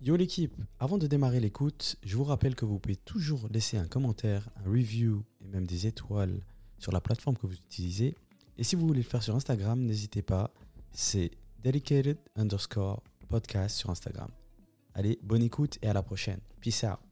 Yo 0.00 0.14
l'équipe, 0.14 0.54
avant 0.78 0.96
de 0.96 1.08
démarrer 1.08 1.40
l'écoute, 1.40 1.96
je 2.04 2.16
vous 2.16 2.22
rappelle 2.22 2.54
que 2.54 2.64
vous 2.64 2.78
pouvez 2.78 2.94
toujours 2.94 3.48
laisser 3.50 3.78
un 3.78 3.86
commentaire, 3.86 4.48
un 4.64 4.70
review 4.70 5.24
et 5.40 5.48
même 5.48 5.66
des 5.66 5.88
étoiles 5.88 6.40
sur 6.78 6.92
la 6.92 7.00
plateforme 7.00 7.36
que 7.36 7.48
vous 7.48 7.56
utilisez. 7.56 8.14
Et 8.58 8.62
si 8.62 8.76
vous 8.76 8.86
voulez 8.86 9.02
le 9.02 9.08
faire 9.08 9.24
sur 9.24 9.34
Instagram, 9.34 9.80
n'hésitez 9.80 10.22
pas, 10.22 10.52
c'est 10.92 11.32
dedicated 11.64 12.16
underscore 12.36 13.02
podcast 13.28 13.76
sur 13.76 13.90
Instagram. 13.90 14.30
Allez, 14.94 15.18
bonne 15.24 15.42
écoute 15.42 15.78
et 15.82 15.88
à 15.88 15.92
la 15.92 16.04
prochaine. 16.04 16.38
Peace 16.60 16.84
out. 16.84 17.07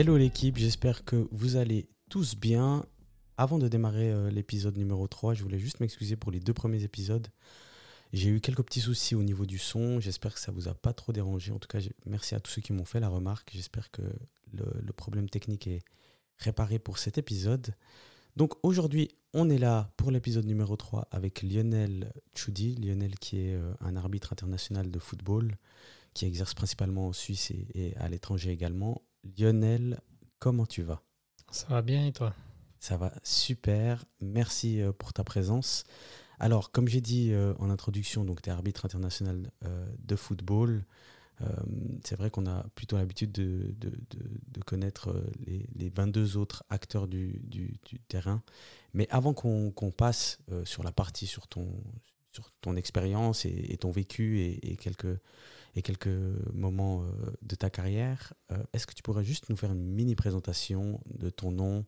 Hello 0.00 0.16
l'équipe, 0.16 0.56
j'espère 0.56 1.04
que 1.04 1.28
vous 1.30 1.56
allez 1.56 1.86
tous 2.08 2.34
bien. 2.34 2.86
Avant 3.36 3.58
de 3.58 3.68
démarrer 3.68 4.10
euh, 4.10 4.30
l'épisode 4.30 4.78
numéro 4.78 5.06
3, 5.06 5.34
je 5.34 5.42
voulais 5.42 5.58
juste 5.58 5.78
m'excuser 5.80 6.16
pour 6.16 6.32
les 6.32 6.40
deux 6.40 6.54
premiers 6.54 6.84
épisodes. 6.84 7.28
J'ai 8.14 8.30
eu 8.30 8.40
quelques 8.40 8.62
petits 8.62 8.80
soucis 8.80 9.14
au 9.14 9.22
niveau 9.22 9.44
du 9.44 9.58
son, 9.58 10.00
j'espère 10.00 10.32
que 10.32 10.40
ça 10.40 10.52
vous 10.52 10.68
a 10.68 10.74
pas 10.74 10.94
trop 10.94 11.12
dérangé. 11.12 11.52
En 11.52 11.58
tout 11.58 11.68
cas, 11.68 11.80
merci 12.06 12.34
à 12.34 12.40
tous 12.40 12.50
ceux 12.50 12.62
qui 12.62 12.72
m'ont 12.72 12.86
fait 12.86 12.98
la 12.98 13.10
remarque. 13.10 13.50
J'espère 13.52 13.90
que 13.90 14.00
le, 14.54 14.92
problème 14.94 15.28
technique 15.28 15.66
est 15.66 15.82
réparé 16.38 16.78
pour 16.78 16.96
cet 16.96 17.18
épisode. 17.18 17.74
Donc 18.36 18.54
aujourd'hui, 18.62 19.10
on 19.34 19.50
est 19.50 19.58
là 19.58 19.92
pour 19.98 20.10
l'épisode 20.10 20.46
numéro 20.46 20.76
3 20.76 21.08
avec 21.10 21.42
Lionel 21.42 22.10
Choudi. 22.34 22.74
Lionel 22.76 23.18
qui 23.18 23.40
est 23.40 23.54
euh, 23.54 23.74
un 23.80 23.96
arbitre 23.96 24.32
international 24.32 24.90
de 24.90 24.98
football, 24.98 25.58
qui 26.14 26.24
exerce 26.24 26.54
principalement 26.54 27.08
en 27.08 27.12
Suisse 27.12 27.52
et 27.74 27.94
à 27.98 28.08
l'étranger 28.08 28.50
également. 28.50 29.02
Lionel, 29.24 29.98
comment 30.38 30.66
tu 30.66 30.82
vas? 30.82 31.02
Ça 31.52 31.68
va 31.68 31.80
bien 31.82 32.06
et 32.06 32.12
toi? 32.12 32.34
Ça 32.78 32.96
va 32.96 33.12
super. 33.22 34.04
Merci 34.20 34.80
euh, 34.80 34.92
pour 34.92 35.12
ta 35.12 35.22
présence. 35.24 35.84
Alors, 36.38 36.72
comme 36.72 36.88
j'ai 36.88 37.00
dit 37.00 37.32
euh, 37.32 37.54
en 37.58 37.70
introduction, 37.70 38.24
donc 38.24 38.42
tu 38.42 38.50
es 38.50 38.52
arbitre 38.52 38.84
international 38.86 39.50
euh, 39.64 39.86
de 39.98 40.16
football. 40.16 40.84
Euh, 41.42 41.46
c'est 42.04 42.16
vrai 42.16 42.30
qu'on 42.30 42.46
a 42.46 42.64
plutôt 42.76 42.96
l'habitude 42.98 43.32
de, 43.32 43.74
de- 43.78 43.90
de- 43.90 44.30
de 44.48 44.62
connaître 44.62 45.14
les, 45.46 45.66
les 45.74 45.90
22 45.90 46.36
autres 46.38 46.64
acteurs 46.70 47.08
du, 47.08 47.40
du- 47.44 47.78
du 47.86 47.98
terrain. 48.00 48.42
Mais 48.94 49.08
avant 49.10 49.34
qu'on 49.34 49.72
passe 49.96 50.38
sur 50.64 50.84
la 50.84 50.92
partie 50.92 51.26
sur 51.26 51.48
ton, 51.48 51.68
sur 52.32 52.50
ton 52.60 52.76
expérience 52.76 53.44
et, 53.46 53.66
et 53.72 53.78
ton 53.78 53.90
vécu 53.90 54.40
et, 54.40 54.72
et 54.72 54.76
quelques, 54.76 55.18
et 55.74 55.82
quelques 55.82 56.08
moments 56.52 57.02
euh, 57.02 57.06
de 57.42 57.54
ta 57.54 57.70
carrière, 57.70 58.32
euh, 58.52 58.62
est-ce 58.72 58.86
que 58.86 58.94
tu 58.94 59.02
pourrais 59.02 59.24
juste 59.24 59.48
nous 59.50 59.56
faire 59.56 59.72
une 59.72 59.84
mini 59.84 60.14
présentation 60.16 61.00
de 61.06 61.30
ton 61.30 61.50
nom, 61.50 61.84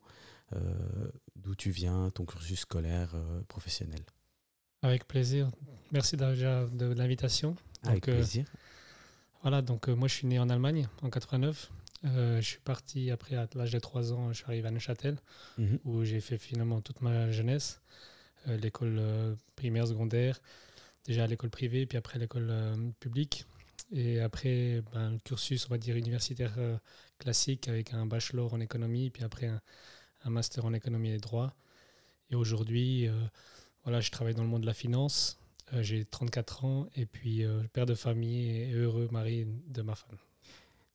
euh, 0.55 0.59
d'où 1.35 1.55
tu 1.55 1.71
viens, 1.71 2.09
ton 2.11 2.25
cursus 2.25 2.59
scolaire, 2.61 3.15
professionnel? 3.47 4.01
Avec 4.81 5.07
plaisir. 5.07 5.49
Merci 5.91 6.17
déjà 6.17 6.65
de 6.67 6.85
l'invitation. 6.93 7.55
Avec 7.83 8.05
Donc, 8.05 8.15
plaisir. 8.15 8.45
Voilà, 9.41 9.61
donc 9.61 9.87
moi 9.89 10.07
je 10.07 10.13
suis 10.15 10.27
né 10.27 10.39
en 10.39 10.49
Allemagne 10.49 10.87
en 11.01 11.09
89. 11.09 11.71
Euh, 12.05 12.41
je 12.41 12.45
suis 12.47 12.59
parti 12.59 13.11
après 13.11 13.35
à 13.35 13.47
l'âge 13.55 13.71
de 13.71 13.79
3 13.79 14.11
ans, 14.13 14.29
je 14.33 14.37
suis 14.37 14.45
arrivé 14.45 14.67
à 14.67 14.71
Neuchâtel 14.71 15.17
Mhm. 15.57 15.79
où 15.85 16.03
j'ai 16.03 16.19
fait 16.19 16.37
finalement 16.37 16.81
toute 16.81 17.01
ma 17.01 17.31
jeunesse, 17.31 17.79
Euh, 18.49 18.57
l'école 18.57 18.97
euh, 18.99 19.35
primaire, 19.55 19.87
secondaire, 19.87 20.41
déjà 21.05 21.23
à 21.23 21.27
l'école 21.27 21.49
privée, 21.49 21.85
puis 21.85 21.97
après 21.97 22.19
l'école 22.19 22.51
publique. 22.99 23.45
Et 23.95 24.19
après, 24.19 24.81
ben, 24.91 25.11
le 25.11 25.19
cursus, 25.19 25.67
on 25.67 25.69
va 25.69 25.77
dire, 25.77 25.95
universitaire 25.95 26.55
euh, 26.57 26.77
classique 27.19 27.67
avec 27.67 27.93
un 27.93 28.07
bachelor 28.07 28.51
en 28.53 28.59
économie, 28.59 29.11
puis 29.11 29.23
après 29.23 29.45
un, 29.45 29.61
un 30.23 30.29
master 30.31 30.65
en 30.65 30.73
économie 30.73 31.11
et 31.11 31.19
droit. 31.19 31.53
Et 32.31 32.35
aujourd'hui, 32.35 33.07
euh, 33.07 33.13
voilà, 33.83 34.01
je 34.01 34.09
travaille 34.09 34.33
dans 34.33 34.41
le 34.41 34.49
monde 34.49 34.61
de 34.61 34.65
la 34.65 34.73
finance. 34.73 35.37
Euh, 35.73 35.83
j'ai 35.83 36.05
34 36.05 36.65
ans 36.65 36.87
et 36.95 37.05
puis 37.05 37.45
père 37.71 37.85
de 37.85 37.93
famille 37.93 38.49
et 38.49 38.73
heureux 38.73 39.07
mari 39.11 39.45
de 39.67 39.81
ma 39.83 39.93
femme. 39.93 40.17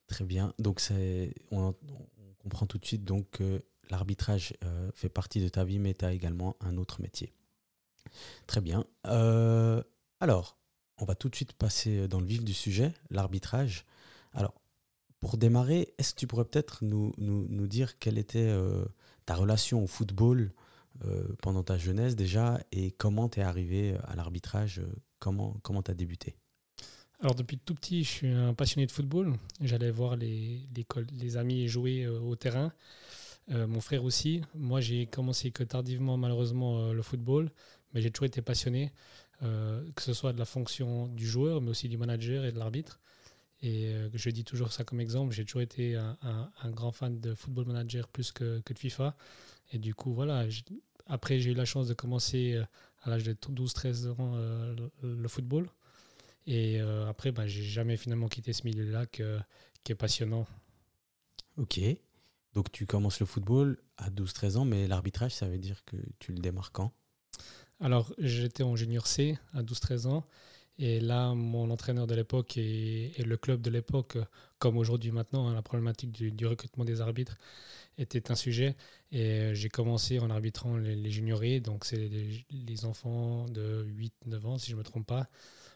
Très 0.09 0.25
bien. 0.25 0.53
Donc, 0.59 0.83
on, 1.53 1.75
comprend 2.39 2.67
tout 2.67 2.79
de 2.79 2.85
suite 2.85 3.05
donc, 3.05 3.31
que 3.31 3.63
l'arbitrage 3.91 4.55
fait 4.95 5.09
partie 5.09 5.41
de 5.41 5.49
ta 5.49 5.65
vie, 5.65 5.79
mais 5.79 5.95
tu 5.95 6.05
as 6.05 6.13
également 6.13 6.57
un 6.61 6.79
autre 6.79 7.01
métier. 7.01 7.33
Très 8.47 8.61
bien. 8.61 8.85
Alors, 9.05 10.59
on 10.99 11.05
va 11.05 11.15
tout 11.15 11.29
de 11.29 11.37
suite 11.37 11.53
passer 11.53 12.09
dans 12.09 12.21
le 12.21 12.27
vif 12.27 12.45
du 12.45 12.55
sujet, 12.55 12.93
l'arbitrage. 13.11 13.85
Alors, 14.33 14.55
pour 15.21 15.37
démarrer, 15.37 15.95
est-ce 15.99 16.15
que 16.15 16.21
tu 16.21 16.27
pourrais 16.27 16.45
peut-être 16.45 16.85
nous, 16.85 17.13
nous, 17.19 17.47
nous 17.49 17.67
dire 17.67 17.99
quelle 17.99 18.19
était 18.19 18.49
euh, 18.49 18.85
ta 19.27 19.35
relation 19.35 19.83
au 19.83 19.87
football 19.87 20.53
euh, 21.05 21.29
pendant 21.43 21.63
ta 21.63 21.79
jeunesse 21.79 22.17
déjà 22.17 22.61
et 22.73 22.93
comment 22.93 23.29
tu 23.29 23.41
es 23.41 23.43
arrivé 23.43 23.97
à 24.07 24.17
l'arbitrage 24.17 24.79
euh, 24.81 24.87
Comment 25.19 25.57
comment 25.63 25.83
tu 25.83 25.91
as 25.91 25.95
débuté? 25.95 26.37
Alors 27.21 27.35
depuis 27.35 27.59
tout 27.59 27.75
petit, 27.75 28.05
je 28.05 28.09
suis 28.09 28.29
un 28.29 28.55
passionné 28.55 28.87
de 28.87 28.93
football. 28.93 29.35
J'allais 29.61 29.91
voir 29.91 30.17
les, 30.17 30.61
les, 30.77 30.87
les 31.13 31.37
amis 31.37 31.67
jouer 31.67 32.05
euh, 32.05 32.21
au 32.21 32.37
terrain. 32.37 32.73
Euh, 33.51 33.67
mon 33.67 33.81
frère 33.81 34.05
aussi. 34.05 34.43
Moi, 34.55 34.81
j'ai 34.81 35.07
commencé 35.07 35.51
que 35.51 35.65
tardivement, 35.65 36.17
malheureusement, 36.17 36.81
euh, 36.81 36.93
le 36.93 37.03
football, 37.03 37.51
mais 37.93 38.03
j'ai 38.03 38.11
toujours 38.11 38.27
été 38.27 38.43
passionné, 38.43 38.93
euh, 39.43 39.85
que 39.95 40.03
ce 40.03 40.13
soit 40.13 40.33
de 40.33 40.39
la 40.39 40.45
fonction 40.45 41.07
du 41.09 41.27
joueur, 41.27 41.61
mais 41.61 41.71
aussi 41.71 41.89
du 41.89 41.97
manager 41.97 42.45
et 42.45 42.53
de 42.53 42.59
l'arbitre. 42.59 43.01
Et 43.61 43.87
euh, 43.87 44.09
je 44.15 44.31
dis 44.31 44.45
toujours 44.45 44.73
ça 44.73 44.85
comme 44.85 45.01
exemple. 45.01 45.33
J'ai 45.33 45.45
toujours 45.45 45.63
été 45.63 45.97
un, 45.97 46.71
grand 46.71 46.93
fan 46.93 47.21
de 47.21 47.35
football 47.35 47.67
manager 47.67 48.09
plus 48.09 48.33
que, 48.33 48.63
de 48.65 48.79
FIFA. 48.79 49.17
Et 49.73 49.79
du 49.79 49.95
coup, 49.95 50.13
voilà. 50.13 50.47
Après, 51.07 51.41
j'ai 51.41 51.53
eu 51.53 51.55
la 51.55 51.65
chance 51.65 51.89
de 51.89 51.95
commencer 51.95 52.55
euh, 52.55 52.65
à 53.03 53.11
l'âge 53.11 53.25
de 53.25 53.33
12-13 53.33 54.09
ans 54.11 54.37
le, 55.03 55.29
football. 55.29 55.69
Et 56.47 56.81
après, 56.81 57.31
bah, 57.31 57.47
j'ai 57.47 57.63
jamais 57.63 57.97
finalement 57.97 58.29
quitté 58.29 58.53
ce 58.53 58.65
milieu-là 58.65 59.07
qui 59.07 59.23
est 59.23 59.95
passionnant. 59.95 60.47
Ok. 61.59 61.81
Donc 62.55 62.73
tu 62.73 62.87
commences 62.87 63.21
le 63.21 63.27
football 63.27 63.79
à 63.99 64.11
12-13 64.11 64.57
ans, 64.57 64.65
mais 64.65 64.89
l'arbitrage, 64.89 65.35
ça 65.35 65.49
veut 65.49 65.59
dire 65.59 65.85
que 65.85 65.97
tu 66.19 66.33
le 66.33 66.39
démarres 66.39 66.73
quand? 66.73 66.93
Alors, 67.81 68.13
j'étais 68.19 68.65
en 68.65 68.75
junior 68.75 69.07
C 69.07 69.39
à 69.55 69.63
12-13 69.63 70.07
ans. 70.09 70.27
Et 70.79 71.01
là, 71.01 71.35
mon 71.35 71.71
entraîneur 71.71 72.07
de 72.07 72.15
l'époque 72.15 72.57
et, 72.57 73.13
le 73.25 73.37
club 73.37 73.61
de 73.61 73.71
l'époque, 73.71 74.17
comme 74.59 74.77
aujourd'hui 74.77 75.11
maintenant, 75.11 75.49
hein, 75.49 75.55
la 75.55 75.63
problématique 75.63 76.13
du, 76.13 76.47
recrutement 76.47 76.85
des 76.85 77.01
arbitres 77.01 77.37
était 77.99 78.31
un 78.31 78.37
sujet. 78.37 78.77
Et 79.13 79.23
euh, 79.23 79.55
j'ai 79.55 79.69
commencé 79.69 80.21
en 80.21 80.31
arbitrant 80.31 80.77
les, 80.77 80.95
les 80.97 81.61
donc 81.61 81.85
c'est 81.85 81.97
les, 81.97 82.47
les 82.51 82.85
enfants 82.85 83.47
de 83.47 83.87
8-9 84.29 84.47
ans, 84.47 84.59
si 84.59 84.71
je 84.71 84.77
ne 84.77 84.79
me 84.79 84.85
trompe 84.85 85.07
pas, 85.07 85.27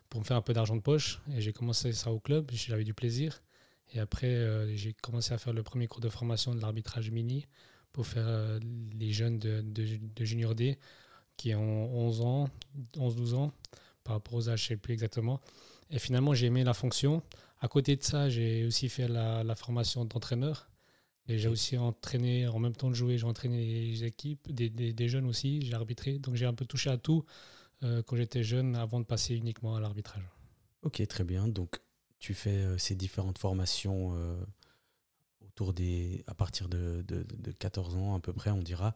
pour 0.09 0.21
me 0.21 0.25
faire 0.25 0.37
un 0.37 0.43
peu 0.43 0.53
d'argent 0.53 0.77
de 0.77 0.83
poche. 0.83 1.21
Et 1.35 1.41
j'ai 1.41 1.53
commencé 1.53 1.93
ça 1.93 2.13
au 2.13 2.21
club, 2.21 2.51
j'avais 2.53 2.85
du 2.85 2.95
plaisir. 2.95 3.43
Et 3.95 4.01
après, 4.01 4.29
euh, 4.29 4.75
j'ai 4.77 4.95
commencé 4.95 5.35
à 5.35 5.39
faire 5.39 5.53
le 5.53 5.63
premier 5.63 5.89
cours 5.89 6.01
de 6.01 6.09
formation 6.09 6.55
de 6.55 6.61
l'arbitrage 6.61 7.11
mini 7.11 7.47
pour 7.93 8.07
faire 8.07 8.27
euh, 8.27 8.61
les 8.99 9.13
jeunes 9.13 9.39
de- 9.39 9.63
de 9.63 10.25
junior 10.25 10.55
D 10.55 10.79
qui 11.43 11.55
ont 11.57 11.93
11 12.07 12.21
ans, 12.21 12.49
11-12 12.97 13.35
ans, 13.35 13.53
par 14.05 14.15
rapport 14.15 14.35
aux 14.35 14.49
âges, 14.49 14.61
je 14.61 14.65
ne 14.67 14.69
sais 14.69 14.77
plus 14.77 14.93
exactement. 14.93 15.41
Et 15.91 15.99
finalement, 15.99 16.35
j'ai 16.35 16.47
aimé 16.47 16.63
la 16.63 16.73
fonction. 16.73 17.21
À 17.61 17.67
côté 17.67 17.97
de 17.97 18.03
ça, 18.05 18.29
j'ai 18.31 18.65
aussi 18.65 18.89
fait 18.89 19.09
la, 19.09 19.43
la 19.43 19.57
formation 19.57 20.05
d'entraîneur. 20.05 20.69
Et 21.29 21.39
j'ai 21.39 21.49
aussi 21.49 21.77
entraîné, 21.77 22.47
en 22.47 22.61
même 22.61 22.75
temps 22.77 22.91
de 22.91 22.95
jouer, 22.95 23.19
j'ai 23.19 23.27
entraîné 23.27 23.57
les 23.91 24.05
équipes, 24.05 24.53
des, 24.53 24.71
des- 24.71 24.93
des 24.93 25.09
jeunes 25.09 25.27
aussi, 25.27 25.63
j'ai 25.63 25.75
arbitré. 25.75 26.19
Donc 26.21 26.37
j'ai 26.37 26.47
un 26.47 26.55
peu 26.55 26.65
touché 26.65 26.91
à 26.91 26.97
tout 26.97 27.25
euh, 27.83 28.03
quand 28.05 28.17
j'étais 28.17 28.45
jeune 28.45 28.77
avant 28.77 29.01
de 29.01 29.05
passer 29.05 29.35
uniquement 29.35 29.75
à 29.75 29.81
l'arbitrage. 29.81 30.23
Ok, 30.83 31.05
très 31.09 31.25
bien. 31.25 31.49
Donc 31.49 31.81
tu 32.21 32.35
fais 32.35 32.51
euh, 32.51 32.79
ces 32.79 32.95
différentes 32.95 33.39
formations 33.39 34.15
euh, 34.15 34.37
autour 35.53 35.75
des, 35.75 36.25
à 36.27 36.35
partir 36.35 36.69
de, 36.69 37.03
de- 37.07 37.25
de 37.25 37.53
14 37.53 37.97
ans 37.97 38.15
à 38.15 38.21
peu 38.21 38.33
près, 38.33 38.51
on 38.51 38.63
dira. 38.63 38.95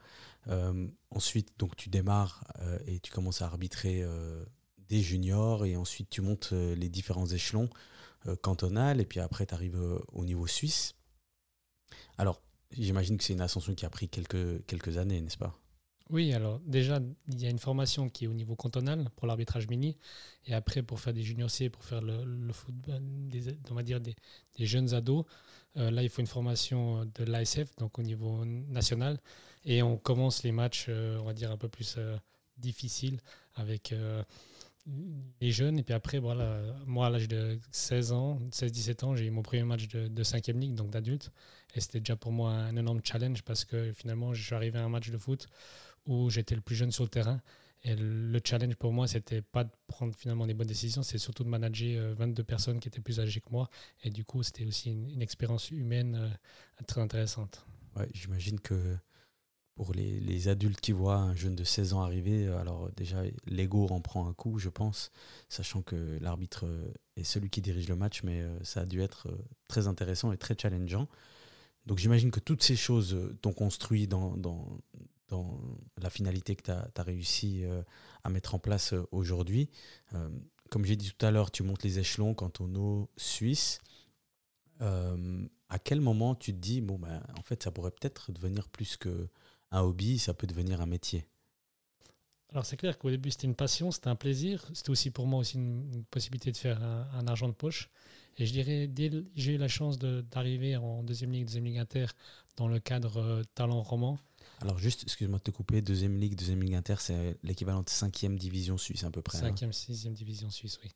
Euh, 0.49 0.88
ensuite, 1.11 1.58
donc 1.58 1.76
tu 1.76 1.88
démarres 1.91 2.44
euh, 2.61 2.79
et 2.87 2.99
tu 3.00 3.12
commences 3.12 3.43
à 3.43 3.47
arbitrer 3.47 4.03
euh, 4.03 4.44
des 4.88 5.03
juniors 5.03 5.67
et 5.67 5.76
ensuite 5.76 6.08
tu 6.08 6.20
montes 6.23 6.53
les 6.53 6.88
différents 6.88 7.26
échelons 7.26 7.69
cantonal 8.43 9.00
et 9.00 9.05
puis 9.05 9.20
après 9.20 9.47
tu 9.47 9.55
arrives 9.55 9.81
au 10.12 10.25
niveau 10.25 10.49
suisse. 10.49 10.94
Alors, 12.19 12.41
j'imagine 12.73 13.19
que 13.19 13.23
c'est 13.25 13.35
une 13.35 13.41
ascension 13.41 13.75
qui 13.75 13.87
a 13.87 13.91
pris 13.91 14.09
quelques, 14.09 14.64
quelques 14.67 14.97
années, 14.97 15.20
n'est-ce 15.20 15.38
pas? 15.38 15.56
Oui, 16.11 16.32
alors 16.32 16.61
déjà, 16.61 17.00
il 17.29 17.41
y 17.41 17.47
a 17.47 17.50
une 17.50 17.59
formation 17.59 18.09
qui 18.09 18.25
est 18.25 18.29
au 18.29 18.32
niveau 18.32 18.56
cantonal 18.56 19.11
pour 19.17 19.26
l'arbitrage 19.26 19.69
mini. 19.69 19.97
Et 20.44 20.55
après, 20.55 20.82
pour 20.82 20.99
faire 21.00 21.12
des 21.12 21.23
juniors 21.23 21.50
C, 21.50 21.69
pour 21.69 21.85
faire 21.85 22.00
le, 22.00 22.52
football, 22.52 23.02
on 23.70 23.75
va 23.75 23.82
dire 23.82 24.00
des, 24.00 24.14
des 24.56 24.67
jeunes 24.67 24.94
ados, 24.94 25.25
euh, 25.76 25.90
là, 25.90 26.02
il 26.02 26.08
faut 26.08 26.20
une 26.20 26.26
formation 26.26 27.05
de 27.05 27.25
l'ASF, 27.25 27.75
donc 27.76 27.99
au 27.99 28.02
niveau 28.02 28.44
national. 28.44 29.19
Et 29.67 29.82
on 29.82 29.99
commence 29.99 30.44
les 30.44 30.52
matchs, 30.52 30.87
euh, 30.88 31.19
on 31.19 31.25
va 31.25 31.34
dire, 31.34 31.50
un 31.50 31.56
peu 31.56 31.69
plus 31.69 31.96
euh, 31.99 32.17
difficiles 32.56 33.20
avec 33.56 33.93
euh, 33.93 34.23
les 35.40 35.50
jeunes. 35.50 35.78
Et 35.78 35.82
puis 35.82 35.93
après, 35.93 36.19
voilà, 36.20 36.61
moi, 36.87 37.08
à 37.08 37.11
l'âge 37.11 37.26
de 37.26 37.58
16 37.73 38.12
ans, 38.12 38.38
16-17 38.52 39.05
ans, 39.05 39.17
j'ai 39.17 39.26
eu 39.26 39.31
mon 39.31 39.43
premier 39.43 39.64
match 39.64 39.88
de, 39.88 40.06
de 40.06 40.25
5e 40.25 40.58
ligue, 40.58 40.75
donc 40.75 40.90
d'adulte. 40.90 41.32
Et 41.75 41.81
c'était 41.81 41.99
déjà 41.99 42.14
pour 42.14 42.31
moi 42.31 42.52
un 42.52 42.76
énorme 42.76 43.00
challenge 43.02 43.43
parce 43.43 43.64
que 43.64 43.93
finalement, 43.93 44.32
je 44.32 44.43
suis 44.43 44.55
arrivé 44.55 44.78
à 44.78 44.84
un 44.84 44.88
match 44.88 45.11
de 45.11 45.19
foot 45.19 45.49
où 46.06 46.31
j'étais 46.31 46.55
le 46.55 46.61
plus 46.61 46.76
jeune 46.76 46.93
sur 46.93 47.02
le 47.02 47.11
terrain. 47.11 47.40
Et 47.87 47.94
le 47.94 48.41
challenge 48.44 48.75
pour 48.75 48.93
moi, 48.93 49.06
c'était 49.06 49.43
pas 49.43 49.62
de 49.62 49.71
prendre 49.87 50.12
finalement 50.17 50.44
des 50.44 50.55
bonnes 50.55 50.67
décisions, 50.67 51.05
c'est 51.05 51.19
surtout 51.19 51.44
de 51.44 51.49
manager 51.49 52.17
22 52.17 52.43
euh, 52.43 52.44
personnes 52.44 52.81
qui 52.81 52.88
étaient 52.88 53.00
plus 53.00 53.21
âgées 53.21 53.41
que 53.41 53.50
moi. 53.53 53.71
Et 54.03 54.11
du 54.11 54.25
coup, 54.25 54.43
c'était 54.43 54.65
aussi 54.65 54.91
une, 54.91 55.23
expérience 55.23 55.71
humaine 55.71 56.17
euh, 56.17 56.83
très 56.88 57.00
intéressante. 57.00 57.65
Ouais, 57.94 58.09
J'imagine 58.12 58.59
que 58.59 58.97
pour 59.77 59.93
les, 59.94 60.49
adultes 60.49 60.81
qui 60.81 60.91
voient 60.91 61.19
un 61.19 61.37
jeune 61.37 61.55
de 61.55 61.62
16 61.62 61.93
ans 61.93 62.03
arriver, 62.03 62.49
euh, 62.49 62.59
alors 62.59 62.91
déjà, 62.97 63.23
l'ego 63.47 63.87
en 63.91 64.00
prend 64.00 64.29
un 64.29 64.35
coup, 64.35 64.59
je 64.59 64.69
pense, 64.69 65.12
sachant 65.49 65.83
que 65.83 66.19
l'arbitre 66.21 66.67
est 67.15 67.23
celui 67.23 67.50
qui 67.50 67.61
dirige 67.61 67.88
le 67.88 67.94
match, 67.94 68.25
mais 68.25 68.43
ça 68.65 68.81
a 68.81 68.85
dû 68.85 69.00
être 69.00 69.29
très 69.69 69.87
intéressant 69.87 70.33
et 70.33 70.37
très 70.37 70.56
challengeant. 70.61 71.06
Donc 71.85 71.99
j'imagine 71.99 72.33
que 72.33 72.41
toutes 72.41 72.65
ces 72.65 72.75
choses 72.75 73.17
t'ont 73.43 73.53
construit 73.53 74.09
dans, 74.09 74.35
dans 75.28 75.61
la 76.00 76.11
finalité 76.11 76.56
que 76.56 76.62
tu 76.62 76.70
as, 76.70 77.02
réussi 77.02 77.64
euh, 77.64 77.82
à 78.25 78.31
mettre 78.31 78.55
en 78.55 78.58
place 78.58 78.93
euh, 78.93 79.06
aujourd'hui. 79.12 79.70
Euh, 80.14 80.28
comme 80.70 80.84
j'ai 80.84 80.96
dit 80.96 81.12
tout 81.12 81.26
à 81.26 81.31
l'heure, 81.31 81.50
tu 81.50 81.62
montes 81.62 81.82
les 81.82 81.99
échelons 81.99 82.34
quand 82.34 82.61
on 82.61 82.75
est 82.75 82.78
au 82.78 83.08
Suisse. 83.17 83.81
à 84.81 85.78
quel 85.82 86.00
moment 86.00 86.34
tu 86.34 86.52
te 86.52 86.58
dis, 86.58 86.81
bon, 86.81 86.99
ben, 86.99 87.23
en 87.38 87.43
fait, 87.43 87.62
ça 87.62 87.70
pourrait 87.70 87.93
peut-être 87.93 88.32
devenir 88.32 88.69
plus 88.69 88.96
qu'un 88.96 89.81
hobby, 89.81 90.19
ça 90.19 90.34
peut 90.34 90.46
devenir 90.46 90.81
un 90.81 90.87
métier? 90.87 91.25
Alors 92.50 92.64
c'est 92.64 92.76
clair 92.76 92.96
qu'au 92.96 93.11
début 93.11 93.31
c'était 93.31 93.49
une 93.49 93.56
passion, 93.56 93.90
c'était 93.90 94.08
un 94.08 94.14
plaisir, 94.14 94.64
c'était 94.73 94.90
aussi 94.90 95.11
pour 95.11 95.26
moi 95.26 95.40
aussi 95.40 95.56
une, 95.56 96.05
possibilité 96.11 96.52
de 96.52 96.56
faire 96.56 96.81
un, 96.82 97.26
argent 97.26 97.49
de 97.49 97.55
poche. 97.55 97.90
Et 98.38 98.46
je 98.46 98.52
dirais, 98.52 98.87
dès 98.87 99.11
j'ai 99.34 99.55
eu 99.55 99.58
la 99.58 99.69
chance 99.69 99.99
d'arriver 99.99 100.76
en 100.76 101.02
deuxième 101.02 101.32
ligue, 101.32 101.46
deuxième 101.46 101.64
ligue 101.64 101.78
inter 101.78 102.06
dans 102.56 102.69
le 102.69 102.78
cadre 102.78 103.43
talent 103.55 103.82
roman, 103.82 104.19
alors 104.62 104.79
juste, 104.79 105.03
excuse-moi 105.03 105.38
de 105.38 105.43
te 105.43 105.50
couper, 105.50 105.82
deuxième 105.82 106.17
ligue, 106.19 106.35
deuxième 106.35 106.62
ligue 106.62 106.75
inter, 106.75 106.97
c'est 106.99 107.37
l'équivalent 107.43 107.82
de 107.82 107.91
cinquième 107.91 108.38
division 108.38 108.79
suisse 108.79 109.05
à 109.05 109.11
peu 109.11 109.23
près. 109.23 109.38
Cinquième, 109.38 109.73
sixième 109.73 110.14
division 110.14 110.50
suisse, 110.50 110.79
oui. 110.82 110.91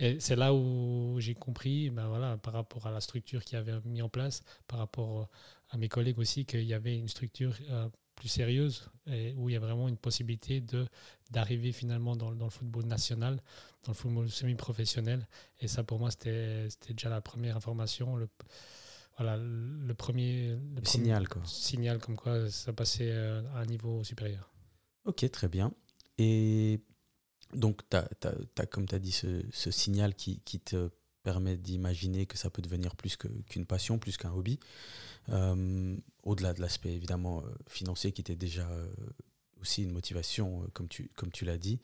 Et 0.00 0.20
c'est 0.20 0.36
là 0.36 0.54
où 0.54 1.16
j'ai 1.18 1.34
compris, 1.34 1.90
ben 1.90 2.06
voilà, 2.06 2.36
par 2.36 2.54
rapport 2.54 2.86
à 2.86 2.92
la 2.92 3.00
structure 3.00 3.44
qui 3.44 3.56
avait 3.56 3.80
mis 3.84 4.00
en 4.00 4.08
place, 4.08 4.42
par 4.68 4.78
rapport 4.78 5.20
euh, 5.22 5.24
à 5.70 5.76
mes 5.76 5.88
collègues 5.88 6.20
aussi, 6.20 6.44
qu'il 6.44 6.62
y 6.62 6.74
avait 6.74 6.96
une 6.96 7.08
structure 7.08 7.52
euh, 7.68 7.88
plus 8.14 8.28
sérieuse 8.28 8.90
où 9.36 9.48
il 9.48 9.52
y 9.52 9.56
a 9.56 9.60
vraiment 9.60 9.88
une 9.88 9.96
possibilité 9.96 10.60
de 10.60 10.86
d'arriver 11.30 11.70
finalement 11.72 12.16
dans, 12.16 12.30
le 12.30 12.50
football 12.50 12.84
national, 12.84 13.40
dans 13.84 13.92
le 13.92 13.96
football 13.96 14.28
semi-professionnel. 14.28 15.28
Et 15.60 15.68
ça, 15.68 15.84
pour 15.84 16.00
moi, 16.00 16.10
c'était 16.10 16.68
déjà 16.88 17.10
la 17.10 17.20
première 17.20 17.56
information. 17.56 18.18
Voilà, 19.18 19.36
le 19.36 19.94
premier, 19.94 20.56
le 20.76 20.84
signal, 20.84 21.28
quoi. 21.28 21.42
signal 21.44 21.98
comme 21.98 22.14
quoi 22.14 22.48
ça 22.50 22.72
passait 22.72 23.10
euh, 23.10 23.42
à 23.54 23.58
un 23.58 23.66
niveau 23.66 24.04
supérieur. 24.04 24.48
Ok, 25.06 25.28
très 25.32 25.48
bien. 25.48 25.72
Et 26.18 26.80
donc, 27.52 27.82
tu 27.90 27.96
as, 27.96 28.66
comme 28.66 28.86
tu 28.86 28.94
as 28.94 29.00
dit, 29.00 29.10
ce, 29.10 29.44
ce 29.50 29.72
signal 29.72 30.14
qui, 30.14 30.40
qui, 30.44 30.60
te 30.60 30.90
permet 31.24 31.56
d'imaginer 31.56 32.26
que 32.26 32.38
ça 32.38 32.48
peut 32.48 32.62
devenir 32.62 32.94
plus 32.94 33.16
qu'une 33.16 33.66
passion, 33.66 33.98
plus 33.98 34.16
qu'un 34.16 34.30
hobby. 34.30 34.60
Euh, 35.30 35.96
au-delà 36.22 36.54
de 36.54 36.60
l'aspect 36.60 36.94
évidemment 36.94 37.42
euh, 37.42 37.50
financier 37.68 38.12
qui 38.12 38.20
était 38.20 38.36
déjà 38.36 38.68
aussi 39.60 39.82
une 39.82 39.90
motivation, 39.90 40.64
comme 40.74 40.86
tu, 40.86 41.10
comme 41.16 41.32
tu 41.32 41.44
l'as 41.44 41.58
dit. 41.58 41.80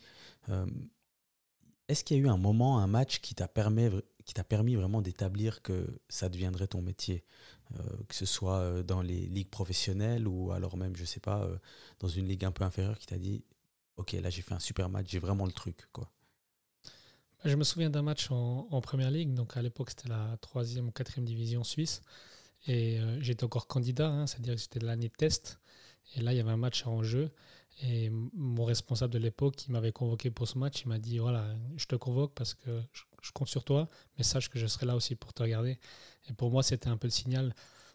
Est-ce 1.88 2.04
qu'il 2.04 2.16
y 2.16 2.20
a 2.20 2.22
eu 2.22 2.28
un 2.28 2.38
moment, 2.38 2.78
un 2.78 2.87
match 2.87 3.19
qui 3.20 3.34
t'a 3.34 3.48
permis, 3.48 3.90
qui 4.25 4.35
t'a 4.35 4.44
permis 4.44 4.75
vraiment 4.75 5.03
d'établir 5.03 5.62
que 5.62 6.00
ça 6.09 6.29
deviendrait 6.29 6.67
ton 6.67 6.81
métier, 6.81 7.25
euh, 7.75 7.82
que 8.09 8.15
ce 8.15 8.26
soit 8.26 8.59
euh, 8.59 8.82
dans 8.82 9.03
les 9.03 9.26
ligues 9.26 9.50
professionnelles 9.50 10.26
ou 10.26 10.53
alors 10.53 10.76
même, 10.76 10.97
je 10.97 11.05
sais 11.05 11.21
pas, 11.21 11.43
euh, 11.43 11.59
dans 12.00 12.09
une 12.09 12.26
ligue 12.26 12.44
un 12.44 12.53
peu 12.53 12.65
inférieure 12.65 12.99
qui 12.99 13.06
t'a 13.06 13.19
dit, 13.19 13.44
ok, 13.97 14.12
là 14.12 14.31
j'ai 14.31 14.43
fait 14.43 14.55
un 14.55 14.61
super 14.61 14.88
match, 14.88 15.06
j'ai 15.11 15.19
vraiment 15.19 15.47
le 15.47 15.53
truc, 15.53 15.88
quoi. 15.93 16.11
Bah, 17.43 17.50
je 17.50 17.56
me 17.56 17.65
souviens 17.65 17.91
d'un 17.91 18.03
match 18.03 18.31
en, 18.31 18.81
première 18.81 19.11
ligue, 19.11 19.35
donc 19.35 19.56
à 19.56 19.62
l'époque 19.62 19.91
c'était 19.91 20.09
la 20.09 20.38
troisième 20.41 20.88
ou 20.88 20.91
quatrième 20.91 21.26
division 21.26 21.62
suisse, 21.62 22.00
et 22.67 22.99
j'étais 23.21 23.44
encore 23.44 23.67
candidat, 23.67 24.09
hein, 24.09 24.26
c'est-à-dire 24.26 24.55
que 24.55 24.61
c'était 24.61 24.81
l'année 24.81 25.09
de 25.09 25.15
test, 25.15 25.61
et 26.17 26.23
là 26.23 26.32
il 26.32 26.38
y 26.38 26.41
avait 26.41 26.50
un 26.50 26.56
match 26.56 26.87
en 26.87 27.03
jeu. 27.03 27.31
Et 27.82 28.11
mon 28.11 28.65
responsable 28.65 29.12
de 29.12 29.19
l'époque, 29.19 29.56
qui 29.56 29.73
m'avait 29.73 29.93
convoqué 29.93 30.31
pour 30.31 30.47
ce 30.47 30.59
match, 30.59 30.82
il 30.82 30.88
m'a 30.88 30.99
dit 30.99 31.19
voilà, 31.19 31.44
je 31.76 31.87
te 31.87 31.97
convoque 31.97 32.32
parce 32.35 32.55
que 32.55 32.82
je, 32.93 33.32
compte 33.32 33.49
sur 33.49 33.65
toi, 33.65 33.88
mais 34.17 34.23
sache 34.23 34.49
que 34.49 34.59
je 34.59 34.67
serai 34.67 34.87
là 34.87 34.94
aussi 34.94 35.17
pour 35.17 35.32
te 35.32 35.43
regarder. 35.43 35.79
Et 36.29 36.32
pour 36.32 36.50
moi, 36.50 36.62
c'était 36.62 36.88
un 36.88 36.97
peu 36.97 37.09
le 37.09 37.12
signal. 37.12 37.55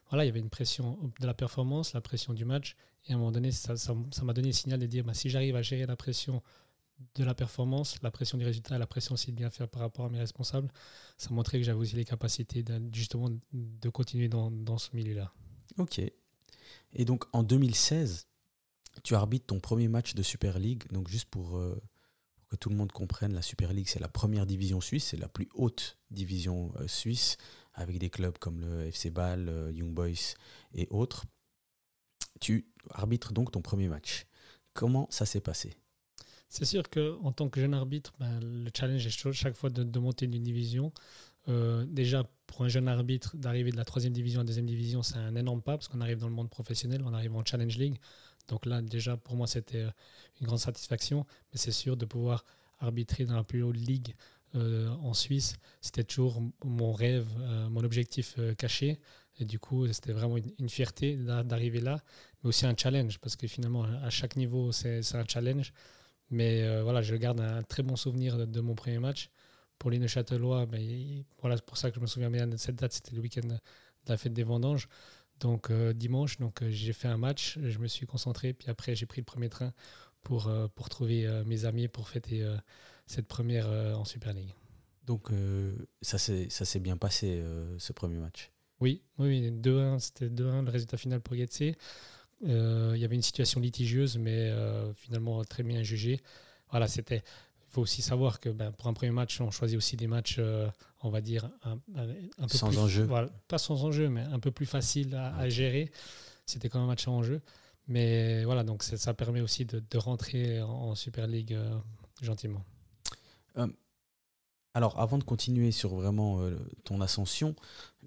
Voilà, 0.10 0.26
il 0.26 0.28
y 0.28 0.30
avait 0.30 0.40
une 0.40 0.50
pression 0.50 1.00
de 1.20 1.26
la 1.26 1.34
performance, 1.34 1.94
la 1.94 2.02
pression 2.02 2.34
du 2.34 2.44
match. 2.44 2.76
Et 3.06 3.14
à 3.14 3.16
un 3.16 3.20
moment 3.20 3.31
donné, 3.31 3.52
ça 3.52 3.94
m'a 4.24 4.34
donné 4.34 4.50
le 4.50 4.54
signal 4.54 4.80
de 4.80 4.86
dire 4.86 5.06
bah, 5.06 5.14
si 5.14 5.30
j'arrive 5.30 5.56
à 5.56 5.62
gérer 5.62 5.86
la 5.86 5.96
pression 5.96 6.42
de 7.16 7.24
la 7.24 7.34
performance, 7.34 8.02
la 8.02 8.12
pression 8.12 8.38
du 8.38 8.46
résultat, 8.46 8.78
la 8.78 8.88
pression 8.88 9.14
aussi 9.14 9.31
de 9.31 9.38
bien 9.38 9.50
faire 9.50 9.70
par 9.70 9.81
rapport 9.81 10.06
à 10.06 10.10
mes 10.10 10.20
responsables, 10.20 10.70
ça 11.18 11.30
montrait 11.31 11.58
que 11.58 11.64
j'avais 11.64 11.80
aussi 11.80 11.96
les 11.96 12.04
capacités 12.04 12.66
justement 12.92 13.30
de 13.54 13.90
continuer 13.90 14.28
dans, 14.28 14.52
dans 14.52 14.78
ce 14.78 14.90
milieu-là. 14.94 15.31
Ok. 15.78 16.02
Et 16.94 17.06
donc 17.06 17.26
en 17.31 17.44
2016, 17.44 18.28
tu 19.03 19.15
arbitres 19.15 19.47
ton 19.47 19.59
premier 19.59 19.88
match 19.88 20.13
de 20.13 20.24
Super 20.24 20.59
League. 20.59 20.83
Donc, 20.91 21.07
juste 21.07 21.30
pour, 21.30 21.57
euh, 21.57 21.81
que 22.50 22.56
tout 22.56 22.69
le 22.69 22.75
monde 22.75 22.91
comprenne, 22.91 23.33
la 23.33 23.41
Super 23.41 23.74
League, 23.74 23.88
c'est 23.88 24.00
la 24.00 24.07
première 24.07 24.45
division 24.45 24.81
suisse, 24.81 25.06
c'est 25.06 25.18
la 25.18 25.27
plus 25.27 25.50
haute 25.53 25.97
division 26.09 26.71
euh, 26.80 26.88
suisse, 26.88 27.38
avec 27.74 28.00
des 28.00 28.09
clubs 28.09 28.38
comme 28.38 28.62
le 28.62 28.88
FC 28.88 29.09
Bâle, 29.09 29.47
euh, 29.50 29.71
Young 29.71 29.94
Boys 29.94 30.36
et 30.74 30.88
autres. 30.89 31.25
Tu 32.41 32.68
arbitres 32.91 33.33
donc 33.33 33.51
ton 33.51 33.62
premier 33.62 33.88
match. 33.88 34.25
Comment 34.74 35.07
ça 35.09 35.25
s'est 35.25 35.42
passé? 35.42 35.75
C'est 36.47 36.65
sûr 36.65 36.89
qu'en 36.89 37.31
tant 37.31 37.50
que 37.50 37.62
jeune 37.62 37.75
arbitre, 37.75 38.13
ben, 38.19 38.39
le 38.42 38.71
challenge 38.75 39.06
est 39.06 39.33
chaque 39.33 39.56
fois 39.56 39.69
de, 39.69 40.00
monter 40.00 40.25
d'une 40.25 40.42
division. 40.42 40.92
déjà, 41.88 42.24
pour 42.47 42.63
un 42.63 42.69
jeune 42.69 42.88
arbitre, 42.88 43.38
d'arriver 43.38 43.69
de 43.71 43.77
la 43.77 43.85
troisième 43.85 44.13
division 44.13 44.39
à 44.39 44.44
la 44.44 44.47
deuxième 44.47 44.65
division, 44.65 45.03
c'est 45.03 45.18
un 45.18 45.35
énorme 45.35 45.62
pas 45.62 45.77
parce 45.77 45.88
qu'on 45.88 46.01
arrive 46.01 46.18
dans 46.18 46.27
le 46.27 46.33
monde 46.33 46.50
professionnel, 46.50 47.03
on 47.06 47.13
arrive 47.13 47.35
en 47.35 47.45
Challenge 47.45 47.77
League. 47.77 48.00
Donc 48.50 48.66
là, 48.66 48.81
déjà, 48.81 49.16
pour 49.16 49.36
moi, 49.36 49.48
c'était 49.48 49.84
euh, 49.84 49.92
une 50.42 50.48
grande 50.48 50.60
satisfaction. 50.60 51.25
Mais 51.51 51.57
c'est 51.57 51.72
sûr 51.72 51.96
de 51.96 52.06
pouvoir 52.06 52.44
arbitrer 52.80 53.25
dans 53.25 53.36
la 53.36 53.44
plus 53.44 53.63
haute 53.63 53.78
ligue 53.78 54.16
euh, 54.56 54.90
en 55.04 55.13
Suisse, 55.13 55.57
c'était 55.80 56.04
toujours 56.04 56.42
mon 56.66 56.92
rêve, 56.92 57.28
euh, 57.40 57.69
mon 57.69 57.84
objectif 57.84 58.36
caché. 58.57 59.00
Et 59.38 59.45
du 59.45 59.59
coup, 59.59 59.88
c'était 59.94 60.12
vraiment 60.12 60.38
une, 60.38 60.69
fierté 60.69 61.16
d'arriver 61.16 61.80
là, 61.80 62.02
mais 62.42 62.50
aussi 62.50 62.66
un 62.66 62.76
challenge, 62.76 63.19
parce 63.19 63.38
que 63.38 63.47
finalement, 63.47 63.83
à 63.83 64.09
chaque 64.09 64.35
niveau, 64.35 64.73
c'est 64.73 65.16
un 65.16 65.26
challenge. 65.26 65.71
Mais 66.30 66.81
voilà, 66.81 67.02
je 67.02 67.16
garde 67.16 67.40
un 67.40 67.62
très 67.64 67.81
bon 67.81 67.95
souvenir 67.95 68.47
de, 68.47 68.59
mon 68.59 68.76
premier 68.76 69.00
match. 69.00 69.30
Pour 69.78 69.92
les 69.92 70.00
Neuchâtelois, 70.00 70.66
ben, 70.66 71.23
voilà, 71.40 71.56
c'est 71.56 71.66
pour 71.66 71.78
ça 71.78 71.90
que 71.90 71.95
je 71.95 72.02
me 72.02 72.07
souviens 72.07 72.30
bien 72.30 72.47
de 72.47 72.57
cette 72.57 72.76
date, 72.76 72.92
c'était 72.92 73.16
le 73.16 73.21
week-end 73.21 73.47
de 73.47 73.56
la 74.07 74.18
fête 74.18 74.33
des 74.33 74.44
vendanges. 74.44 74.90
Donc 75.40 75.69
euh, 75.69 75.94
dimanche, 75.94 76.38
donc 76.38 76.62
euh, 76.62 76.69
j'ai 76.69 76.94
fait 76.94 77.08
un 77.08 77.18
match, 77.18 77.58
je 77.62 77.80
me 77.80 77.88
suis 77.88 78.06
concentré, 78.06 78.54
puis 78.54 78.69
après 78.69 78.96
j'ai 78.96 79.06
pris 79.06 79.22
le 79.22 79.26
premier 79.26 79.50
train 79.50 79.74
pour, 80.22 80.48
euh, 80.48 80.68
pour 80.76 80.90
trouver 80.90 81.28
mes 81.46 81.66
amis 81.66 81.88
pour 81.88 82.10
fêter 82.10 82.46
cette 83.06 83.28
première 83.28 83.68
en 83.69 84.06
Super 84.06 84.34
League. 84.34 84.54
Donc 85.06 85.31
ça 86.02 86.18
s'est 86.18 86.80
bien 86.80 86.98
passé 86.98 87.44
ce 87.78 87.94
premier 87.94 88.18
match 88.18 88.52
Oui, 88.80 89.02
oui 89.18 89.50
2-1, 89.52 90.00
c'était 90.00 90.30
2-1 90.30 90.66
le 90.66 90.72
résultat 90.72 90.98
final 90.98 91.22
pour 91.22 91.36
Getse. 91.36 91.62
Il 92.42 92.98
y 92.98 93.06
avait 93.06 93.16
une 93.16 93.22
situation 93.22 93.60
litigieuse, 93.60 94.18
mais 94.18 94.54
finalement 94.96 95.44
très 95.46 95.64
bien 95.64 95.81
jugée. 95.84 96.19
Voilà, 96.69 96.88
c'était 96.88 97.24
il 97.69 97.73
faut 97.73 97.81
aussi 97.81 98.02
savoir 98.02 98.40
que 98.40 98.49
ben, 98.49 98.71
pour 98.71 98.88
un 98.88 98.94
premier 98.94 99.11
match, 99.11 99.40
on 99.42 99.52
choisit 99.52 99.78
aussi 99.78 99.95
des 99.95 100.07
matchs, 100.07 100.38
euh, 100.40 100.68
on 101.04 101.11
va 101.11 101.21
dire, 101.21 101.52
un, 101.61 101.78
peu 101.78 102.57
sans 102.57 102.69
plus, 102.69 102.80
enjeu. 102.80 103.07
pas 103.47 103.59
sans 103.59 103.85
enjeu, 103.85 104.09
mais 104.09 104.21
un 104.21 104.40
peu 104.40 104.49
plus 104.49 104.66
facile 104.66 105.14
à, 105.14 105.47
gérer. 105.49 105.92
C'était 106.47 106.68
quand 106.68 106.80
même 106.80 106.85
un 106.85 106.92
match 106.92 107.07
en 107.07 107.21
jeu. 107.21 107.42
Mais 107.88 108.44
voilà, 108.44 108.64
donc 108.64 108.81
ça 108.81 109.14
permet 109.14 109.42
aussi 109.42 109.66
de, 109.66 109.97
rentrer 109.97 110.61
en, 110.64 110.95
Super 110.95 111.28
League 111.28 111.54
euh, 111.54 111.78
gentiment. 112.23 112.66
Euh, 113.57 113.68
alors, 114.73 114.99
avant 114.99 115.19
de 115.19 115.23
continuer 115.23 115.71
sur 115.71 115.94
vraiment 115.94 116.42
ton 116.85 117.02
ascension, 117.02 117.56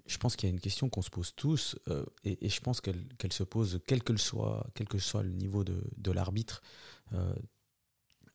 je 0.07 0.17
pense 0.17 0.35
qu'il 0.35 0.49
y 0.49 0.51
a 0.51 0.53
une 0.53 0.61
question 0.61 0.89
qu'on 0.89 1.01
se 1.01 1.09
pose 1.09 1.33
tous, 1.35 1.77
et, 2.25 2.49
je 2.49 2.59
pense 2.59 2.81
qu'elle 2.81 3.05
se 3.31 3.43
pose 3.43 3.79
quel 3.87 4.03
que, 4.03 4.17
soit, 4.17 4.67
quel 4.73 4.89
que 4.89 4.99
soit 4.99 5.23
le 5.23 5.31
niveau 5.31 5.63
de, 5.63 5.81
de 5.95 6.11
l'arbitre 6.11 6.61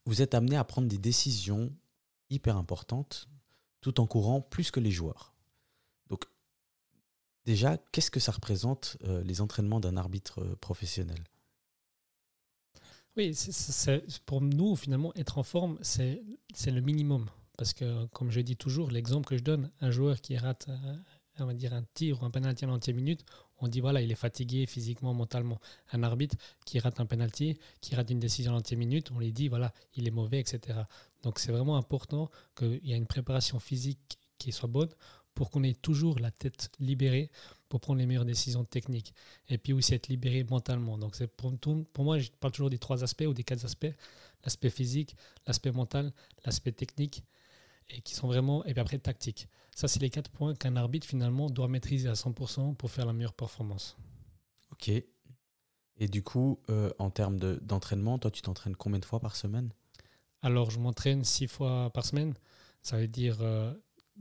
vous 0.08 0.22
êtes 0.22 0.32
amené 0.32 0.56
à 0.56 0.64
prendre 0.64 0.88
des 0.88 0.96
décisions 0.96 1.70
hyper 2.30 2.56
importantes 2.56 3.28
tout 3.82 4.00
en 4.00 4.06
courant 4.06 4.40
plus 4.40 4.70
que 4.70 4.80
les 4.80 4.90
joueurs. 4.90 5.34
Donc, 6.08 6.24
déjà, 7.44 7.76
qu'est-ce 7.92 8.10
que 8.10 8.18
ça 8.18 8.32
représente 8.32 8.96
euh, 9.04 9.22
les 9.22 9.42
entraînements 9.42 9.80
d'un 9.80 9.98
arbitre 9.98 10.40
euh, 10.40 10.56
professionnel? 10.56 11.22
Oui, 13.18 13.36
pour 14.24 14.40
nous, 14.40 14.76
finalement, 14.76 15.12
être 15.14 15.36
en 15.36 15.42
forme, 15.42 15.78
c'est 15.82 16.22
le 16.64 16.80
minimum. 16.80 17.28
Parce 17.58 17.74
que, 17.74 18.06
comme 18.06 18.30
je 18.30 18.40
dis 18.40 18.56
toujours, 18.56 18.90
l'exemple 18.90 19.28
que 19.28 19.36
je 19.36 19.42
donne, 19.42 19.70
un 19.82 19.90
joueur 19.90 20.22
qui 20.22 20.38
rate 20.38 20.70
on 21.40 21.46
va 21.46 21.54
dire 21.54 21.74
un 21.74 21.84
tir 21.94 22.20
ou 22.22 22.24
un 22.24 22.30
penalty 22.30 22.64
en 22.66 22.70
entière 22.70 22.96
minute, 22.96 23.24
on 23.60 23.68
dit 23.68 23.80
voilà, 23.80 24.00
il 24.00 24.10
est 24.10 24.16
fatigué 24.16 24.66
physiquement, 24.66 25.14
mentalement. 25.14 25.60
Un 25.92 26.02
arbitre 26.02 26.36
qui 26.64 26.78
rate 26.78 27.00
un 27.00 27.06
penalty, 27.06 27.58
qui 27.80 27.94
rate 27.94 28.10
une 28.10 28.20
décision 28.20 28.52
en 28.52 28.56
entière 28.56 28.78
minute, 28.78 29.10
on 29.12 29.18
lui 29.18 29.32
dit 29.32 29.48
voilà, 29.48 29.72
il 29.94 30.06
est 30.06 30.12
mauvais, 30.12 30.40
etc. 30.40 30.80
Donc 31.22 31.38
c'est 31.38 31.52
vraiment 31.52 31.76
important 31.76 32.30
qu'il 32.56 32.80
y 32.84 32.92
ait 32.92 32.96
une 32.96 33.06
préparation 33.06 33.58
physique 33.58 34.18
qui 34.38 34.52
soit 34.52 34.68
bonne 34.68 34.90
pour 35.34 35.50
qu'on 35.50 35.62
ait 35.62 35.74
toujours 35.74 36.18
la 36.18 36.30
tête 36.30 36.70
libérée 36.80 37.30
pour 37.68 37.80
prendre 37.80 38.00
les 38.00 38.06
meilleures 38.06 38.24
décisions 38.24 38.64
techniques. 38.64 39.14
Et 39.48 39.58
puis 39.58 39.72
aussi 39.72 39.94
être 39.94 40.08
libéré 40.08 40.44
mentalement. 40.44 40.98
Donc 40.98 41.14
c'est 41.14 41.28
pour, 41.28 41.52
pour 41.92 42.04
moi, 42.04 42.18
je 42.18 42.30
parle 42.40 42.52
toujours 42.52 42.70
des 42.70 42.78
trois 42.78 43.04
aspects 43.04 43.24
ou 43.26 43.34
des 43.34 43.44
quatre 43.44 43.64
aspects. 43.64 43.92
L'aspect 44.44 44.70
physique, 44.70 45.16
l'aspect 45.46 45.70
mental, 45.70 46.12
l'aspect 46.44 46.72
technique 46.72 47.22
et 47.90 48.00
qui 48.00 48.14
sont 48.14 48.26
vraiment, 48.26 48.64
et 48.64 48.72
puis 48.72 48.80
après 48.80 48.98
tactique. 48.98 49.48
Ça, 49.78 49.86
c'est 49.86 50.00
les 50.00 50.10
quatre 50.10 50.28
points 50.28 50.56
qu'un 50.56 50.74
arbitre 50.74 51.06
finalement 51.06 51.48
doit 51.48 51.68
maîtriser 51.68 52.08
à 52.08 52.14
100% 52.14 52.74
pour 52.74 52.90
faire 52.90 53.06
la 53.06 53.12
meilleure 53.12 53.32
performance. 53.32 53.96
Ok. 54.72 54.88
Et 54.88 56.08
du 56.08 56.24
coup, 56.24 56.58
euh, 56.68 56.90
en 56.98 57.10
termes 57.10 57.38
d'entraînement, 57.38 58.18
toi, 58.18 58.32
tu 58.32 58.42
t'entraînes 58.42 58.74
combien 58.74 58.98
de 58.98 59.04
fois 59.04 59.20
par 59.20 59.36
semaine? 59.36 59.70
Alors, 60.42 60.72
je 60.72 60.80
m'entraîne 60.80 61.22
six 61.22 61.46
fois 61.46 61.90
par 61.90 62.04
semaine. 62.04 62.34
Ça 62.82 62.96
veut 62.96 63.06
dire 63.06 63.36
euh, 63.40 63.72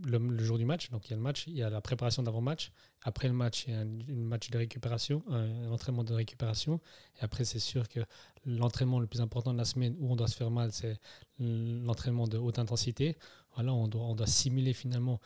le, 0.05 0.43
jour 0.43 0.59
du 0.59 0.65
match, 0.65 0.91
donc 0.91 1.07
il 1.07 1.09
y 1.09 1.13
a 1.13 1.15
le 1.15 1.23
match, 1.23 1.47
il 1.47 1.53
y 1.53 1.63
a 1.63 1.71
la 1.71 1.81
préparation 1.81 2.21
d'avant-match. 2.21 2.71
Après 3.01 3.27
le 3.27 3.33
match, 3.33 3.65
il 3.65 3.73
y 3.73 3.75
a 3.75 3.79
un, 3.79 3.87
match 4.13 4.51
de 4.51 4.59
récupération, 4.59 5.23
un, 5.27 5.71
entraînement 5.71 6.03
de 6.03 6.13
récupération. 6.13 6.79
Et 7.19 7.23
après, 7.23 7.45
c'est 7.45 7.57
sûr 7.57 7.89
que 7.89 8.01
l'entraînement 8.45 8.99
le 8.99 9.07
plus 9.07 9.21
important 9.21 9.53
de 9.53 9.57
la 9.57 9.65
semaine 9.65 9.95
où 9.97 10.11
on 10.11 10.15
doit 10.15 10.27
se 10.27 10.35
faire 10.35 10.51
mal, 10.51 10.71
c'est 10.71 10.99
l'entraînement 11.39 12.27
de 12.27 12.37
haute 12.37 12.59
intensité. 12.59 13.17
Voilà, 13.55 13.73
on 13.73 13.87
doit, 13.87 14.03
on 14.03 14.13
doit 14.13 14.27
simuler 14.27 14.73
finalement 14.73 15.19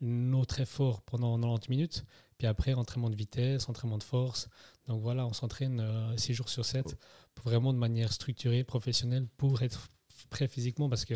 notre 0.00 0.60
effort 0.60 1.02
pendant 1.02 1.38
90 1.38 1.68
minutes. 1.68 2.04
Puis 2.38 2.46
après, 2.46 2.74
entraînement 2.74 3.10
de 3.10 3.16
vitesse, 3.16 3.68
entraînement 3.68 3.98
de 3.98 4.02
force. 4.02 4.48
Donc 4.86 5.00
voilà, 5.00 5.26
on 5.26 5.32
s'entraîne 5.32 5.82
6 6.16 6.30
euh, 6.30 6.34
jours 6.34 6.48
sur 6.48 6.64
7, 6.64 6.96
vraiment 7.44 7.72
de 7.72 7.78
manière 7.78 8.12
structurée, 8.12 8.62
professionnelle, 8.64 9.26
pour 9.36 9.62
être 9.62 9.88
prêt 10.30 10.48
physiquement 10.48 10.88
parce 10.88 11.04
que 11.04 11.14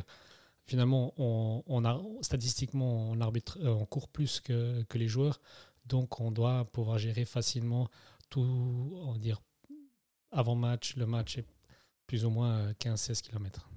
finalement, 0.66 1.12
on, 1.16 1.84
a, 1.84 2.00
statistiquement, 2.22 3.10
on, 3.10 3.20
arbitre, 3.20 3.58
euh, 3.60 3.70
on 3.70 3.84
court 3.86 4.08
plus 4.08 4.40
que, 4.40 4.84
les 4.94 5.08
joueurs. 5.08 5.40
Donc, 5.86 6.20
on 6.20 6.30
doit 6.30 6.64
pouvoir 6.66 6.98
gérer 6.98 7.24
facilement 7.24 7.88
tout, 8.28 8.92
on 9.02 9.12
va 9.12 9.18
dire, 9.18 9.42
avant 10.30 10.54
match, 10.54 10.94
le 10.94 11.06
match 11.06 11.38
est 11.38 11.44
plus 12.06 12.24
ou 12.24 12.30
moins 12.30 12.70
15-16 12.72 13.10
euh, 13.10 13.14
km. 13.30 13.68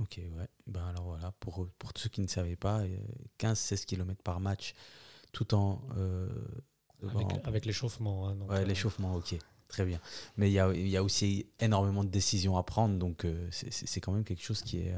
Ok, 0.00 0.18
ouais. 0.18 0.48
Ben 0.66 0.86
alors 0.86 1.04
voilà, 1.04 1.32
pour, 1.40 1.68
pour 1.78 1.92
ceux 1.96 2.08
qui 2.08 2.20
ne 2.20 2.26
savaient 2.26 2.56
pas, 2.56 2.82
15-16 3.38 3.72
euh, 3.72 3.84
km 3.86 4.22
par 4.22 4.40
match, 4.40 4.74
tout 5.32 5.54
en. 5.54 5.80
avec, 7.44 7.66
l'échauffement. 7.66 8.28
Hein, 8.28 8.38
ouais, 8.48 8.64
l'échauffement, 8.64 9.14
ok. 9.14 9.36
Très 9.68 9.84
bien. 9.84 10.00
Mais 10.36 10.50
il 10.50 10.52
y 10.52 10.58
a, 10.58 10.72
y 10.72 10.96
a, 10.96 11.02
aussi 11.02 11.46
énormément 11.60 12.02
de 12.02 12.08
décisions 12.08 12.56
à 12.56 12.64
prendre, 12.64 12.98
donc 12.98 13.24
c'est 13.50 14.00
quand 14.00 14.10
même 14.10 14.24
quelque 14.24 14.42
chose 14.42 14.62
qui 14.62 14.78
est, 14.78 14.96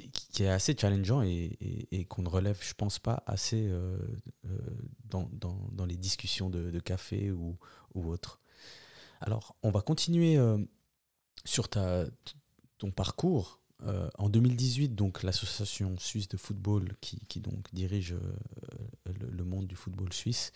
qui, 0.00 0.42
est 0.42 0.48
assez 0.48 0.76
challengeant 0.76 1.22
et, 1.22 2.06
qu'on 2.08 2.22
ne 2.22 2.28
relève, 2.28 2.58
je 2.62 2.74
pense 2.74 2.98
pas, 2.98 3.22
assez 3.26 3.68
euh, 3.68 3.98
euh, 4.46 4.58
dans, 5.04 5.28
dans, 5.32 5.68
dans, 5.72 5.86
les 5.86 5.96
discussions 5.96 6.50
de, 6.50 6.78
café 6.80 7.30
ou, 7.30 7.58
ou 7.94 8.08
autre. 8.08 8.40
Alors, 9.20 9.56
on 9.62 9.70
va 9.70 9.82
continuer 9.82 10.36
euh, 10.36 10.58
sur 11.44 11.68
ta, 11.68 12.06
ton 12.78 12.90
parcours. 12.90 13.60
En 14.18 14.28
2018, 14.28 14.94
donc 14.94 15.22
l'association 15.22 15.98
suisse 15.98 16.28
de 16.28 16.36
football 16.36 16.94
qui, 17.00 17.18
qui 17.26 17.40
donc 17.40 17.66
dirige 17.72 18.14
le, 19.06 19.28
le, 19.28 19.44
monde 19.44 19.66
du 19.66 19.74
football 19.74 20.12
suisse 20.12 20.52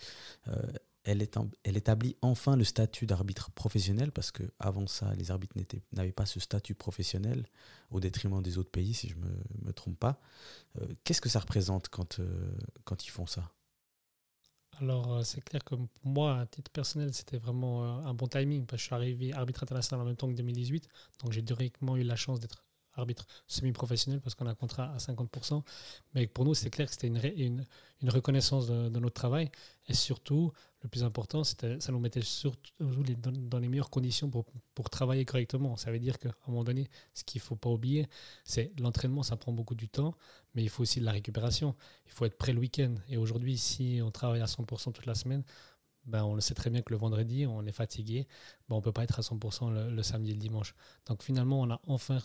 elle, 1.07 1.25
elle, 1.63 1.77
établit 1.77 2.17
enfin 2.21 2.55
le 2.57 2.65
statut 2.65 3.05
d'arbitre 3.05 3.49
professionnel 3.51 4.11
parce 4.11 4.31
que 4.31 4.43
avant 4.59 4.87
ça, 4.87 5.13
les 5.15 5.31
arbitres 5.31 5.55
n'avaient 5.93 6.11
pas 6.11 6.25
ce 6.25 6.39
statut 6.39 6.75
professionnel 6.75 7.47
au 7.91 7.99
détriment 7.99 8.41
des 8.41 8.57
autres 8.57 8.69
pays, 8.69 8.93
si 8.93 9.07
je 9.07 9.15
me, 9.15 9.29
me, 9.63 9.71
trompe 9.71 9.97
pas. 9.97 10.19
Euh, 10.81 10.85
qu'est-ce 11.03 11.21
que 11.21 11.29
ça 11.29 11.39
représente 11.39 11.87
quand, 11.87 12.19
euh, 12.19 12.51
quand 12.83 13.05
ils 13.05 13.09
font 13.09 13.25
ça? 13.25 13.49
Alors, 14.79 15.13
euh, 15.13 15.23
c'est 15.23 15.41
clair 15.41 15.63
que 15.63 15.75
pour 15.75 15.87
moi, 16.03 16.39
à 16.39 16.45
titre 16.45 16.69
personnel, 16.71 17.13
c'était 17.13 17.37
vraiment 17.37 18.05
un 18.05 18.13
bon 18.13 18.27
timing 18.27 18.65
parce 18.65 18.81
que 18.81 18.81
je 18.81 18.85
suis 18.87 18.95
arrivé 18.95 19.33
arbitre 19.33 19.63
international 19.63 20.05
en 20.05 20.09
même 20.09 20.17
temps 20.17 20.27
que 20.27 20.35
2018. 20.35 20.89
Donc, 21.23 21.31
j'ai 21.31 21.41
directement 21.41 21.95
eu 21.95 22.03
la 22.03 22.17
chance 22.17 22.41
d'être 22.41 22.66
arbitre 22.97 23.25
semi-professionnel 23.47 24.21
parce 24.21 24.35
qu'on 24.35 24.47
a 24.47 24.51
un 24.51 24.55
contrat 24.55 24.91
à 24.93 24.97
50%. 24.97 25.63
Mais 26.13 26.27
pour 26.27 26.45
nous, 26.45 26.53
c'est 26.53 26.69
clair 26.69 26.87
que 26.87 26.93
c'était 26.93 27.07
une, 27.07 27.65
une, 28.01 28.09
reconnaissance 28.09 28.67
de, 28.67 28.99
notre 28.99 29.13
travail. 29.13 29.49
Et 29.87 29.93
surtout, 29.93 30.51
le 30.81 30.89
plus 30.89 31.03
important, 31.03 31.43
c'était 31.43 31.79
ça 31.79 31.91
nous 31.91 31.99
mettait 31.99 32.21
surtout 32.21 32.71
dans 32.79 33.59
les 33.59 33.67
meilleures 33.67 33.89
conditions 33.89 34.29
pour, 34.29 34.45
pour 34.73 34.89
travailler 34.89 35.25
correctement. 35.25 35.77
Ça 35.77 35.91
veut 35.91 35.99
dire 35.99 36.19
qu'à 36.19 36.29
un 36.29 36.51
moment 36.51 36.63
donné, 36.63 36.89
ce 37.13 37.23
qu'il 37.23 37.39
ne 37.39 37.43
faut 37.43 37.55
pas 37.55 37.69
oublier, 37.69 38.07
c'est 38.43 38.71
l'entraînement, 38.79 39.23
ça 39.23 39.37
prend 39.37 39.51
beaucoup 39.51 39.75
du 39.75 39.87
temps, 39.89 40.15
mais 40.55 40.63
il 40.63 40.69
faut 40.69 40.83
aussi 40.83 40.99
de 40.99 41.05
la 41.05 41.11
récupération. 41.11 41.75
Il 42.05 42.11
faut 42.11 42.25
être 42.25 42.37
prêt 42.37 42.53
le 42.53 42.59
week-end. 42.59 42.95
Et 43.09 43.17
aujourd'hui, 43.17 43.57
si 43.57 43.99
on 44.03 44.11
travaille 44.11 44.41
à 44.41 44.45
100% 44.45 44.91
toute 44.91 45.05
la 45.05 45.15
semaine, 45.15 45.43
ben, 46.07 46.23
on 46.23 46.35
le 46.35 46.41
sait 46.41 46.53
très 46.53 46.69
bien 46.69 46.81
que 46.81 46.91
le 46.91 46.97
vendredi, 46.97 47.45
on 47.45 47.65
est 47.65 47.71
fatigué, 47.71 48.27
on 48.69 48.77
ne 48.77 48.81
peut 48.81 48.91
pas 48.91 49.03
être 49.03 49.19
à 49.19 49.21
100% 49.21 49.89
le, 49.89 50.03
samedi 50.03 50.31
et 50.31 50.33
le 50.33 50.39
dimanche. 50.39 50.73
Donc 51.05 51.21
finalement, 51.21 51.61
on 51.61 51.69
a 51.69 51.81
enfin 51.85 52.19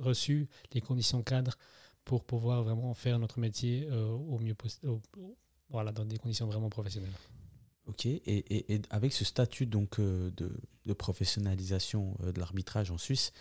reçu 0.00 0.48
les 0.72 0.80
conditions 0.80 1.22
cadres 1.22 1.56
pour 2.04 2.24
pouvoir 2.24 2.62
vraiment 2.62 2.94
faire 2.94 3.18
notre 3.18 3.38
métier 3.38 3.86
euh, 3.90 4.08
au 4.08 4.38
mieux 4.38 4.54
possible, 4.54 4.98
dans 5.70 6.04
des 6.06 6.18
conditions 6.18 6.46
vraiment 6.46 6.70
professionnelles. 6.70 7.12
Ok, 7.88 8.04
et, 8.04 8.82
avec 8.90 9.14
ce 9.14 9.24
statut 9.24 9.64
donc 9.64 9.98
euh, 9.98 10.30
de, 10.36 10.92
professionnalisation 10.92 12.18
euh, 12.22 12.32
de 12.32 12.38
l'arbitrage 12.38 12.90
en 12.90 12.98
Suisse, 12.98 13.32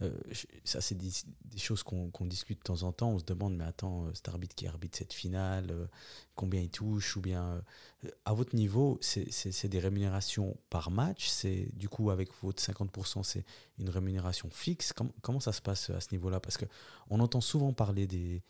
euh, 0.00 0.16
ça 0.62 0.80
c'est 0.80 0.94
des, 0.94 1.10
choses 1.58 1.82
qu'on 1.82 2.26
discute 2.26 2.58
de 2.58 2.62
temps 2.62 2.84
en 2.84 2.92
temps. 2.92 3.10
On 3.10 3.18
se 3.18 3.24
demande, 3.24 3.56
mais 3.56 3.64
attends, 3.64 4.06
cet 4.14 4.28
arbitre 4.28 4.54
qui 4.54 4.68
arbitre 4.68 4.96
cette 4.96 5.12
finale, 5.12 5.88
combien 6.36 6.60
il 6.60 6.70
touche 6.70 7.16
Ou 7.16 7.20
bien, 7.20 7.64
à 8.24 8.32
votre 8.32 8.54
niveau, 8.54 8.98
c'est 9.00 9.66
des 9.66 9.80
rémunérations 9.80 10.56
par 10.70 10.92
match? 10.92 11.26
C'est 11.28 11.68
du 11.72 11.88
coup 11.88 12.10
avec 12.10 12.28
votre 12.42 12.62
50%, 12.62 13.24
c'est 13.24 13.44
une 13.80 13.90
rémunération 13.90 14.48
fixe? 14.52 14.92
comment 15.20 15.40
ça 15.40 15.52
se 15.52 15.62
passe 15.62 15.90
à 15.90 16.00
ce 16.00 16.12
niveau-là? 16.12 16.38
Parce 16.38 16.58
qu'on 16.58 17.18
entend 17.18 17.40
souvent 17.40 17.72
parler 17.72 18.06
des 18.06 18.42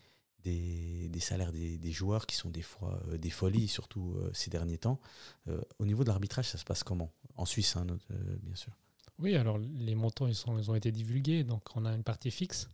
des, 0.47 1.19
salaires 1.19 1.51
des, 1.51 1.91
joueurs 1.91 2.25
qui 2.25 2.35
sont 2.35 2.49
des 2.49 2.61
fois 2.61 2.99
euh, 3.09 3.17
des 3.17 3.29
folies, 3.29 3.67
surtout 3.67 4.15
euh, 4.17 4.29
ces 4.33 4.49
derniers 4.49 4.77
temps. 4.77 4.99
Euh, 5.47 5.61
au 5.79 5.85
niveau 5.85 6.03
de 6.03 6.09
l'arbitrage, 6.09 6.47
ça 6.47 6.57
se 6.57 6.63
passe 6.63 6.83
comment? 6.83 7.11
En 7.35 7.45
Suisse, 7.45 7.75
hein, 7.75 7.85
bien 8.41 8.55
sûr. 8.55 8.71
Oui, 9.19 9.35
alors 9.35 9.57
les 9.57 9.95
montants, 9.95 10.27
ils, 10.27 10.35
sont, 10.35 10.57
ils 10.57 10.69
ont 10.71 10.75
été 10.75 10.91
divulgués. 10.91 11.43
Donc, 11.43 11.63
on 11.75 11.85
a 11.85 11.93
une 11.93 12.03
partie 12.03 12.31
fixe 12.31 12.69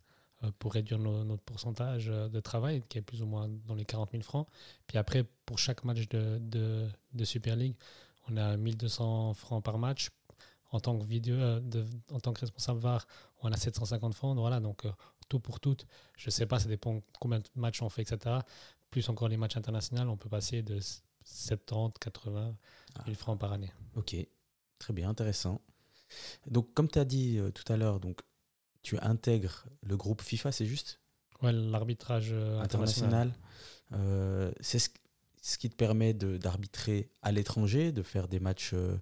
pour 0.59 0.73
réduire 0.73 0.99
notre 0.99 1.41
pourcentage 1.41 2.07
de 2.07 2.39
travail, 2.41 2.83
qui 2.89 2.97
est 2.97 3.01
plus 3.01 3.21
ou 3.21 3.25
moins 3.25 3.49
dans 3.65 3.75
les 3.75 3.85
40 3.85 4.11
000 4.11 4.23
francs. 4.23 4.47
Puis 4.87 4.97
après, 4.97 5.25
pour 5.45 5.57
chaque 5.57 5.85
match 5.85 6.07
de, 6.09 6.39
de, 7.13 7.23
Super 7.23 7.55
League, 7.55 7.75
on 8.29 8.35
a 8.35 8.57
1200 8.57 9.33
francs 9.35 9.63
par 9.63 9.77
match. 9.77 10.09
En 10.71 10.79
tant 10.79 10.97
que, 10.97 11.05
vidéo, 11.05 11.37
en 12.11 12.19
tant 12.19 12.33
que 12.33 12.41
responsable 12.41 12.79
VAR, 12.79 13.07
on 13.41 13.51
a 13.51 13.57
750 13.57 14.13
francs. 14.13 14.37
Voilà, 14.37 14.59
donc 14.59 14.85
tout 15.33 15.39
pour 15.39 15.59
tout. 15.59 15.77
Je 16.15 16.27
ne 16.27 16.31
sais 16.31 16.45
pas, 16.45 16.59
ça 16.59 16.67
dépend 16.67 17.01
combien 17.19 17.39
de 17.39 17.45
matchs 17.55 17.81
on 17.81 17.89
fait, 17.89 18.03
etc. 18.03 18.37
Plus 18.91 19.09
encore 19.09 19.27
les 19.27 19.37
matchs 19.37 19.57
internationaux, 19.57 20.11
on 20.11 20.17
peut 20.17 20.29
passer 20.29 20.61
de 20.61 20.79
70, 21.25 21.97
80 21.99 22.55
000 23.05 23.17
francs 23.17 23.39
par 23.39 23.51
année. 23.51 23.73
Ok, 23.95 24.15
très 24.77 24.93
bien, 24.93 25.09
intéressant. 25.09 25.59
Donc, 26.45 26.71
comme 26.75 26.87
tu 26.87 26.99
as 26.99 27.05
dit 27.05 27.39
euh, 27.39 27.49
tout 27.49 27.71
à 27.73 27.77
l'heure, 27.77 27.99
donc 27.99 28.21
tu 28.83 28.99
intègres 28.99 29.65
le 29.81 29.97
groupe 29.97 30.21
FIFA, 30.21 30.51
c'est 30.51 30.67
juste? 30.67 30.99
Ouais, 31.41 31.51
l'arbitrage 31.51 32.29
euh, 32.31 32.61
international. 32.61 33.33
Euh, 33.93 34.51
c'est 34.59 34.77
ce, 34.77 34.89
ce 35.45 35.57
qui 35.57 35.69
te 35.69 35.75
permet 35.75 36.13
d'arbitrer 36.13 37.11
à 37.21 37.33
l'étranger, 37.33 37.91
de 37.91 38.01
faire 38.01 38.29
des 38.29 38.39
matchs 38.39 38.71
euh, 38.73 38.97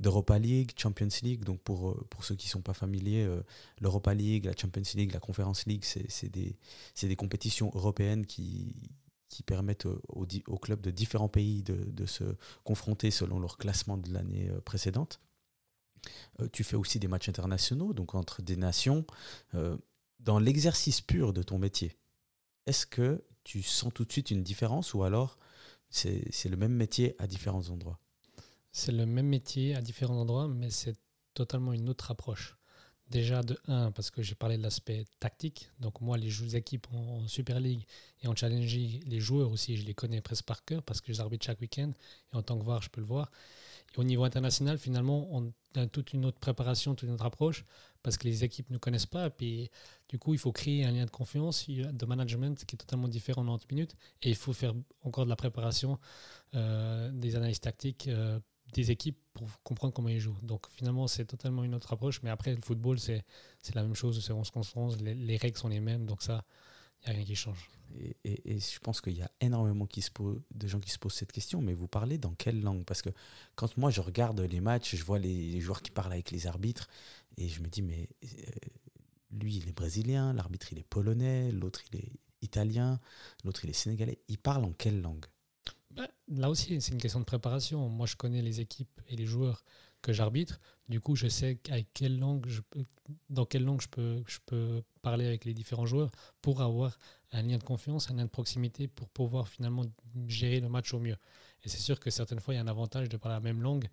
d'Europa 0.00 0.38
League, 0.38 0.72
Champions 0.74 1.08
League. 1.22 1.44
Donc 1.44 1.60
pour, 1.60 1.90
euh, 1.90 2.06
pour 2.08 2.24
ceux 2.24 2.34
qui 2.34 2.46
ne 2.46 2.50
sont 2.52 2.62
pas 2.62 2.72
familiers, 2.72 3.24
euh, 3.24 3.42
l'Europa 3.78 4.14
League, 4.14 4.46
la 4.46 4.56
Champions 4.56 4.82
League, 4.94 5.12
la 5.12 5.20
Conference 5.20 5.66
League, 5.66 5.84
c'est 5.84 6.30
des, 6.30 6.56
des 7.02 7.16
compétitions 7.16 7.70
européennes 7.74 8.24
qui, 8.24 8.74
qui 9.28 9.42
permettent 9.42 9.84
aux, 9.84 10.58
clubs 10.58 10.80
de 10.80 10.90
différents 10.90 11.28
pays 11.28 11.62
de, 11.62 11.74
de, 11.74 12.06
se 12.06 12.24
confronter 12.64 13.10
selon 13.10 13.38
leur 13.38 13.58
classement 13.58 13.98
de 13.98 14.10
l'année 14.14 14.50
précédente. 14.64 15.20
tu 16.52 16.64
fais 16.64 16.76
aussi 16.76 17.00
des 17.00 17.08
matchs 17.08 17.28
internationaux, 17.28 17.92
donc 17.92 18.14
entre 18.14 18.40
des 18.40 18.56
nations. 18.56 19.04
dans 20.20 20.38
l'exercice 20.38 21.02
pur 21.02 21.34
de 21.34 21.42
ton 21.42 21.58
métier, 21.58 21.96
est-ce 22.66 22.86
que 22.86 23.22
tu 23.44 23.62
sens 23.62 23.92
tout 23.92 24.04
de 24.06 24.12
suite 24.12 24.30
une 24.30 24.42
différence 24.42 24.94
ou 24.94 25.02
alors 25.02 25.38
c'est 25.92 26.48
le 26.48 26.56
même 26.56 26.72
métier 26.72 27.14
à 27.18 27.26
différents 27.26 27.68
endroits. 27.68 28.00
C'est 28.72 28.92
le 28.92 29.04
même 29.04 29.26
métier 29.26 29.74
à 29.74 29.82
différents 29.82 30.16
endroits, 30.16 30.48
mais 30.48 30.70
c'est 30.70 30.96
totalement 31.34 31.72
une 31.72 31.88
autre 31.88 32.10
approche. 32.10 32.56
Déjà 33.12 33.42
de 33.42 33.58
1, 33.68 33.90
parce 33.90 34.10
que 34.10 34.22
j'ai 34.22 34.34
parlé 34.34 34.56
de 34.56 34.62
l'aspect 34.62 35.04
tactique. 35.20 35.68
Donc 35.80 36.00
moi, 36.00 36.16
les 36.16 36.56
équipes 36.56 36.86
en, 36.94 37.28
Super 37.28 37.60
League 37.60 37.84
et 38.22 38.26
en 38.26 38.34
Challenge 38.34 38.74
les 38.74 39.20
joueurs 39.20 39.52
aussi, 39.52 39.76
je 39.76 39.84
les 39.84 39.92
connais 39.92 40.22
presque 40.22 40.46
par 40.46 40.64
cœur 40.64 40.82
parce 40.82 41.02
que 41.02 41.08
je 41.08 41.12
les 41.12 41.20
arbitre 41.20 41.44
chaque 41.44 41.60
week-end. 41.60 41.92
Et 42.32 42.36
en 42.36 42.42
tant 42.42 42.58
que 42.58 42.64
voir, 42.64 42.80
je 42.80 42.88
peux 42.88 43.02
le 43.02 43.06
voir. 43.06 43.30
Et 43.94 43.98
au 43.98 44.04
niveau 44.04 44.24
international, 44.24 44.78
finalement, 44.78 45.28
on 45.30 45.52
a 45.74 45.86
toute 45.88 46.14
une 46.14 46.24
autre 46.24 46.38
préparation, 46.38 46.94
toute 46.94 47.06
une 47.06 47.14
autre 47.14 47.26
approche 47.26 47.66
parce 48.02 48.16
que 48.16 48.26
les 48.26 48.44
équipes 48.44 48.70
ne 48.70 48.78
connaissent 48.78 49.04
pas. 49.04 49.26
Et 49.26 49.30
puis, 49.30 49.70
du 50.08 50.18
coup, 50.18 50.32
il 50.32 50.38
faut 50.38 50.52
créer 50.52 50.86
un 50.86 50.92
lien 50.92 51.04
de 51.04 51.10
confiance, 51.10 51.68
de 51.68 52.06
management 52.06 52.64
qui 52.64 52.76
est 52.76 52.78
totalement 52.78 53.08
différent 53.08 53.42
en 53.42 53.58
90 53.58 53.74
minutes. 53.74 53.94
Et 54.22 54.30
il 54.30 54.36
faut 54.36 54.54
faire 54.54 54.72
encore 55.02 55.24
de 55.24 55.30
la 55.30 55.36
préparation, 55.36 55.98
euh, 56.54 57.10
des 57.12 57.36
analyses 57.36 57.60
tactiques 57.60 58.08
euh, 58.08 58.40
des 58.72 58.90
équipes 58.90 59.18
pour 59.34 59.48
comprendre 59.62 59.92
comment 59.92 60.08
ils 60.08 60.20
jouent. 60.20 60.38
Donc 60.42 60.66
finalement, 60.70 61.06
c'est 61.06 61.24
totalement 61.24 61.64
une 61.64 61.74
autre 61.74 61.92
approche. 61.92 62.22
Mais 62.22 62.30
après, 62.30 62.54
le 62.54 62.60
football, 62.62 62.98
c'est 62.98 63.24
la 63.74 63.82
même 63.82 63.94
chose. 63.94 64.24
C'est 64.24 64.32
11 64.32 64.50
contre 64.50 64.76
11. 64.76 65.02
Les, 65.02 65.14
les, 65.14 65.36
règles 65.36 65.58
sont 65.58 65.68
les 65.68 65.80
mêmes. 65.80 66.06
Donc 66.06 66.22
ça, 66.22 66.44
il 67.02 67.08
n'y 67.08 67.12
a 67.12 67.16
rien 67.16 67.24
qui 67.24 67.34
change. 67.34 67.70
Et, 67.94 68.16
et, 68.24 68.58
je 68.58 68.78
pense 68.80 69.00
qu'il 69.00 69.16
y 69.16 69.22
a 69.22 69.30
énormément 69.40 69.86
qui 69.86 70.00
se 70.00 70.10
pose, 70.10 70.40
de 70.54 70.66
gens 70.66 70.80
qui 70.80 70.90
se 70.90 70.98
posent 70.98 71.14
cette 71.14 71.32
question. 71.32 71.60
Mais 71.60 71.74
vous 71.74 71.88
parlez 71.88 72.18
dans 72.18 72.34
quelle 72.34 72.60
langue? 72.60 72.84
Parce 72.84 73.02
que 73.02 73.10
quand 73.54 73.76
moi, 73.76 73.90
je 73.90 74.00
regarde 74.00 74.40
les 74.40 74.60
matchs, 74.60 74.96
je 74.96 75.04
vois 75.04 75.18
les, 75.18 75.60
joueurs 75.60 75.82
qui 75.82 75.90
parlent 75.90 76.12
avec 76.12 76.30
les 76.30 76.46
arbitres. 76.46 76.88
Et 77.36 77.48
je 77.48 77.60
me 77.62 77.68
dis, 77.68 77.82
mais 77.82 78.08
euh, 78.24 78.28
lui, 79.30 79.56
il 79.56 79.68
est 79.68 79.72
brésilien. 79.72 80.32
L'arbitre, 80.32 80.72
il 80.72 80.78
est 80.78 80.88
polonais. 80.88 81.52
L'autre, 81.52 81.82
il 81.92 82.00
est 82.00 82.12
italien. 82.40 83.00
L'autre, 83.44 83.64
il 83.64 83.70
est 83.70 83.74
sénégalais. 83.74 84.18
Ils 84.28 84.38
parlent 84.38 84.64
en 84.64 84.72
quelle 84.72 85.00
langue? 85.00 85.26
Bah, 85.96 86.08
là 86.28 86.50
aussi, 86.50 86.80
c'est 86.80 86.92
une 86.92 87.00
question 87.00 87.20
de 87.20 87.24
préparation. 87.24 87.88
Moi, 87.88 88.06
je 88.06 88.16
connais 88.16 88.42
les 88.42 88.60
équipes 88.60 89.00
et 89.08 89.16
les 89.16 89.26
joueurs 89.26 89.64
que 90.02 90.12
j'arbitre. 90.12 90.60
Du 90.88 91.00
coup, 91.00 91.14
je 91.16 91.28
sais 91.28 91.58
avec 91.70 91.92
quelle 91.94 92.18
langue 92.18 92.46
dans 93.30 93.46
quelle 93.46 93.64
langue 93.64 93.80
je 93.80 93.88
peux, 93.88 94.22
je 94.26 94.38
peux 94.44 94.82
parler 95.00 95.26
avec 95.26 95.44
les 95.44 95.54
différents 95.54 95.86
joueurs 95.86 96.10
pour 96.40 96.60
avoir 96.60 96.98
un 97.32 97.42
lien 97.42 97.58
de 97.58 97.62
confiance, 97.62 98.10
un 98.10 98.14
lien 98.14 98.24
de 98.24 98.30
proximité 98.30 98.88
pour 98.88 99.08
pouvoir 99.08 99.48
finalement 99.48 99.84
gérer 100.26 100.60
le 100.60 100.68
match 100.68 100.92
au 100.92 100.98
mieux. 100.98 101.16
Et 101.64 101.68
c'est 101.68 101.78
sûr 101.78 102.00
que 102.00 102.10
certaines 102.10 102.40
fois, 102.40 102.54
il 102.54 102.56
y 102.56 102.60
a 102.60 102.62
un 102.62 102.68
avantage 102.68 103.08
de 103.08 103.16
parler 103.16 103.36
la 103.36 103.40
même 103.40 103.62
langue 103.62 103.88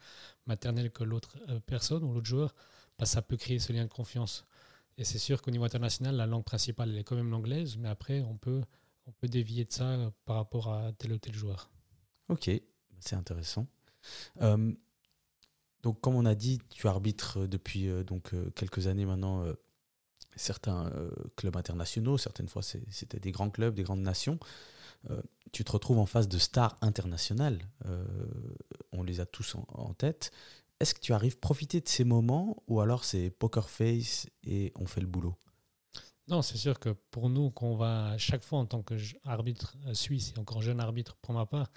maternelle 0.46 0.91
que 0.91 1.03
l'autre 1.03 1.38
euh, 1.50 1.60
personne 1.60 2.03
ou 2.03 2.13
l'autre 2.13 2.27
joueur, 2.27 2.56
que 2.98 3.06
ça 3.06 3.22
peut 3.22 3.38
créer 3.38 3.60
ce 3.60 3.72
lien 3.72 3.84
de 3.84 3.89
confiance. 3.89 4.46
Et 4.98 5.03
c'est 5.03 5.20
sûr 5.20 5.41
qu'au 5.41 5.51
niveau 5.51 5.63
international, 5.63 6.15
la 6.15 6.25
langue 6.25 6.44
principale, 6.44 6.89
elle 6.89 6.98
est 6.98 7.03
quand 7.03 7.15
même 7.15 7.29
l'anglaise, 7.29 7.77
mais 7.77 7.88
après, 7.88 8.22
on 8.22 8.38
peut, 8.38 8.62
on 9.06 9.12
peut 9.12 9.27
dévier 9.27 9.63
de 9.63 9.72
ça 9.72 10.12
par 10.25 10.36
rapport 10.36 10.74
à 10.74 10.91
tel 10.94 11.13
ou 11.13 11.18
tel 11.18 11.34
joueur. 11.34 11.70
Ok, 12.29 12.51
c'est 13.00 13.15
intéressant. 13.15 13.67
Euh, 14.41 14.71
donc, 15.81 16.00
comme 16.01 16.15
on 16.15 16.25
a 16.25 16.36
dit, 16.36 16.59
tu 16.69 16.88
arbitres 16.88 17.48
depuis 17.48 17.88
euh, 17.88 18.03
donc, 18.03 18.33
euh, 18.33 18.50
quelques 18.51 18.88
années 18.88 19.05
maintenant 19.05 19.43
certains 20.36 20.89
clubs 21.36 21.57
internationaux. 21.57 22.17
Certaines 22.17 22.48
fois, 22.48 22.62
c'était 22.62 23.19
des 23.19 23.31
grands 23.31 23.50
clubs, 23.50 23.74
des 23.74 23.83
grandes 23.83 24.03
nations. 24.03 24.39
tu 25.51 25.65
te 25.65 25.71
retrouves 25.71 25.98
en 25.98 26.05
face 26.05 26.29
de 26.29 26.38
stars 26.38 26.77
internationales. 26.81 27.59
on 28.93 29.03
les 29.03 29.19
a 29.19 29.25
tous 29.25 29.55
en, 29.55 29.93
tête. 29.95 30.31
Est-ce 30.79 30.93
que 30.93 31.01
tu 31.01 31.12
arrives 31.12 31.36
à 31.36 31.41
profiter 31.41 31.81
de 31.81 31.89
ces 31.89 32.05
moments 32.05 32.63
ou 32.67 32.79
alors 32.79 33.03
c'est 33.03 33.31
poker 33.31 33.69
face 33.69 34.27
et 34.43 34.71
on 34.75 34.86
fait 34.86 35.01
le 35.01 35.07
boulot? 35.07 35.36
Non, 36.29 36.41
c'est 36.41 36.57
sûr 36.57 36.79
que 36.79 36.89
pour 36.89 37.27
nous, 37.27 37.50
qu'on 37.50 37.75
va 37.75 38.17
chaque 38.17 38.43
fois 38.43 38.59
en 38.59 38.65
tant 38.65 38.83
qu'arbitre 38.83 39.75
suisse 39.93 40.31
et 40.36 40.39
encore 40.39 40.62
jeune 40.62 40.79
arbitre 40.79 41.17
pour 41.21 41.33
ma 41.33 41.48
part, 41.48 41.69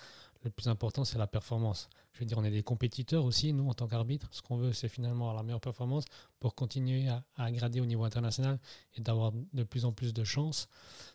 le 0.45 0.51
plus 0.51 0.69
important, 0.69 1.05
c'est 1.05 1.19
la 1.19 1.27
performance. 1.27 1.89
Je 2.13 2.21
veux 2.21 2.27
dire, 2.27 2.39
on 2.39 2.45
est 2.45 2.51
des 2.51 2.63
compétiteurs 2.63 3.25
aussi, 3.25 3.53
nous, 3.53 3.69
en 3.69 3.75
tant 3.75 3.87
qu'arbitre. 3.87 4.29
Ce 4.33 4.43
qu'on 4.43 4.57
veut, 4.57 4.73
c'est 4.73 4.89
finalement 4.89 5.27
avoir 5.27 5.37
la 5.37 5.43
meilleure 5.43 5.61
performance 5.61 6.05
pour 6.41 6.55
continuer 6.55 7.09
à, 7.09 7.25
à 7.37 7.51
grader 7.53 7.81
au 7.81 7.87
niveau 7.87 8.05
international 8.05 8.59
et 8.95 9.01
d'avoir 9.01 9.33
de 9.53 9.63
plus 9.63 9.85
en 9.85 9.93
plus 9.93 10.13
de 10.13 10.25
chances. 10.25 10.69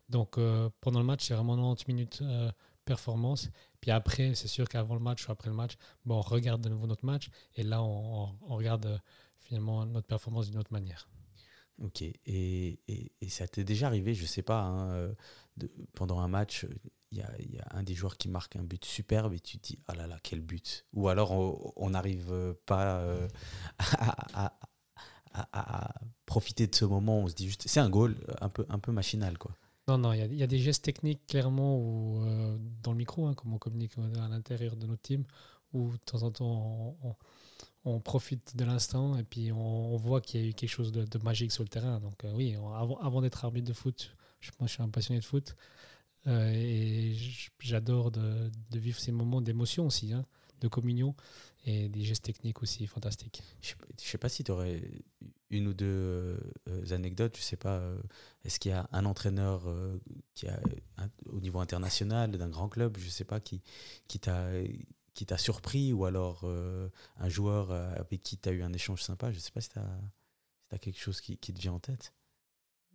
Donc, 0.10 0.38
euh, 0.38 0.70
pendant 0.82 1.00
le 1.00 1.06
match, 1.06 1.26
c'est 1.26 1.34
vraiment 1.34 1.56
90 1.56 1.88
minutes 1.88 2.20
euh, 2.22 2.52
performance. 2.86 3.50
Puis 3.82 3.92
après, 3.92 4.34
c'est 4.34 4.48
sûr 4.48 4.68
qu'avant 4.68 4.96
le 4.96 5.02
match 5.02 5.28
ou 5.28 5.32
après 5.32 5.50
le 5.50 5.56
match, 5.56 5.74
bon, 6.06 6.18
on 6.18 6.22
regarde 6.22 6.62
de 6.62 6.70
nouveau 6.70 6.88
notre 6.88 7.06
match 7.06 7.30
et 7.56 7.64
là, 7.64 7.84
on, 7.84 8.34
regarde 8.48 8.86
euh, 8.86 8.98
finalement 9.40 9.86
notre 9.86 10.08
performance 10.08 10.50
d'une 10.50 10.60
autre 10.60 10.72
manière. 10.72 11.10
Ok, 11.80 12.02
et, 12.02 12.80
ça 13.28 13.48
t'est 13.48 13.64
déjà 13.64 13.86
arrivé, 13.86 14.16
je 14.16 14.26
sais 14.26 14.42
pas, 14.42 14.62
hein, 14.62 15.12
pendant 15.94 16.20
un 16.20 16.28
match, 16.28 16.66
y 17.12 17.22
a, 17.22 17.30
y 17.40 17.60
a, 17.60 17.68
un 17.72 17.84
des 17.84 17.94
joueurs 17.94 18.18
qui 18.18 18.30
marque 18.30 18.56
un 18.56 18.64
but 18.64 18.84
superbe 18.84 19.34
et 19.34 19.40
tu 19.40 19.58
te 19.60 19.68
dis, 19.68 19.80
ah 19.88 19.96
là 19.96 20.08
là, 20.08 20.18
quel 20.24 20.42
but. 20.42 20.86
Ou 20.94 21.08
alors 21.10 21.32
on 21.78 21.90
n'arrive 21.90 22.56
pas 22.66 23.00
euh, 23.00 23.28
à, 25.34 25.94
profiter 26.26 26.68
de 26.68 26.76
ce 26.76 26.86
moment, 26.86 27.20
on 27.20 27.28
se 27.28 27.36
dit 27.36 27.48
juste, 27.48 27.64
c'est 27.68 27.80
un 27.80 27.90
goal 27.90 28.16
un 28.42 28.50
peu, 28.50 28.66
un 28.70 28.80
peu 28.80 28.92
machinal. 28.92 29.38
quoi. 29.38 29.52
Non, 29.88 29.98
non, 29.98 30.12
il 30.12 30.36
y, 30.36 30.44
a 30.44 30.48
des 30.48 30.60
gestes 30.60 30.84
techniques 30.84 31.26
clairement 31.28 31.78
où, 31.78 32.22
euh, 32.26 32.58
dans 32.84 32.92
le 32.92 32.98
micro, 32.98 33.26
hein, 33.26 33.34
comme 33.34 33.54
on 33.54 33.58
communique 33.58 33.94
à 33.98 34.28
l'intérieur 34.28 34.76
de 34.76 34.86
notre 34.86 35.02
team, 35.02 35.24
où 35.72 35.94
de 35.94 35.98
temps 35.98 36.24
en 36.24 36.32
temps 36.32 36.98
on, 37.86 38.00
profite 38.02 38.58
de 38.58 38.66
l'instant 38.66 39.18
et 39.18 39.24
puis 39.24 39.54
on, 39.54 39.96
voit 39.96 40.20
qu'il 40.20 40.42
y 40.42 40.44
a 40.44 40.48
eu 40.48 40.54
quelque 40.54 40.70
chose 40.70 40.92
de, 40.92 41.20
magique 41.20 41.54
sur 41.54 41.64
le 41.64 41.70
terrain. 41.70 42.02
Donc 42.02 42.26
euh, 42.26 42.34
oui, 42.36 42.58
avant, 42.76 43.22
d'être 43.22 43.46
arbitre 43.46 43.68
de 43.68 43.74
foot, 43.74 44.14
moi 44.60 44.68
je 44.68 44.74
suis 44.74 44.84
un 44.84 44.90
passionné 44.90 45.22
de 45.22 45.26
foot, 45.26 45.56
euh, 46.28 46.52
et 46.54 47.16
j'adore 47.60 48.12
de, 48.12 48.52
vivre 48.74 49.00
ces 49.00 49.12
moments 49.12 49.42
d'émotion 49.42 49.88
aussi, 49.88 50.12
hein, 50.12 50.26
de 50.60 50.68
communion 50.68 51.16
et 51.66 51.88
des 51.90 52.04
gestes 52.04 52.26
techniques 52.26 52.62
aussi 52.62 52.86
fantastiques. 52.88 53.42
Je 53.62 53.74
ne 53.74 53.98
sais 53.98 54.18
pas 54.18 54.30
si 54.30 54.44
tu 54.44 54.52
aurais 54.52 54.82
une 55.50 55.68
ou 55.68 55.74
deux 55.74 55.86
euh, 55.86 56.92
anecdotes. 56.92 57.38
Je 57.38 57.42
sais 57.42 57.56
pas, 57.56 57.78
euh, 57.78 57.98
est-ce 58.44 58.60
qu'il 58.60 58.72
y 58.72 58.74
a 58.74 58.90
un 58.92 59.06
entraîneur 59.06 59.66
qui 60.34 60.48
a, 60.48 60.60
au 61.28 61.40
niveau 61.40 61.60
international 61.60 62.32
d'un 62.32 62.50
grand 62.50 62.68
club, 62.68 62.98
je 62.98 63.06
ne 63.06 63.10
sais 63.10 63.26
pas, 63.26 63.40
qui, 63.40 63.62
qui 64.08 64.20
t'a 64.20 64.50
qui 65.14 65.26
t'a 65.26 65.40
surpris 65.40 65.94
ou 65.94 66.06
alors 66.06 66.46
un 66.46 67.30
joueur 67.30 67.72
avec 67.72 68.22
qui 68.22 68.38
tu 68.38 68.50
as 68.50 68.52
eu 68.52 68.62
un 68.62 68.72
échange 68.72 69.02
sympa. 69.02 69.32
Je 69.32 69.38
ne 69.38 69.42
sais 69.42 69.52
pas 69.52 69.62
si 69.62 69.70
tu 69.70 69.80
as, 69.80 70.78
quelque 70.78 71.00
chose 71.00 71.22
qui, 71.22 71.38
qui 71.38 71.54
te 71.54 71.60
vient 71.60 71.74
en 71.74 71.80
tête. 71.80 72.14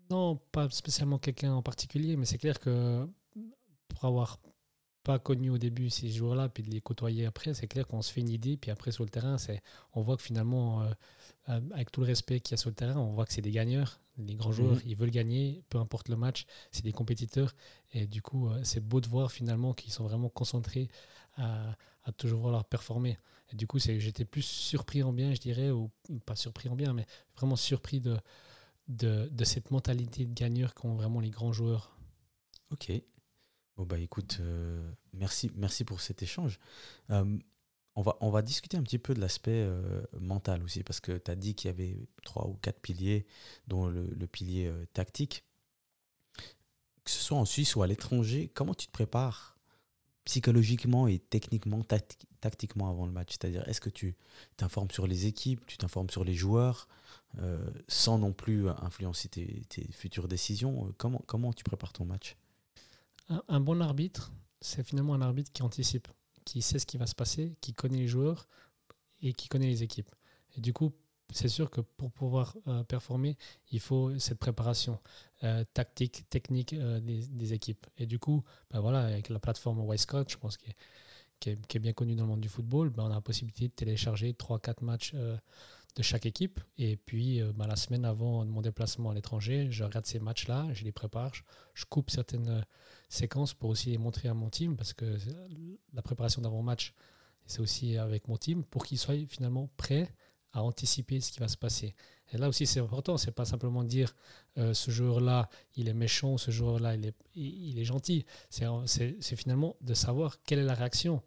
Non, 0.08 0.36
pas 0.36 0.68
spécialement 0.70 1.18
quelqu'un 1.18 1.52
en 1.54 1.62
particulier, 1.62 2.16
mais 2.16 2.26
c'est 2.26 2.38
clair 2.38 2.60
que 2.60 3.08
pour 3.94 4.04
avoir 4.04 4.38
pas 5.02 5.18
connu 5.18 5.50
au 5.50 5.58
début 5.58 5.90
ces 5.90 6.10
joueurs-là, 6.10 6.48
puis 6.48 6.62
de 6.62 6.70
les 6.70 6.80
côtoyer 6.80 7.26
après, 7.26 7.54
c'est 7.54 7.66
clair 7.66 7.86
qu'on 7.86 8.02
se 8.02 8.12
fait 8.12 8.20
une 8.20 8.28
idée, 8.28 8.56
puis 8.56 8.70
après 8.70 8.92
sur 8.92 9.04
le 9.04 9.10
terrain, 9.10 9.36
c'est, 9.36 9.60
on 9.94 10.02
voit 10.02 10.16
que 10.16 10.22
finalement, 10.22 10.82
euh, 10.82 10.92
euh, 11.48 11.60
avec 11.72 11.90
tout 11.90 12.00
le 12.00 12.06
respect 12.06 12.40
qu'il 12.40 12.52
y 12.52 12.54
a 12.54 12.56
sur 12.56 12.70
le 12.70 12.76
terrain, 12.76 12.96
on 12.96 13.12
voit 13.12 13.26
que 13.26 13.32
c'est 13.32 13.42
des 13.42 13.50
gagneurs. 13.50 14.00
Les 14.18 14.34
grands 14.34 14.52
joueurs, 14.52 14.76
mhm. 14.76 14.82
ils 14.86 14.96
veulent 14.96 15.10
gagner, 15.10 15.64
peu 15.70 15.78
importe 15.78 16.08
le 16.08 16.16
match, 16.16 16.46
c'est 16.70 16.84
des 16.84 16.92
compétiteurs. 16.92 17.54
Et 17.92 18.06
du 18.06 18.22
coup, 18.22 18.48
euh, 18.48 18.60
c'est 18.62 18.80
beau 18.80 19.00
de 19.00 19.08
voir 19.08 19.32
finalement 19.32 19.72
qu'ils 19.72 19.92
sont 19.92 20.04
vraiment 20.04 20.28
concentrés 20.28 20.88
à, 21.36 21.76
à 22.04 22.12
toujours 22.12 22.42
vouloir 22.42 22.64
performer. 22.64 23.18
Et 23.52 23.56
du 23.56 23.66
coup, 23.66 23.78
c'est, 23.78 23.98
j'étais 23.98 24.24
plus 24.24 24.42
surpris 24.42 25.02
en 25.02 25.12
bien, 25.12 25.34
je 25.34 25.40
dirais, 25.40 25.70
ou 25.70 25.90
pas 26.26 26.36
surpris 26.36 26.68
en 26.68 26.76
bien, 26.76 26.92
mais 26.92 27.06
vraiment 27.36 27.56
surpris 27.56 28.00
de, 28.00 28.16
de, 28.88 29.28
de 29.30 29.44
cette 29.44 29.70
mentalité 29.70 30.26
de 30.26 30.34
gagneur 30.34 30.74
qu'ont 30.74 30.94
vraiment 30.94 31.20
les 31.20 31.30
grands 31.30 31.52
joueurs. 31.52 31.96
Ok. 32.70 32.92
Bon, 33.76 33.84
bah 33.84 33.98
écoute, 33.98 34.38
euh, 34.40 34.82
merci, 35.14 35.50
merci 35.54 35.84
pour 35.84 36.00
cet 36.00 36.22
échange. 36.22 36.58
Euh, 37.10 37.38
on, 37.94 38.02
va, 38.02 38.16
on 38.20 38.30
va 38.30 38.42
discuter 38.42 38.76
un 38.76 38.82
petit 38.82 38.98
peu 38.98 39.14
de 39.14 39.20
l'aspect 39.20 39.64
euh, 39.64 40.02
mental 40.20 40.62
aussi, 40.62 40.82
parce 40.82 41.00
que 41.00 41.16
tu 41.16 41.30
as 41.30 41.36
dit 41.36 41.54
qu'il 41.54 41.68
y 41.68 41.72
avait 41.72 42.06
trois 42.22 42.46
ou 42.46 42.54
quatre 42.60 42.80
piliers, 42.80 43.26
dont 43.68 43.86
le, 43.86 44.26
pilier 44.26 44.70
tactique. 44.92 45.44
Que 47.04 47.10
ce 47.10 47.18
soit 47.18 47.38
en 47.38 47.44
Suisse 47.44 47.74
ou 47.74 47.82
à 47.82 47.86
l'étranger, 47.86 48.50
comment 48.54 48.74
tu 48.74 48.86
te 48.86 48.92
prépares 48.92 49.56
psychologiquement 50.24 51.08
et 51.08 51.18
techniquement, 51.18 51.82
tactiquement 52.40 52.90
avant 52.90 53.06
le 53.06 53.12
match? 53.12 53.30
C'est-à-dire, 53.30 53.66
est-ce 53.68 53.80
que 53.80 53.90
tu 53.90 54.16
t'informes 54.56 54.90
sur 54.90 55.06
les 55.06 55.26
équipes, 55.26 55.66
tu 55.66 55.78
t'informes 55.78 56.10
sur 56.10 56.24
les 56.24 56.34
joueurs, 56.34 56.88
sans 57.88 58.18
non 58.18 58.32
plus 58.32 58.68
influencer 58.68 59.28
tes, 59.28 59.62
tes 59.68 59.90
futures 59.92 60.28
décisions? 60.28 60.94
Comment, 60.98 61.22
comment 61.26 61.52
tu 61.52 61.64
prépares 61.64 61.92
ton 61.92 62.04
match? 62.04 62.36
Un, 63.48 63.60
bon 63.60 63.80
arbitre, 63.80 64.32
c'est 64.60 64.84
finalement 64.84 65.14
un 65.14 65.22
arbitre 65.22 65.52
qui 65.52 65.62
anticipe, 65.62 66.08
qui 66.44 66.62
sait 66.62 66.78
ce 66.78 66.86
qui 66.86 66.96
va 66.96 67.06
se 67.06 67.14
passer, 67.14 67.56
qui 67.60 67.74
connaît 67.74 67.98
les 67.98 68.08
joueurs 68.08 68.48
et 69.20 69.32
qui 69.32 69.48
connaît 69.48 69.66
les 69.66 69.82
équipes. 69.82 70.10
Et 70.56 70.60
du 70.60 70.72
coup, 70.72 70.92
c'est 71.32 71.48
sûr 71.48 71.70
que 71.70 71.80
pour 71.80 72.12
pouvoir 72.12 72.56
euh, 72.66 72.82
performer, 72.84 73.36
il 73.70 73.80
faut 73.80 74.18
cette 74.18 74.38
préparation 74.38 74.98
euh, 75.44 75.64
tactique, 75.72 76.28
technique 76.28 76.74
euh, 76.74 77.00
des, 77.00 77.52
équipes. 77.52 77.86
Et 77.96 78.06
du 78.06 78.18
coup, 78.18 78.44
ben 78.70 78.80
voilà, 78.80 79.00
avec 79.00 79.28
la 79.28 79.38
plateforme 79.38 79.80
Wisecout, 79.80 80.28
je 80.28 80.36
pense 80.36 80.58
qu'elle 80.58 81.58
est, 81.74 81.78
bien 81.78 81.92
connue 81.92 82.14
dans 82.14 82.24
le 82.24 82.28
monde 82.28 82.40
du 82.40 82.48
football, 82.48 82.90
ben 82.90 83.04
on 83.04 83.10
a 83.10 83.14
la 83.14 83.20
possibilité 83.20 83.68
de 83.68 83.72
télécharger 83.72 84.32
3-4 84.32 84.84
matchs 84.84 85.14
de 85.94 86.02
chaque 86.02 86.26
équipe. 86.26 86.60
Et 86.78 86.96
puis, 86.96 87.42
ben 87.54 87.66
la 87.66 87.76
semaine 87.76 88.04
avant 88.04 88.44
mon 88.44 88.60
déplacement 88.62 89.10
à 89.10 89.14
l'étranger, 89.14 89.68
je 89.70 89.84
regarde 89.84 90.06
ces 90.06 90.18
matchs-là, 90.18 90.68
je 90.72 90.84
les 90.84 90.92
prépare, 90.92 91.32
je 91.74 91.84
coupe 91.84 92.10
certaines 92.10 92.64
séquences 93.08 93.52
pour 93.54 93.70
aussi 93.70 93.90
les 93.90 93.98
montrer 93.98 94.28
à 94.28 94.34
mon 94.34 94.48
team, 94.48 94.76
parce 94.76 94.92
que 94.92 95.18
la 95.92 96.02
préparation 96.02 96.40
d'avant-match, 96.40 96.94
c'est 97.46 97.60
aussi 97.60 97.98
avec 97.98 98.28
mon 98.28 98.36
team, 98.36 98.64
pour 98.64 98.84
qu'ils 98.86 98.98
soient 98.98 99.16
finalement 99.28 99.68
prêts 99.76 100.14
à 100.52 100.62
anticiper 100.62 101.20
ce 101.20 101.32
qui 101.32 101.40
va 101.40 101.48
se 101.48 101.56
passer. 101.56 101.94
Et 102.32 102.38
là 102.38 102.48
aussi, 102.48 102.66
c'est 102.66 102.80
important. 102.80 103.16
C'est 103.16 103.32
pas 103.32 103.44
simplement 103.44 103.84
dire 103.84 104.14
euh, 104.58 104.74
ce 104.74 104.90
joueur-là, 104.90 105.48
il 105.76 105.88
est 105.88 105.94
méchant, 105.94 106.38
ce 106.38 106.50
joueur-là, 106.50 106.94
il 106.94 107.06
est, 107.06 107.14
il 107.34 107.78
est 107.78 107.84
gentil. 107.84 108.24
C'est 108.50 109.36
finalement 109.36 109.76
de 109.80 109.94
savoir 109.94 110.42
quelle 110.42 110.60
est 110.60 110.64
la 110.64 110.74
réaction, 110.74 111.22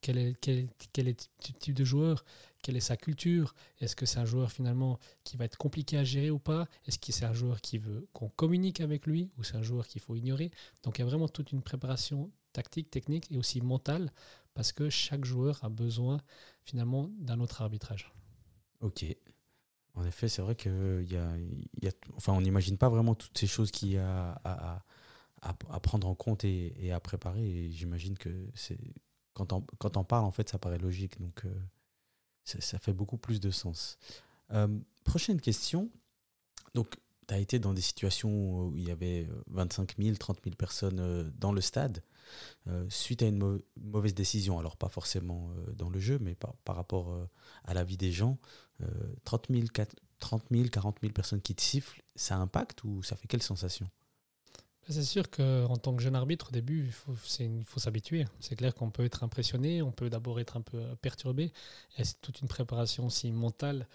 quel 0.00 0.18
est, 0.18 0.34
quel, 0.40 0.68
quel 0.92 1.08
est 1.08 1.30
le 1.48 1.54
type 1.58 1.74
de 1.74 1.84
joueur, 1.84 2.24
quelle 2.62 2.76
est 2.76 2.80
sa 2.80 2.96
culture. 2.96 3.54
Est-ce 3.80 3.96
que 3.96 4.06
c'est 4.06 4.18
un 4.18 4.24
joueur 4.24 4.52
finalement 4.52 4.98
qui 5.24 5.36
va 5.36 5.44
être 5.44 5.56
compliqué 5.56 5.98
à 5.98 6.04
gérer 6.04 6.30
ou 6.30 6.38
pas 6.38 6.68
Est-ce 6.86 6.98
que 6.98 7.12
c'est 7.12 7.24
un 7.24 7.32
joueur 7.32 7.60
qui 7.60 7.78
veut 7.78 8.06
qu'on 8.12 8.28
communique 8.28 8.80
avec 8.80 9.06
lui 9.06 9.30
ou 9.38 9.44
c'est 9.44 9.56
un 9.56 9.62
joueur 9.62 9.86
qu'il 9.86 10.00
faut 10.00 10.14
ignorer 10.14 10.50
Donc 10.82 10.98
il 10.98 11.02
y 11.02 11.04
a 11.04 11.06
vraiment 11.06 11.28
toute 11.28 11.52
une 11.52 11.62
préparation 11.62 12.30
tactique, 12.52 12.90
technique 12.90 13.30
et 13.30 13.38
aussi 13.38 13.60
mentale 13.60 14.12
parce 14.54 14.72
que 14.72 14.90
chaque 14.90 15.24
joueur 15.24 15.62
a 15.62 15.68
besoin 15.68 16.20
finalement 16.64 17.10
d'un 17.18 17.40
autre 17.40 17.62
arbitrage. 17.62 18.12
Ok. 18.80 19.04
En 19.94 20.04
effet, 20.04 20.28
c'est 20.28 20.42
vrai 20.42 20.54
que 20.54 21.04
y 21.04 21.16
a, 21.86 21.92
enfin, 22.16 22.32
on 22.32 22.40
n'imagine 22.40 22.78
pas 22.78 22.88
vraiment 22.88 23.14
toutes 23.14 23.36
ces 23.36 23.46
choses 23.46 23.70
qu'il 23.70 23.90
y 23.90 23.98
a 23.98 24.40
à, 24.44 25.80
prendre 25.80 26.06
en 26.06 26.14
compte 26.14 26.44
et, 26.44 26.92
à 26.92 27.00
préparer. 27.00 27.44
Et 27.44 27.70
j'imagine 27.70 28.16
que 28.16 28.30
quand 29.32 29.52
on, 29.52 29.62
quand 29.78 29.96
on 29.96 30.04
parle, 30.04 30.24
en 30.24 30.30
fait, 30.30 30.48
ça 30.48 30.58
paraît 30.58 30.78
logique. 30.78 31.20
Donc, 31.20 31.44
euh, 31.44 31.54
ça, 32.48 32.78
fait 32.78 32.92
beaucoup 32.92 33.18
plus 33.18 33.40
de 33.40 33.50
sens. 33.50 33.98
Euh, 34.52 34.68
prochaine 35.04 35.40
question. 35.40 35.90
Donc, 36.74 36.96
tu 37.28 37.34
as 37.34 37.38
été 37.38 37.58
dans 37.58 37.74
des 37.74 37.82
situations 37.82 38.30
où 38.66 38.76
il 38.76 38.88
y 38.88 38.90
avait 38.90 39.28
25 39.48 39.96
000, 39.98 40.16
30 40.16 40.38
000 40.42 40.56
personnes 40.56 40.98
euh, 40.98 41.30
dans 41.38 41.52
le 41.52 41.60
stade 41.60 42.02
euh, 42.66 42.86
suite 42.88 43.22
à 43.22 43.26
une 43.26 43.60
mauvaise 43.76 44.14
décision. 44.14 44.58
Alors, 44.58 44.76
pas 44.76 44.88
forcément 44.88 45.50
euh, 45.50 45.72
dans 45.72 45.90
le 45.90 46.00
jeu, 46.00 46.18
mais 46.20 46.34
par, 46.34 46.76
rapport 46.76 47.28
à 47.64 47.74
la 47.74 47.84
vie 47.84 47.96
des 47.96 48.12
gens. 48.12 48.38
30 49.24 49.48
000, 49.50 49.66
30 50.20 50.42
000, 50.50 50.68
40 50.68 50.98
000 51.00 51.12
personnes 51.12 51.40
qui 51.40 51.54
te 51.54 51.62
sifflent, 51.62 52.02
ça 52.14 52.36
impacte 52.36 52.84
ou 52.84 53.02
ça 53.02 53.16
fait 53.16 53.26
quelle 53.26 53.42
sensation? 53.42 53.90
C'est 54.88 55.04
sûr 55.04 55.30
qu'en 55.30 55.76
tant 55.76 55.94
que 55.94 56.02
jeune 56.02 56.16
arbitre, 56.16 56.48
au 56.48 56.52
début, 56.52 56.84
il 56.86 56.92
faut, 57.64 57.80
s'habituer. 57.80 58.26
C'est 58.40 58.56
clair 58.56 58.74
qu'on 58.74 58.90
peut 58.90 59.04
être 59.04 59.22
impressionné, 59.22 59.82
on 59.82 59.92
peut 59.92 60.10
d'abord 60.10 60.40
être 60.40 60.56
un 60.56 60.62
peu 60.62 60.80
perturbé. 61.02 61.52
Et 61.98 62.04
c'est 62.04 62.20
toute 62.20 62.40
une 62.40 62.48
préparation 62.48 63.06
aussi 63.06 63.30
mentale 63.30 63.86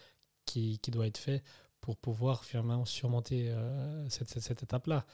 qui, 0.46 0.80
doit 0.90 1.08
être 1.08 1.18
faite 1.18 1.44
pour 1.82 1.98
pouvoir 1.98 2.46
finalement 2.46 2.86
surmonter 2.86 3.50
euh, 3.50 4.08
cette 4.10 4.64
étape-là. 4.64 5.06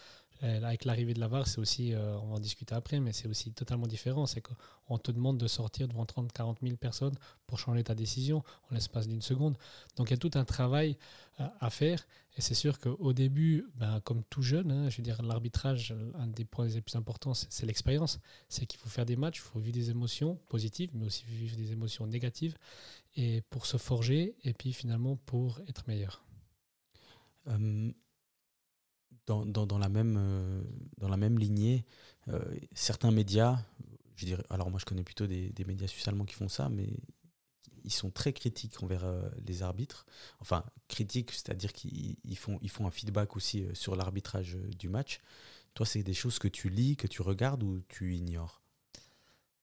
Avec 0.41 0.85
l'arrivée 0.85 1.13
de 1.13 1.19
la 1.19 1.27
VAR, 1.27 1.47
c'est 1.47 1.59
aussi, 1.59 1.93
euh, 1.93 2.17
on 2.19 2.27
va 2.27 2.35
en 2.35 2.39
discuter 2.39 2.73
après, 2.73 3.01
mais 3.01 3.11
c'est 3.11 3.27
aussi 3.27 3.51
totalement 3.51 3.87
différent. 3.87 4.25
C'est 4.25 4.41
qu'on 4.41 4.97
te 4.97 5.11
demande 5.11 5.37
de 5.37 5.47
sortir 5.47 5.89
devant 5.89 6.05
30, 6.05 6.31
40 6.31 6.59
000 6.63 6.77
personnes 6.77 7.15
pour 7.45 7.59
changer 7.59 7.83
ta 7.83 7.93
décision 7.93 8.41
en 8.69 8.73
l'espace 8.73 9.07
d'une 9.07 9.21
seconde. 9.21 9.57
Donc 9.97 10.09
il 10.09 10.11
y 10.11 10.13
a 10.13 10.17
tout 10.17 10.31
un 10.35 10.45
travail 10.45 10.97
euh, 11.41 11.47
à 11.59 11.69
faire. 11.69 12.07
Et 12.37 12.41
c'est 12.41 12.53
sûr 12.53 12.79
qu'au 12.79 13.11
début, 13.11 13.65
ben, 13.75 13.99
comme 14.01 14.23
tout 14.29 14.41
jeune, 14.41 14.71
hein, 14.71 14.89
je 14.89 14.97
veux 14.97 15.03
dire, 15.03 15.21
l'arbitrage, 15.21 15.93
un 16.15 16.27
des 16.27 16.45
points 16.45 16.67
les 16.67 16.79
plus 16.79 16.95
importants, 16.95 17.33
c'est 17.33 17.65
l'expérience. 17.65 18.19
C'est 18.47 18.65
qu'il 18.65 18.79
faut 18.79 18.87
faire 18.87 19.05
des 19.05 19.17
matchs, 19.17 19.39
il 19.39 19.41
faut 19.41 19.59
vivre 19.59 19.75
des 19.75 19.89
émotions 19.89 20.35
positives, 20.47 20.91
mais 20.93 21.05
aussi 21.05 21.25
vivre 21.25 21.57
des 21.57 21.73
émotions 21.73 22.07
négatives, 22.07 22.55
et 23.17 23.41
pour 23.49 23.65
se 23.65 23.75
forger, 23.75 24.37
et 24.45 24.53
puis 24.53 24.71
finalement 24.71 25.17
pour 25.17 25.59
être 25.67 25.85
meilleur. 25.87 26.23
Euh, 27.47 27.91
dans, 29.29 29.77
la 29.77 29.89
même, 29.89 30.17
euh, 30.17 30.61
dans 30.97 31.09
la 31.09 31.17
même 31.17 31.37
lignée, 31.37 31.85
euh, 32.27 32.39
certains 32.73 33.11
médias, 33.11 33.59
je 34.15 34.25
dirais, 34.25 34.43
alors 34.49 34.69
moi 34.69 34.79
je 34.79 34.85
connais 34.85 35.03
plutôt 35.03 35.27
des, 35.27 35.53
médias 35.65 35.87
suisses-allemands 35.87 36.25
qui 36.25 36.35
font 36.35 36.49
ça, 36.49 36.69
mais 36.69 36.89
ils 37.83 37.93
sont 37.93 38.11
très 38.11 38.33
critiques 38.33 38.83
envers 38.83 39.05
les 39.47 39.63
arbitres. 39.63 40.05
Enfin, 40.41 40.65
critiques, 40.89 41.31
c'est-à-dire 41.31 41.71
qu'ils 41.71 42.17
font, 42.35 42.59
ils 42.61 42.69
font 42.69 42.85
un 42.85 42.91
feedback 42.91 43.37
aussi 43.37 43.65
sur 43.73 43.95
l'arbitrage 43.95 44.57
du 44.77 44.89
match. 44.89 45.21
Toi, 45.73 45.85
c'est 45.85 46.03
des 46.03 46.13
choses 46.13 46.39
que 46.39 46.49
tu 46.49 46.69
lis, 46.69 46.97
que 46.97 47.07
tu 47.07 47.21
regardes 47.21 47.63
ou 47.63 47.81
tu 47.87 48.15
ignores? 48.15 48.61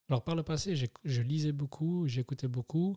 Alors, 0.08 0.24
par 0.24 0.34
le 0.34 0.42
passé, 0.42 0.74
je 1.04 1.22
lisais 1.22 1.52
beaucoup, 1.52 2.06
j'écoutais 2.06 2.48
beaucoup 2.48 2.96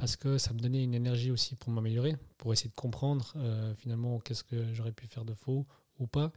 parce 0.00 0.16
que 0.16 0.38
ça 0.38 0.54
me 0.54 0.58
donnait 0.58 0.82
une 0.82 0.94
énergie 0.94 1.30
aussi 1.30 1.56
pour 1.56 1.70
m'améliorer, 1.70 2.16
pour 2.38 2.52
essayer 2.54 2.70
de 2.70 2.74
comprendre 2.74 3.34
euh, 3.36 3.74
finalement 3.74 4.18
qu'est-ce 4.18 4.42
que 4.42 4.72
j'aurais 4.72 4.92
pu 4.92 5.06
faire 5.06 5.26
de 5.26 5.34
faux 5.34 5.66
ou 6.00 6.06
pas. 6.06 6.32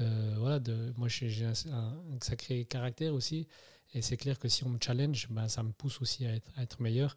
Euh, 0.00 0.34
voilà, 0.38 0.58
de, 0.58 0.92
moi 0.96 1.08
j'ai 1.08 1.44
un, 1.44 1.54
sacré 2.20 2.64
caractère 2.64 3.14
aussi, 3.14 3.48
et 3.94 4.02
c'est 4.02 4.16
clair 4.16 4.38
que 4.38 4.48
si 4.48 4.64
on 4.64 4.68
me 4.68 4.78
challenge, 4.80 5.28
ben, 5.30 5.48
ça 5.48 5.62
me 5.62 5.72
pousse 5.72 6.00
aussi 6.00 6.26
à 6.26 6.34
être, 6.62 6.80
meilleur. 6.80 7.16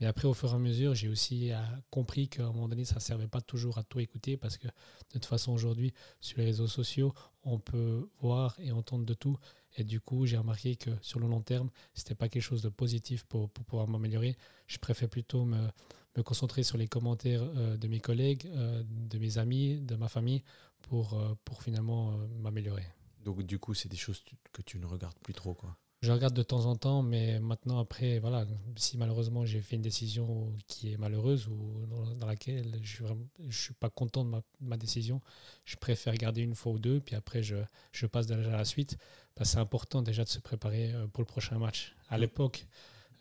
Mais 0.00 0.06
après, 0.06 0.28
au 0.28 0.34
fur 0.34 0.52
et 0.52 0.54
à 0.54 0.58
mesure, 0.58 0.94
j'ai 0.94 1.08
aussi 1.08 1.52
euh, 1.52 1.58
compris 1.90 2.28
qu'à 2.28 2.44
un 2.44 2.52
moment 2.52 2.68
donné, 2.68 2.84
ça 2.84 2.96
ne 2.96 3.00
servait 3.00 3.28
pas 3.28 3.40
toujours 3.40 3.78
à 3.78 3.82
tout 3.82 3.98
écouter 3.98 4.36
parce 4.36 4.58
que 4.58 4.66
de 4.66 4.72
toute 5.12 5.24
façon, 5.24 5.52
aujourd'hui, 5.52 5.94
sur 6.20 6.38
les 6.38 6.44
réseaux 6.44 6.66
sociaux, 6.66 7.14
on 7.44 7.58
peut 7.58 8.10
voir 8.20 8.56
et 8.58 8.72
entendre 8.72 9.06
de 9.06 9.14
tout. 9.14 9.38
Et 9.78 9.84
du 9.84 10.00
coup, 10.00 10.26
j'ai 10.26 10.36
remarqué 10.36 10.76
que 10.76 10.90
sur 11.00 11.18
le 11.18 11.28
long 11.28 11.40
terme, 11.40 11.70
ce 11.94 12.00
n'était 12.00 12.14
pas 12.14 12.28
quelque 12.28 12.42
chose 12.42 12.62
de 12.62 12.68
positif 12.68 13.24
pour, 13.24 13.48
pour 13.48 13.64
pouvoir 13.64 13.88
m'améliorer. 13.88 14.36
Je 14.66 14.76
préfère 14.78 15.08
plutôt 15.08 15.44
me, 15.44 15.68
me, 16.16 16.22
concentrer 16.22 16.62
sur 16.62 16.76
les 16.76 16.88
commentaires 16.88 17.42
euh, 17.42 17.78
de 17.78 17.88
mes 17.88 18.00
collègues, 18.00 18.50
de 18.52 19.18
mes 19.18 19.38
amis, 19.38 19.80
de 19.80 19.96
ma 19.96 20.08
famille 20.08 20.42
pour, 20.86 21.14
euh, 21.14 21.34
pour 21.44 21.62
finalement 21.62 22.12
euh, 22.12 22.26
m'améliorer. 22.40 22.86
Donc, 23.24 23.42
du 23.42 23.58
coup, 23.58 23.74
c'est 23.74 23.88
des 23.88 23.96
choses 23.96 24.22
que 24.52 24.62
tu 24.62 24.78
ne 24.78 24.86
regardes 24.86 25.18
plus 25.18 25.34
trop, 25.34 25.54
quoi 25.54 25.76
je 26.02 26.12
regarde 26.12 26.34
de 26.34 26.42
temps 26.42 26.66
en 26.66 26.76
temps, 26.76 27.02
mais 27.02 27.40
maintenant, 27.40 27.78
après, 27.78 28.18
voilà, 28.18 28.46
si 28.76 28.96
malheureusement 28.98 29.44
j'ai 29.44 29.60
fait 29.60 29.76
une 29.76 29.82
décision 29.82 30.54
qui 30.68 30.92
est 30.92 30.96
malheureuse 30.98 31.48
ou 31.48 31.86
dans, 32.16 32.26
laquelle 32.26 32.78
je 32.82 33.02
ne 33.38 33.50
suis 33.50 33.74
pas 33.74 33.88
content 33.90 34.24
de 34.24 34.30
ma, 34.30 34.42
ma, 34.60 34.76
décision, 34.76 35.20
je 35.64 35.76
préfère 35.76 36.14
garder 36.14 36.42
une 36.42 36.54
fois 36.54 36.72
ou 36.72 36.78
deux, 36.78 37.00
puis 37.00 37.16
après, 37.16 37.42
je, 37.42 37.56
je 37.92 38.06
passe 38.06 38.26
déjà 38.26 38.54
à 38.54 38.58
la 38.58 38.64
suite. 38.64 38.98
Que 39.34 39.44
c'est 39.44 39.58
important 39.58 40.00
déjà 40.00 40.24
de 40.24 40.28
se 40.28 40.38
préparer 40.38 40.92
euh, 40.92 41.06
pour 41.08 41.22
le 41.22 41.26
prochain 41.26 41.58
match. 41.58 41.94
À 42.08 42.18
l'époque, 42.18 42.66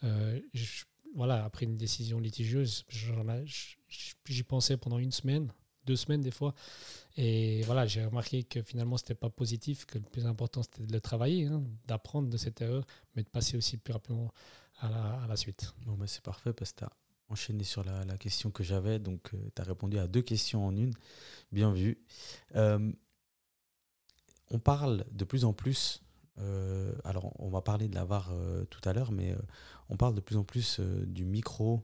euh, 0.04 0.39
voilà, 1.15 1.43
après 1.43 1.65
une 1.65 1.78
décision 1.78 2.19
litigieuse, 2.19 2.86
j'y 2.89 4.43
pensais 4.43 4.78
pendant 4.78 4.99
une 4.99 5.12
semaine, 5.12 5.51
deux 5.86 5.95
semaines 5.95 6.21
des 6.21 6.32
fois. 6.32 6.54
Et 7.17 7.62
voilà, 7.63 7.86
j'ai 7.86 8.04
remarqué 8.06 8.43
que 8.43 8.62
finalement, 8.62 8.98
ce 8.98 9.04
n'était 9.04 9.15
pas 9.15 9.30
positif, 9.30 9.86
que 9.86 9.98
le 9.98 10.04
plus 10.04 10.26
important, 10.26 10.63
c'était 10.63 10.86
de 10.86 10.91
le 10.91 11.00
travailler, 11.00 11.45
hein, 11.45 11.63
d'apprendre 11.88 12.30
de 12.30 12.38
cette 12.38 12.62
erreur, 12.62 12.86
mais 13.15 13.24
de 13.24 13.30
passer 13.30 13.56
aussi 13.56 13.78
plus 13.78 13.93
rapidement 13.93 14.34
à 14.80 15.26
la, 15.28 15.38
suite. 15.38 15.74
Bon, 15.86 15.93
bah 15.93 16.08
c'est 16.08 16.21
parfait 16.21 16.52
parce 16.52 16.74
que 16.74 16.80
tu 16.80 16.84
as 16.84 16.91
enchaîné 17.30 17.63
sur 17.63 17.84
la, 17.84 18.17
question 18.17 18.52
que 18.52 18.63
j'avais, 18.63 19.00
donc 19.00 19.34
euh, 19.34 19.50
tu 19.56 19.62
as 19.62 19.65
répondu 19.65 19.98
à 19.98 20.08
deux 20.08 20.21
questions 20.21 20.65
en 20.65 20.76
une. 20.76 20.93
Bien 21.52 21.71
vu. 21.71 22.04
Euh, 22.56 22.91
on 24.50 24.60
parle 24.60 25.06
de 25.12 25.24
plus 25.24 25.45
en 25.45 25.54
plus, 25.54 26.04
euh, 26.38 26.93
alors 27.04 27.34
on 27.39 27.50
va 27.50 27.62
parler 27.62 27.88
de 27.88 27.95
la 27.95 28.04
VAR 28.04 28.30
euh, 28.32 28.65
tout 28.65 28.82
à 28.88 28.93
l'heure, 28.93 29.12
mais 29.12 29.36
on 29.89 29.98
parle 29.98 30.15
de 30.15 30.21
plus 30.21 30.38
en 30.38 30.43
plus 30.43 30.80
du 30.80 31.26
micro 31.26 31.82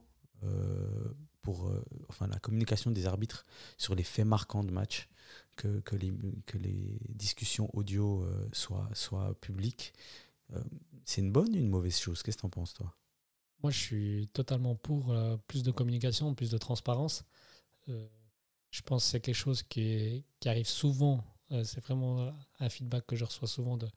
pour 1.42 1.72
enfin, 2.10 2.28
la 2.28 2.40
communication 2.40 2.92
des 2.92 3.06
arbitres 3.06 3.46
sur 3.78 3.96
les 3.96 4.04
faits 4.04 4.26
marquants 4.26 4.64
de 4.64 4.72
match 4.72 5.10
que, 5.56 5.80
que, 5.82 5.96
les, 5.96 6.12
que 6.46 6.58
les 6.58 7.00
discussions 7.10 7.70
audio 7.74 8.24
euh, 8.24 8.50
soient, 8.54 8.90
soient 8.94 9.34
publiques. 9.42 9.94
Euh, 10.54 10.62
c'est 11.06 11.22
une 11.22 11.32
bonne 11.32 11.54
ou 11.54 11.58
une 11.58 11.70
mauvaise 11.70 11.98
chose? 11.98 12.24
Qu'est-ce 12.24 12.38
que 12.38 12.42
tu 12.42 12.48
en 12.48 12.50
penses, 12.50 12.74
toi? 12.74 12.94
Moi, 13.62 13.72
je 13.72 13.78
suis 13.78 14.30
totalement 14.34 14.76
pour 14.76 15.12
euh, 15.12 15.38
plus 15.48 15.64
de 15.64 15.72
communication, 15.72 16.34
plus 16.34 16.52
de 16.52 16.58
transparence. 16.58 17.24
Euh, 17.90 18.08
je 18.72 18.82
pense 18.82 19.04
que 19.04 19.12
c'est 19.12 19.20
quelque 19.20 19.36
chose 19.36 19.64
qui, 19.64 20.24
arrive 20.46 20.68
souvent. 20.68 21.24
Euh, 21.52 21.64
c'est 21.64 21.82
vraiment 21.82 22.34
un 22.60 22.70
feedback 22.70 23.06
que 23.06 23.16
je 23.16 23.26
reçois 23.26 23.48
souvent 23.48 23.78
de, 23.78 23.88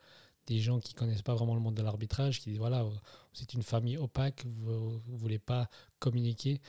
des 0.47 0.61
gens 0.61 0.81
qui 0.81 0.93
connaissent 0.93 1.23
pas 1.23 1.35
vraiment 1.35 1.55
le 1.55 1.61
monde 1.61 1.77
de 1.77 1.83
l'arbitrage, 1.83 2.41
qui 2.41 2.51
disent 2.51 2.59
voilà, 2.59 2.85
c'est 3.33 3.55
une 3.55 3.63
famille 3.63 3.97
opaque, 3.97 4.45
vous 4.45 5.01
ne 5.07 5.17
voulez 5.17 5.39
pas 5.39 5.71
communiquer. 5.99 6.61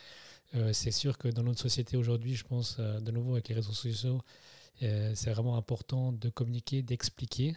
Euh, 0.53 0.73
c'est 0.73 0.91
sûr 0.91 1.17
que 1.17 1.27
dans 1.27 1.43
notre 1.43 1.59
société 1.59 1.97
aujourd'hui, 1.97 2.35
je 2.35 2.43
pense, 2.43 2.79
de 2.79 3.11
nouveau 3.11 3.33
avec 3.33 3.49
les 3.49 3.55
réseaux 3.55 3.73
sociaux, 3.73 4.21
euh, 4.83 5.13
c'est 5.15 5.31
vraiment 5.31 5.57
important 5.57 6.11
de 6.11 6.29
communiquer, 6.29 6.81
d'expliquer. 6.81 7.55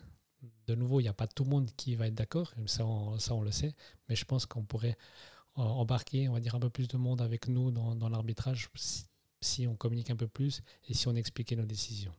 De 0.67 0.75
nouveau, 0.75 1.01
il 1.01 1.05
n'y 1.05 1.09
a 1.09 1.15
pas 1.15 1.27
tout 1.27 1.45
le 1.45 1.51
monde 1.51 1.71
qui 1.77 1.95
va 1.97 2.07
être 2.07 2.15
d'accord, 2.15 2.53
ça 2.67 2.87
on, 2.87 3.19
ça 3.19 3.35
on 3.35 3.43
le 3.43 3.51
sait, 3.51 3.75
mais 4.09 4.15
je 4.15 4.25
pense 4.25 4.47
qu'on 4.47 4.63
pourrait 4.63 4.97
embarquer, 5.57 6.29
on 6.29 6.35
va 6.35 6.41
dire, 6.41 6.55
un 6.55 6.61
peu 6.61 6.71
plus 6.71 6.87
de 6.87 6.97
monde 6.97 7.21
avec 7.21 7.49
nous 7.49 7.73
dans, 7.73 8.09
l'arbitrage 8.09 8.71
si, 8.77 9.07
si, 9.41 9.67
on 9.67 9.75
communique 9.75 10.11
un 10.11 10.17
peu 10.17 10.29
plus 10.29 10.63
et 10.89 10.95
si 10.95 11.09
on 11.09 11.17
expliquait 11.17 11.57
nos 11.57 11.67
décisions. 11.67 12.13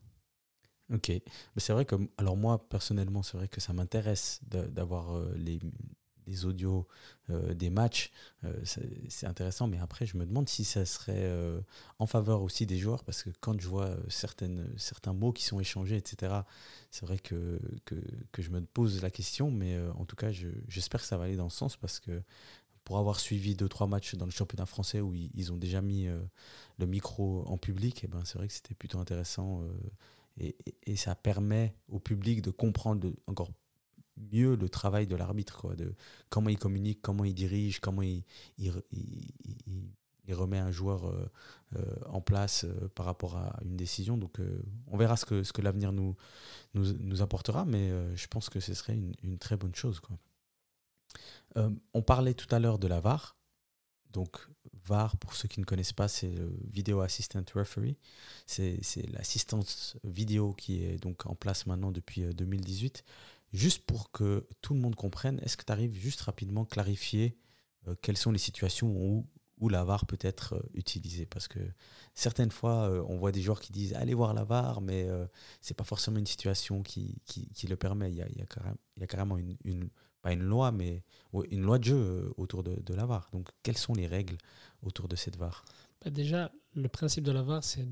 Ok, 0.92 1.12
c'est 1.56 1.72
vrai 1.72 1.86
que, 1.86 1.96
alors 2.18 2.36
moi 2.36 2.68
personnellement, 2.68 3.22
c'est 3.22 3.38
vrai 3.38 3.48
que 3.48 3.62
ça 3.62 3.74
m'intéresse 3.74 4.42
d'avoir 4.44 5.16
euh, 5.16 5.34
les, 5.38 5.60
les 6.30 6.46
audios 6.46 6.88
euh, 7.30 7.54
des 7.54 7.70
matchs, 7.70 8.12
euh, 8.44 8.54
c'est 9.10 9.26
intéressant. 9.26 9.68
Mais 9.68 9.80
après, 9.80 10.06
je 10.06 10.18
me 10.18 10.26
demande 10.26 10.48
si 10.48 10.64
ça 10.64 10.86
serait 10.86 11.26
euh, 11.26 11.60
en 11.98 12.06
faveur 12.06 12.42
aussi 12.42 12.66
des 12.66 12.78
joueurs, 12.78 13.04
parce 13.04 13.24
que 13.24 13.30
quand 13.42 13.60
je 13.60 13.68
vois 13.68 13.96
certaines, 14.08 14.68
certains 14.78 15.14
mots 15.14 15.34
qui 15.34 15.44
sont 15.44 15.60
échangés, 15.60 15.98
etc., 15.98 16.34
c'est 16.92 17.06
vrai 17.06 17.18
que, 17.18 17.60
que, 17.86 17.96
que, 18.32 18.42
je 18.42 18.50
me 18.50 18.62
pose 18.62 19.02
la 19.02 19.12
question. 19.12 19.52
Mais 19.52 19.78
en 19.98 20.06
tout 20.06 20.16
cas, 20.16 20.32
j'espère 20.68 21.02
que 21.02 21.08
ça 21.08 21.18
va 21.18 21.26
aller 21.26 21.36
dans 21.36 21.50
ce 21.50 21.58
sens, 21.58 21.76
parce 21.76 22.00
que 22.00 22.22
pour 22.84 22.98
avoir 22.98 23.20
suivi 23.20 23.56
deux 23.56 23.70
trois 23.70 23.86
matchs 23.86 24.16
dans 24.16 24.26
le 24.26 24.32
championnat 24.32 24.66
français 24.66 25.00
où 25.02 25.14
ils, 25.14 25.52
ont 25.52 25.58
déjà 25.58 25.82
mis 25.82 26.08
le 26.80 26.86
micro 26.88 27.44
en 27.46 27.58
public, 27.58 28.04
et 28.04 28.06
eh 28.06 28.08
ben 28.08 28.24
c'est 28.26 28.38
vrai 28.38 28.48
que 28.48 28.54
c'était 28.54 28.74
plutôt 28.74 29.00
intéressant 29.00 29.64
et, 30.40 30.56
et, 30.86 30.96
ça 30.96 31.14
permet 31.16 31.76
au 31.90 32.00
public 32.00 32.42
de 32.42 32.50
comprendre 32.50 33.12
encore 33.28 33.52
mieux 34.32 34.56
le 34.56 34.70
travail 34.70 35.08
de 35.08 35.16
l'arbitre, 35.16 35.76
de 35.76 35.94
comment 36.30 36.50
il 36.50 36.58
communique, 36.58 37.02
comment 37.02 37.24
il 37.24 37.34
dirige, 37.34 37.80
comment 37.80 38.02
il, 38.02 38.24
remet 40.32 40.60
un 40.60 40.72
joueur 40.72 41.08
euh, 41.08 41.32
euh, 41.76 41.96
en 42.08 42.22
place 42.22 42.64
euh, 42.64 42.88
par 42.96 43.06
rapport 43.06 43.38
à 43.38 43.58
une 43.64 43.76
décision. 43.76 44.18
Donc 44.18 44.40
on 44.88 44.98
verra 44.98 45.18
ce 45.18 45.26
que, 45.26 45.44
ce 45.44 45.54
que 45.54 45.62
l'avenir 45.62 45.92
nous, 45.92 46.16
nous, 46.74 47.22
apportera, 47.22 47.66
mais 47.66 47.92
je 48.16 48.28
pense 48.28 48.50
que 48.50 48.60
ce 48.60 48.74
serait 48.74 48.94
une, 48.94 49.14
une 49.24 49.38
très 49.38 49.58
bonne 49.58 49.76
chose. 49.76 50.00
Quoi. 50.00 50.18
on 51.94 52.02
parlait 52.02 52.34
tout 52.34 52.54
à 52.54 52.60
l'heure 52.60 52.80
de 52.80 52.88
la 52.88 53.00
VAR. 53.00 53.36
Donc 54.12 54.48
VAR, 54.86 55.18
pour 55.18 55.36
ceux 55.36 55.48
qui 55.48 55.60
ne 55.60 55.66
connaissent 55.66 55.94
pas, 55.94 56.08
c'est 56.08 56.32
le 56.32 56.52
Video 56.68 57.02
Assistant 57.02 57.44
Referee. 57.54 57.98
C'est 58.48 58.82
l'assistance 59.12 59.98
vidéo 60.04 60.54
qui 60.54 60.84
est 60.84 60.98
donc 60.98 61.26
en 61.28 61.36
place 61.36 61.66
maintenant 61.68 61.92
depuis 61.92 62.24
2018. 62.34 63.04
Juste 63.52 63.86
pour 63.86 64.12
que 64.12 64.48
tout 64.62 64.74
le 64.74 64.80
monde 64.80 64.96
comprenne, 64.96 65.40
est-ce 65.44 65.58
que 65.58 65.66
tu 65.66 65.72
arrives 65.72 65.96
juste 65.96 66.22
rapidement 66.22 66.66
clarifier 66.66 67.38
quelles 68.02 68.18
sont 68.18 68.32
les 68.32 68.38
situations 68.40 68.90
où 68.90 69.26
où 69.60 69.70
la 69.70 69.84
VAR 69.84 70.06
peut 70.06 70.18
être 70.22 70.54
euh, 70.54 70.62
utilisée. 70.74 71.26
Parce 71.26 71.48
que 71.48 71.60
certaines 72.14 72.52
fois, 72.52 72.90
euh, 72.90 73.04
on 73.08 73.18
voit 73.18 73.32
des 73.32 73.42
joueurs 73.42 73.62
qui 73.62 73.72
disent 73.72 73.94
allez 73.94 74.14
voir 74.14 74.34
la 74.34 74.44
VAR, 74.44 74.82
mais 74.82 75.08
euh, 75.08 75.26
ce 75.62 75.72
n'est 75.72 75.76
pas 75.76 75.84
forcément 75.84 76.18
une 76.18 76.26
situation 76.26 76.82
qui, 76.82 77.22
qui, 77.26 77.68
le 77.68 77.76
permet. 77.76 78.10
Il 78.10 78.16
y 78.16 78.22
a, 78.22 78.28
y 78.30 78.42
a 78.42 79.08
carrément 79.08 79.38
une, 79.38 79.58
une, 79.64 79.90
pas 80.22 80.34
une 80.34 80.44
loi, 80.44 80.72
mais 80.72 81.04
une 81.52 81.62
loi 81.62 81.80
de 81.80 81.84
jeu 81.84 82.34
autour 82.38 82.64
de, 82.64 82.76
de, 82.82 82.94
la 82.94 83.06
VAR. 83.06 83.30
Donc, 83.32 83.50
quelles 83.64 83.78
sont 83.78 83.94
les 83.94 84.08
règles 84.08 84.38
autour 84.82 85.08
de 85.08 85.16
cette 85.16 85.36
VAR 85.36 85.66
bah, 86.04 86.10
Déjà, 86.10 86.52
le 86.74 86.88
principe 86.88 87.24
de 87.24 87.32
la 87.32 87.44
VAR, 87.44 87.64
c'est 87.64 87.88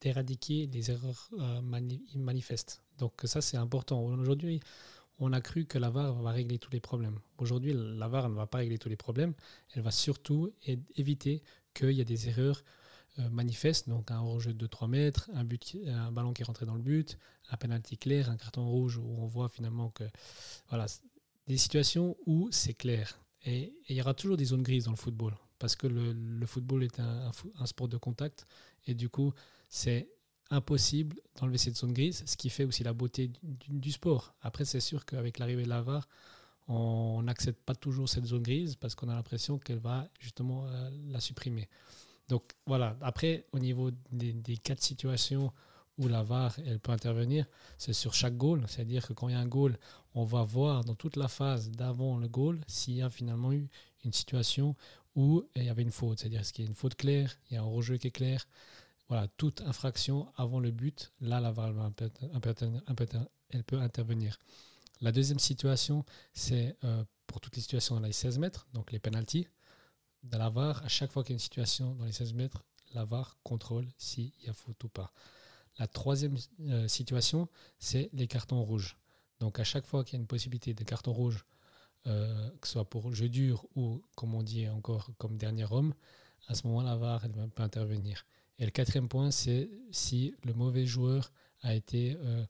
d'éradiquer 0.00 0.66
les 0.72 0.90
erreurs 0.90 1.30
manifestes. 2.14 2.82
Donc, 3.00 3.14
ça, 3.24 3.40
c'est 3.40 3.56
important. 3.56 4.04
Aujourd'hui, 4.04 4.60
on 5.18 5.32
a 5.32 5.40
cru 5.40 5.64
que 5.64 5.78
la 5.78 5.90
VAR 5.90 6.14
va 6.22 6.30
régler 6.30 6.58
tous 6.58 6.70
les 6.70 6.80
problèmes. 6.80 7.18
Aujourd'hui, 7.38 7.74
la 7.74 8.08
VAR 8.08 8.28
ne 8.28 8.34
va 8.34 8.46
pas 8.46 8.58
régler 8.58 8.78
tous 8.78 8.88
les 8.88 8.96
problèmes. 8.96 9.34
Elle 9.74 9.82
va 9.82 9.90
surtout 9.90 10.52
éviter 10.96 11.42
qu'il 11.74 11.92
y 11.92 12.00
ait 12.00 12.04
des 12.04 12.28
erreurs 12.28 12.62
euh, 13.18 13.28
manifestes, 13.30 13.88
donc 13.88 14.10
un 14.10 14.20
hors-jeu 14.20 14.54
de 14.54 14.66
3 14.66 14.86
mètres, 14.86 15.30
un, 15.34 15.44
but, 15.44 15.76
un 15.86 16.12
ballon 16.12 16.32
qui 16.32 16.42
est 16.42 16.44
rentré 16.44 16.64
dans 16.64 16.74
le 16.74 16.82
but, 16.82 17.18
un 17.50 17.56
penalty 17.56 17.98
clair, 17.98 18.30
un 18.30 18.36
carton 18.36 18.68
rouge 18.68 18.98
où 18.98 19.16
on 19.18 19.26
voit 19.26 19.48
finalement 19.48 19.90
que. 19.90 20.04
Voilà, 20.68 20.86
des 21.46 21.56
situations 21.56 22.16
où 22.26 22.48
c'est 22.52 22.74
clair. 22.74 23.18
Et, 23.44 23.74
il 23.88 23.96
y 23.96 24.00
aura 24.00 24.14
toujours 24.14 24.36
des 24.36 24.44
zones 24.44 24.62
grises 24.62 24.84
dans 24.84 24.92
le 24.92 24.96
football, 24.96 25.34
parce 25.58 25.74
que 25.74 25.86
le, 25.86 26.46
football 26.46 26.84
est 26.84 27.00
un, 27.00 27.30
un 27.58 27.66
sport 27.66 27.88
de 27.88 27.96
contact, 27.96 28.46
et 28.86 28.94
du 28.94 29.08
coup, 29.08 29.32
c'est 29.68 30.08
impossible 30.50 31.16
d'enlever 31.36 31.58
cette 31.58 31.76
zone 31.76 31.92
grise, 31.92 32.22
ce 32.26 32.36
qui 32.36 32.50
fait 32.50 32.64
aussi 32.64 32.82
la 32.82 32.92
beauté 32.92 33.30
du, 33.42 33.92
sport. 33.92 34.34
Après, 34.42 34.64
c'est 34.64 34.80
sûr 34.80 35.04
qu'avec 35.04 35.38
l'arrivée 35.38 35.62
de 35.62 35.68
la 35.68 35.82
VAR, 35.82 36.08
on 36.68 37.22
n'accepte 37.22 37.62
pas 37.64 37.74
toujours 37.74 38.08
cette 38.08 38.26
zone 38.26 38.42
grise 38.42 38.76
parce 38.76 38.94
qu'on 38.94 39.08
a 39.08 39.14
l'impression 39.14 39.58
qu'elle 39.58 39.78
va 39.78 40.08
justement 40.18 40.66
euh, 40.66 40.90
la 41.08 41.20
supprimer. 41.20 41.68
Donc 42.28 42.44
voilà, 42.66 42.96
après, 43.00 43.46
au 43.52 43.58
niveau 43.58 43.90
des, 44.12 44.56
quatre 44.56 44.82
situations 44.82 45.52
où 45.98 46.06
la 46.08 46.22
VAR 46.22 46.56
elle 46.64 46.78
peut 46.78 46.92
intervenir, 46.92 47.46
c'est 47.76 47.92
sur 47.92 48.14
chaque 48.14 48.36
goal. 48.36 48.64
C'est-à-dire 48.68 49.06
que 49.06 49.12
quand 49.12 49.28
il 49.28 49.32
y 49.32 49.34
a 49.34 49.40
un 49.40 49.48
goal, 49.48 49.78
on 50.14 50.24
va 50.24 50.44
voir 50.44 50.84
dans 50.84 50.94
toute 50.94 51.16
la 51.16 51.28
phase 51.28 51.70
d'avant 51.70 52.18
le 52.18 52.28
goal 52.28 52.60
s'il 52.66 52.94
y 52.94 53.02
a 53.02 53.10
finalement 53.10 53.52
eu 53.52 53.68
une 54.04 54.12
situation 54.12 54.76
où 55.16 55.44
il 55.56 55.64
y 55.64 55.68
avait 55.68 55.82
une 55.82 55.90
faute. 55.90 56.20
C'est-à-dire 56.20 56.40
est-ce 56.40 56.52
qu'il 56.52 56.64
y 56.64 56.68
a 56.68 56.70
une 56.70 56.76
faute 56.76 56.94
claire, 56.94 57.36
il 57.50 57.54
y 57.54 57.56
a 57.56 57.62
un 57.62 57.64
rejeu 57.64 57.96
qui 57.96 58.06
est 58.06 58.12
clair, 58.12 58.46
voilà, 59.10 59.26
toute 59.26 59.60
infraction 59.62 60.32
avant 60.36 60.60
le 60.60 60.70
but, 60.70 61.12
là, 61.20 61.40
la 61.40 61.50
VAR 61.50 61.72
elle 63.50 63.64
peut 63.64 63.80
intervenir. 63.80 64.38
La 65.00 65.10
deuxième 65.10 65.40
situation, 65.40 66.04
c'est 66.32 66.76
euh, 66.84 67.04
pour 67.26 67.40
toutes 67.40 67.56
les 67.56 67.62
situations 67.62 67.96
dans 67.96 68.06
les 68.06 68.12
16 68.12 68.38
mètres, 68.38 68.68
donc 68.72 68.92
les 68.92 69.00
penalties. 69.00 69.48
Dans 70.22 70.38
la 70.38 70.48
VAR, 70.48 70.84
à 70.84 70.88
chaque 70.88 71.10
fois 71.10 71.24
qu'il 71.24 71.32
y 71.32 71.34
a 71.34 71.38
une 71.38 71.40
situation 71.40 71.96
dans 71.96 72.04
les 72.04 72.12
16 72.12 72.34
mètres, 72.34 72.62
la 72.94 73.04
VAR 73.04 73.36
contrôle 73.42 73.88
s'il 73.98 74.30
y 74.44 74.48
a 74.48 74.52
faute 74.52 74.84
ou 74.84 74.88
pas. 74.88 75.12
La 75.80 75.88
troisième 75.88 76.36
euh, 76.60 76.86
situation, 76.86 77.48
c'est 77.80 78.10
les 78.12 78.28
cartons 78.28 78.62
rouges. 78.62 78.96
Donc 79.40 79.58
à 79.58 79.64
chaque 79.64 79.86
fois 79.86 80.04
qu'il 80.04 80.14
y 80.14 80.16
a 80.18 80.20
une 80.20 80.28
possibilité 80.28 80.72
de 80.72 80.84
carton 80.84 81.12
rouge, 81.12 81.46
euh, 82.06 82.48
que 82.60 82.68
ce 82.68 82.74
soit 82.74 82.88
pour 82.88 83.12
jeu 83.12 83.28
dur 83.28 83.66
ou, 83.74 84.04
comme 84.14 84.36
on 84.36 84.44
dit 84.44 84.68
encore, 84.68 85.10
comme 85.18 85.36
dernier 85.36 85.66
homme, 85.68 85.94
à 86.46 86.54
ce 86.54 86.64
moment, 86.68 86.82
la 86.82 86.94
VAR 86.94 87.24
elle 87.24 87.32
peut 87.48 87.62
intervenir. 87.64 88.24
Et 88.60 88.66
le 88.66 88.70
quatrième 88.70 89.08
point, 89.08 89.30
c'est 89.30 89.70
si 89.90 90.34
le 90.44 90.52
mauvais 90.52 90.86
joueur 90.86 91.32
a 91.62 91.74
été 91.74 92.16
euh, 92.20 92.44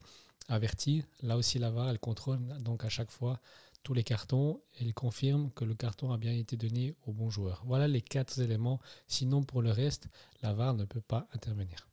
averti. 0.49 1.03
Là 1.21 1.37
aussi, 1.37 1.57
la 1.57 1.71
VAR, 1.71 1.89
elle 1.89 1.99
contrôle 1.99 2.39
donc 2.59 2.83
à 2.83 2.89
chaque 2.89 3.11
fois 3.11 3.39
tous 3.81 3.93
les 3.93 4.03
cartons 4.03 4.61
et 4.77 4.83
elle 4.83 4.93
confirme 4.93 5.49
que 5.51 5.65
le 5.65 5.73
carton 5.73 6.11
a 6.11 6.17
bien 6.17 6.33
été 6.33 6.57
donné 6.57 6.93
au 7.07 7.13
bon 7.13 7.29
joueur. 7.29 7.63
Voilà 7.65 7.87
les 7.87 8.01
quatre 8.01 8.39
éléments. 8.39 8.79
Sinon, 9.07 9.41
pour 9.41 9.61
le 9.61 9.71
reste, 9.71 10.09
la 10.43 10.53
VAR 10.53 10.73
ne 10.73 10.83
peut 10.85 11.01
pas 11.01 11.27
intervenir. 11.33 11.87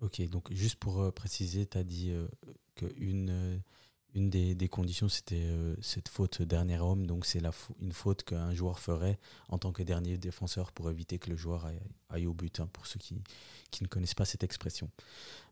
Ok, 0.00 0.22
donc 0.28 0.52
juste 0.52 0.76
pour 0.76 1.00
euh, 1.00 1.10
préciser, 1.10 1.66
tu 1.66 1.76
as 1.76 1.84
dit 1.84 2.10
euh, 2.10 2.28
qu'une 2.76 3.60
une 4.16 4.30
des, 4.30 4.68
conditions, 4.68 5.10
c'était 5.10 5.44
euh, 5.44 5.76
cette 5.82 6.08
faute 6.08 6.40
dernier 6.40 6.78
homme. 6.78 7.06
Donc, 7.06 7.26
c'est 7.26 7.42
une 7.82 7.92
faute 7.92 8.24
qu'un 8.24 8.54
joueur 8.54 8.78
ferait 8.78 9.18
en 9.48 9.58
tant 9.58 9.72
que 9.72 9.82
dernier 9.82 10.16
défenseur 10.16 10.72
pour 10.72 10.90
éviter 10.90 11.18
que 11.18 11.28
le 11.28 11.36
joueur 11.36 11.70
aille, 12.08 12.26
au 12.26 12.32
but, 12.32 12.60
hein, 12.60 12.68
pour 12.72 12.86
ceux 12.86 12.98
qui, 12.98 13.22
ne 13.82 13.86
connaissent 13.86 14.14
pas 14.14 14.24
cette 14.24 14.42
expression. 14.42 14.90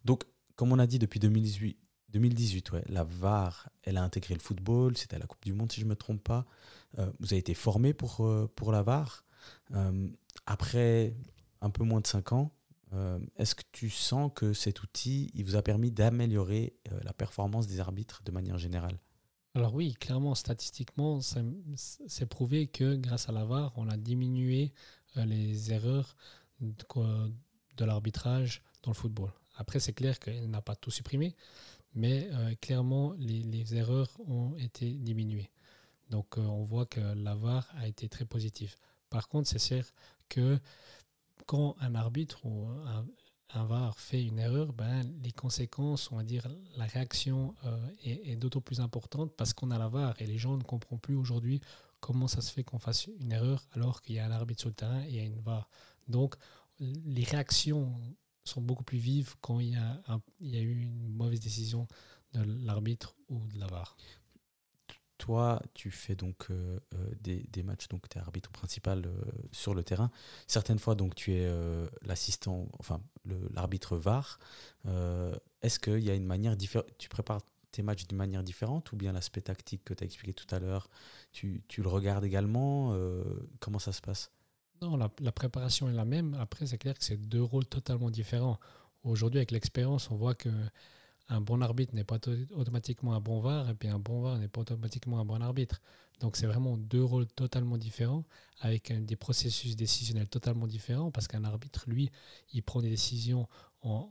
Donc, 0.07 0.25
comme 0.57 0.73
on 0.73 0.79
a 0.79 0.87
dit 0.87 0.99
depuis 0.99 1.21
2018, 1.21 1.77
2018 2.09 2.73
ouais, 2.73 2.85
la 2.89 3.05
VAR, 3.05 3.69
elle 3.83 3.99
a 3.99 4.03
intégré 4.03 4.33
le 4.33 4.41
football. 4.41 4.97
C'était 4.97 5.17
à 5.17 5.19
la 5.19 5.27
Coupe 5.27 5.45
du 5.45 5.53
Monde, 5.53 5.71
si 5.71 5.81
je 5.81 5.85
ne 5.85 5.91
me 5.91 5.97
trompe 5.97 6.23
pas. 6.23 6.47
Euh, 6.99 7.13
vous 7.21 7.35
avez 7.35 7.41
été 7.41 7.53
formé 7.53 7.93
pour, 7.93 8.25
euh, 8.25 8.51
pour 8.57 8.73
la 8.73 8.83
VAR. 8.83 9.25
après 10.47 11.15
un 11.61 11.71
peu 11.71 11.85
moins 11.85 12.01
de 12.01 12.07
5 12.07 12.33
ans, 12.33 12.51
euh, 12.93 13.19
est-ce 13.37 13.55
que 13.55 13.63
tu 13.73 13.91
sens 13.91 14.31
que 14.35 14.53
cet 14.53 14.83
outil 14.83 15.31
il 15.35 15.45
vous 15.45 15.57
a 15.57 15.63
permis 15.63 15.91
d'améliorer 15.91 16.75
euh, 16.93 17.01
la 17.03 17.13
performance 17.13 17.67
des 17.67 17.81
arbitres 17.81 18.23
de 18.25 18.31
manière 18.31 18.59
générale? 18.59 18.99
Alors 19.55 19.75
oui, 19.75 19.95
clairement, 19.95 20.35
statistiquement, 20.35 21.21
c'est 21.21 22.27
prouvé 22.27 22.67
que 22.67 22.97
grâce 22.97 23.29
à 23.29 23.33
la 23.33 23.45
VAR, 23.45 23.73
on 23.77 23.89
a 23.89 23.97
diminué 23.97 24.73
euh, 25.17 25.25
les 25.25 25.73
erreurs 25.73 26.17
de, 26.61 27.85
l'arbitrage 27.85 28.63
dans 28.83 28.91
le 28.91 28.97
football. 28.97 29.31
Après, 29.57 29.79
c'est 29.79 29.93
clair 29.93 30.19
qu'elle 30.19 30.51
n'a 30.51 30.61
pas 30.61 30.75
tout 30.75 30.91
supprimé, 30.91 31.37
mais 31.95 32.29
clairement, 32.61 33.13
les, 33.19 33.43
les, 33.45 33.77
erreurs 33.77 34.11
ont 34.27 34.57
été 34.57 34.91
diminuées. 34.91 35.51
Donc, 36.11 36.37
on 36.37 36.65
voit 36.65 36.87
que 36.87 37.01
la 37.01 37.37
VAR 37.37 37.69
a 37.77 37.87
été 37.87 38.09
très 38.09 38.25
positive. 38.25 38.75
Par 39.11 39.29
contre, 39.29 39.49
c'est 39.49 39.61
sûr 39.61 39.85
que 40.29 40.59
quand 41.47 41.77
un 41.81 41.95
arbitre 41.95 42.45
ou 42.45 42.67
un, 42.67 43.07
VAR 43.67 43.97
fait 44.01 44.25
une 44.25 44.41
erreur, 44.41 44.73
ben, 44.73 45.05
les 45.23 45.31
conséquences, 45.31 46.11
on 46.11 46.17
va 46.17 46.25
dire, 46.25 46.49
la 46.77 46.87
réaction 46.87 47.55
euh, 47.65 47.89
est, 48.03 48.35
d'autant 48.35 48.61
plus 48.61 48.81
importante 48.81 49.33
parce 49.37 49.53
qu'on 49.53 49.71
a 49.71 49.79
la 49.79 49.89
VAR 49.89 50.21
et 50.21 50.27
les 50.27 50.39
gens 50.39 50.57
ne 50.57 50.65
comprennent 50.65 50.99
plus 50.99 51.15
aujourd'hui 51.15 51.61
comment 52.01 52.27
ça 52.27 52.41
se 52.41 52.51
fait 52.51 52.65
qu'on 52.65 52.81
fasse 52.81 53.07
une 53.21 53.31
erreur 53.31 53.63
alors 53.73 54.03
qu'il 54.03 54.17
y 54.17 54.19
a 54.19 54.27
un 54.27 54.33
arbitre 54.33 54.61
sur 54.61 54.71
le 54.71 54.75
terrain 54.75 55.03
et 55.05 55.09
il 55.09 55.15
y 55.15 55.21
a 55.21 55.23
une 55.23 55.41
VAR. 55.41 55.69
Donc, 56.09 56.35
les 56.81 57.23
réactions 57.23 57.95
sont 58.45 58.61
beaucoup 58.61 58.85
plus 58.85 58.99
vives 58.99 59.37
quand 59.41 59.61
il 59.61 59.71
y 59.71 59.77
a, 59.77 60.03
il 60.41 60.51
y 60.51 60.59
a 60.59 60.61
eu 60.61 60.83
une 60.83 61.09
mauvaise 61.09 61.41
décision 61.41 61.87
de 62.33 62.43
l'arbitre 62.65 63.15
ou 63.29 63.47
de 63.47 63.59
la 63.61 63.67
VAR. 63.67 63.97
Toi, 65.25 65.59
tu 65.73 65.91
fais 65.91 66.15
donc 66.15 66.51
euh, 66.51 66.79
euh, 66.95 67.15
des, 67.23 67.63
matchs, 67.63 67.89
donc 67.89 68.07
tu 68.11 68.19
es 68.19 68.21
arbitre 68.21 68.51
principal 68.51 69.07
euh, 69.07 69.23
sur 69.53 69.73
le 69.75 69.83
terrain. 69.83 70.11
Certaines 70.47 70.79
fois, 70.79 70.95
donc 70.95 71.15
tu 71.15 71.33
es 71.33 71.51
l'assistant, 72.03 72.69
enfin 72.79 73.01
l'arbitre 73.55 73.97
VAR. 73.97 74.39
Est-ce 75.63 75.79
qu'il 75.79 76.01
y 76.01 76.11
a 76.11 76.15
une 76.15 76.27
manière 76.27 76.59
différente 76.59 76.89
Tu 76.99 77.09
prépares 77.09 77.41
tes 77.71 77.83
matchs 77.83 78.07
d'une 78.07 78.19
manière 78.19 78.43
différente 78.43 78.93
ou 78.93 78.97
bien 78.97 79.13
l'aspect 79.13 79.41
tactique 79.41 79.83
que 79.83 79.95
tu 79.95 80.05
as 80.05 80.07
expliqué 80.07 80.35
tout 80.35 80.55
à 80.55 80.59
l'heure, 80.59 80.91
tu, 81.33 81.65
le 81.79 81.89
regardes 81.89 82.25
également 82.25 82.95
Comment 83.61 83.79
ça 83.79 83.93
se 83.93 84.03
passe? 84.03 84.31
Non, 84.83 84.99
la, 84.99 85.11
la, 85.21 85.33
préparation 85.33 85.89
est 85.89 85.95
la 85.95 86.05
même. 86.05 86.35
Après, 86.35 86.67
c'est 86.67 86.77
clair 86.77 86.99
que 86.99 87.03
c'est 87.03 87.17
deux 87.17 87.43
rôles 87.43 87.65
totalement 87.65 88.11
différents. 88.11 88.61
Aujourd'hui, 89.05 89.39
avec 89.39 89.53
l'expérience, 89.53 90.11
on 90.11 90.17
voit 90.17 90.35
que 90.35 90.51
un 91.29 91.41
bon 91.41 91.63
arbitre 91.63 91.95
n'est 91.95 92.05
pas 92.05 92.19
automatiquement 92.53 93.15
un 93.15 93.21
bon 93.21 93.41
VAR, 93.41 93.71
et 93.71 93.75
puis 93.75 93.89
un 93.89 93.99
bon 93.99 94.21
VAR 94.23 94.39
n'est 94.39 94.49
pas 94.49 94.61
automatiquement 94.61 95.21
un 95.21 95.25
bon 95.25 95.41
arbitre. 95.41 95.81
Donc 96.21 96.37
c'est 96.37 96.47
vraiment 96.47 96.77
deux 96.77 97.03
rôles 97.03 97.27
totalement 97.27 97.79
différents, 97.79 98.25
avec 98.61 98.93
des 99.05 99.17
processus 99.17 99.77
décisionnels 99.77 100.29
totalement 100.29 100.67
différents, 100.67 101.11
parce 101.11 101.27
qu'un 101.27 101.45
arbitre, 101.45 101.85
lui, 101.87 102.11
il 102.53 102.63
prend 102.63 102.81
des 102.81 102.91
décisions 102.91 103.49
en, 103.83 104.09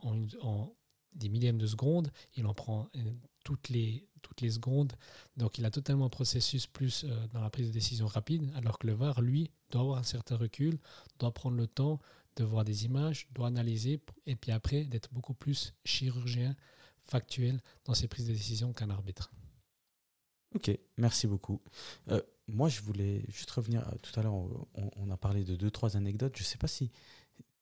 des 1.14 1.28
millièmes 1.28 1.58
de 1.58 1.66
seconde, 1.66 2.10
il 2.36 2.46
en 2.46 2.54
prend 2.54 2.90
toutes 3.44 3.68
les, 3.68 4.06
toutes 4.22 4.40
les 4.40 4.50
secondes. 4.50 4.92
Donc 5.36 5.58
il 5.58 5.64
a 5.64 5.70
totalement 5.70 6.06
un 6.06 6.10
processus 6.10 6.66
plus 6.66 7.04
euh, 7.04 7.26
dans 7.32 7.40
la 7.40 7.50
prise 7.50 7.68
de 7.68 7.72
décision 7.72 8.06
rapide, 8.06 8.50
alors 8.56 8.78
que 8.78 8.86
le 8.86 8.94
VAR, 8.94 9.20
lui, 9.20 9.50
doit 9.70 9.82
avoir 9.82 9.98
un 9.98 10.04
certain 10.04 10.36
recul, 10.36 10.78
doit 11.18 11.32
prendre 11.32 11.56
le 11.56 11.66
temps 11.66 12.00
de 12.36 12.44
voir 12.44 12.64
des 12.64 12.84
images, 12.84 13.28
doit 13.32 13.46
analyser, 13.46 14.00
et 14.26 14.34
puis 14.34 14.50
après 14.50 14.84
d'être 14.84 15.12
beaucoup 15.12 15.34
plus 15.34 15.72
chirurgien, 15.84 16.56
factuel 17.04 17.60
dans 17.84 17.94
ses 17.94 18.08
prises 18.08 18.26
de 18.26 18.32
décision 18.32 18.72
qu'un 18.72 18.90
arbitre. 18.90 19.30
Ok, 20.54 20.70
merci 20.96 21.26
beaucoup. 21.26 21.60
Euh, 22.08 22.22
moi, 22.46 22.68
je 22.68 22.80
voulais 22.80 23.24
juste 23.28 23.50
revenir. 23.50 23.84
Tout 24.02 24.18
à 24.18 24.22
l'heure, 24.22 24.34
on, 24.34 25.10
a 25.10 25.16
parlé 25.16 25.44
de 25.44 25.56
deux, 25.56 25.70
trois 25.70 25.96
anecdotes. 25.96 26.36
Je 26.36 26.42
ne 26.42 26.46
sais 26.46 26.58
pas 26.58 26.68
si 26.68 26.90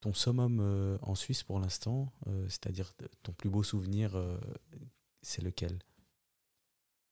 ton 0.01 0.13
summum 0.13 0.59
euh, 0.61 0.99
en 1.03 1.15
Suisse 1.15 1.43
pour 1.43 1.59
l'instant, 1.59 2.13
euh, 2.27 2.45
c'est-à-dire 2.49 2.93
ton 3.23 3.33
plus 3.33 3.49
beau 3.49 3.63
souvenir, 3.63 4.13
c'est 5.23 5.43
lequel? 5.43 5.79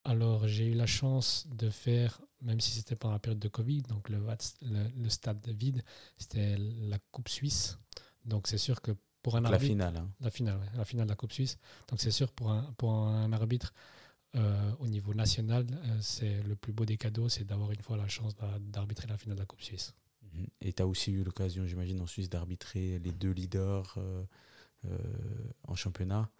Alors, 0.05 0.49
j'ai 0.49 0.66
eu 0.66 0.75
la 0.75 0.87
chance 0.87 1.47
de 1.51 1.71
faire, 1.71 2.21
même 2.40 2.61
si 2.61 2.73
c'était 2.73 2.97
pendant 2.97 3.12
la 3.14 3.19
période 3.19 3.38
de 3.38 3.49
Covid, 3.49 3.83
donc 3.83 4.09
le, 4.09 4.19
le, 4.62 5.09
stade 5.09 5.47
vide, 5.49 5.83
c'était 6.19 6.57
la 6.59 6.99
Coupe 7.11 7.29
Suisse. 7.29 7.79
Donc, 8.25 8.49
c'est 8.49 8.59
sûr 8.59 8.81
que 8.81 8.93
pour 9.22 9.37
un 9.37 9.44
arbitre. 9.44 9.62
La 9.62 9.68
finale. 9.68 9.96
Hein. 9.96 10.11
La 10.20 10.30
finale, 10.30 10.61
la 10.76 10.85
finale 10.85 11.06
de 11.06 11.12
la 11.12 11.16
Coupe 11.16 11.33
Suisse. 11.33 11.59
Donc, 11.88 12.00
c'est 12.00 12.11
sûr 12.11 12.33
pour 12.33 12.50
un, 12.50 12.72
pour 12.76 12.92
un 12.92 13.33
arbitre 13.33 13.72
euh, 14.37 14.72
au 14.78 14.87
niveau 14.87 15.12
national, 15.12 15.66
euh, 15.70 15.98
c'est 16.00 16.42
le 16.44 16.54
plus 16.54 16.72
beau 16.72 16.85
des 16.85 16.96
cadeaux, 16.96 17.28
c'est 17.28 17.44
d'avoir 17.44 17.72
une 17.72 17.83
fois 17.83 17.96
la 17.96 18.06
chance 18.06 18.35
d'arbitrer 18.61 19.09
la 19.09 19.18
finale 19.18 19.37
de 19.37 19.42
la 19.42 19.46
Coupe 19.46 19.62
Suisse. 19.62 19.92
Mhm. 20.22 20.46
Et 20.61 20.72
tu 20.72 20.83
as 20.83 20.87
aussi 20.87 21.11
eu 21.11 21.24
l'occasion, 21.24 21.66
j'imagine, 21.66 22.00
en 22.00 22.06
Suisse 22.06 22.28
d'arbitrer 22.28 23.00
les 23.00 23.11
deux 23.11 23.33
leaders 23.33 23.96
euh, 23.98 24.24
en 25.66 25.74
championnat. 25.74 26.30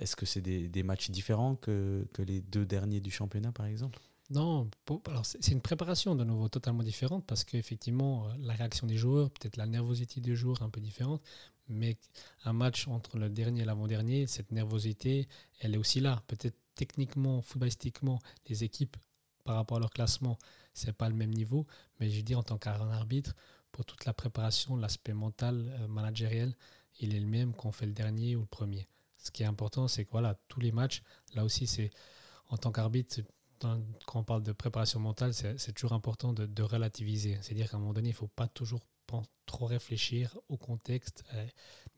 Est-ce 0.00 0.16
que 0.16 0.24
c'est 0.24 0.40
des, 0.40 0.68
des, 0.68 0.82
matchs 0.82 1.10
différents 1.10 1.54
que, 1.56 2.08
que, 2.14 2.22
les 2.22 2.40
deux 2.40 2.64
derniers 2.64 3.02
du 3.02 3.10
championnat, 3.10 3.52
par 3.52 3.66
exemple? 3.66 4.00
Non, 4.30 4.70
alors 5.06 5.26
c'est 5.26 5.48
une 5.48 5.60
préparation 5.60 6.14
de 6.14 6.24
nouveau 6.24 6.48
totalement 6.48 6.82
différente 6.82 7.26
parce 7.26 7.44
qu'effectivement, 7.44 8.26
la 8.38 8.54
réaction 8.54 8.86
des 8.86 8.96
joueurs, 8.96 9.30
peut-être 9.30 9.58
la 9.58 9.66
nervosité 9.66 10.22
des 10.22 10.34
joueurs 10.34 10.62
un 10.62 10.70
peu 10.70 10.80
différente, 10.80 11.20
mais 11.68 11.96
un 12.44 12.52
match 12.52 12.88
entre 12.88 13.18
le 13.18 13.28
dernier 13.28 13.62
et 13.62 13.64
l'avant-dernier, 13.64 14.26
cette 14.26 14.52
nervosité, 14.52 15.28
elle 15.60 15.74
est 15.74 15.78
aussi 15.78 16.00
là. 16.00 16.22
Peut-être 16.26 16.56
techniquement, 16.74 17.42
footballistiquement, 17.42 18.18
les 18.48 18.64
équipes, 18.64 18.96
par 19.44 19.56
rapport 19.56 19.76
à 19.76 19.80
leur 19.80 19.90
classement, 19.90 20.38
c'est 20.72 20.92
pas 20.92 21.08
le 21.08 21.14
même 21.14 21.32
niveau. 21.32 21.66
Mais 22.00 22.10
je 22.10 22.20
dis 22.22 22.34
en 22.34 22.42
tant 22.42 22.58
qu'arbitre, 22.58 23.34
pour 23.72 23.84
toute 23.84 24.04
la 24.04 24.14
préparation, 24.14 24.76
l'aspect 24.76 25.14
mental, 25.14 25.74
euh, 25.80 25.88
managériel, 25.88 26.56
il 27.00 27.14
est 27.14 27.20
le 27.20 27.26
même 27.26 27.54
qu'on 27.54 27.72
fait 27.72 27.86
le 27.86 27.92
dernier 27.92 28.36
ou 28.36 28.40
le 28.40 28.46
premier. 28.46 28.88
Ce 29.18 29.30
qui 29.30 29.42
est 29.42 29.46
important, 29.46 29.88
c'est 29.88 30.04
que 30.04 30.10
voilà, 30.10 30.38
tous 30.48 30.60
les 30.60 30.72
matchs, 30.72 31.02
là 31.34 31.44
aussi, 31.44 31.66
c'est 31.66 31.90
en 32.48 32.56
tant 32.56 32.72
qu'arbitre, 32.72 33.20
quand 33.58 34.20
on 34.20 34.24
parle 34.24 34.42
de 34.42 34.52
préparation 34.52 35.00
mentale, 35.00 35.32
c'est 35.32 35.72
toujours 35.72 35.92
important 35.92 36.32
de, 36.32 36.62
relativiser. 36.62 37.38
C'est-à-dire 37.40 37.70
qu'à 37.70 37.76
un 37.76 37.80
moment 37.80 37.94
donné, 37.94 38.10
il 38.10 38.12
ne 38.12 38.16
faut 38.16 38.28
pas 38.28 38.48
toujours 38.48 38.86
trop 39.46 39.66
réfléchir 39.66 40.38
au 40.48 40.56
contexte, 40.56 41.24
euh, 41.34 41.46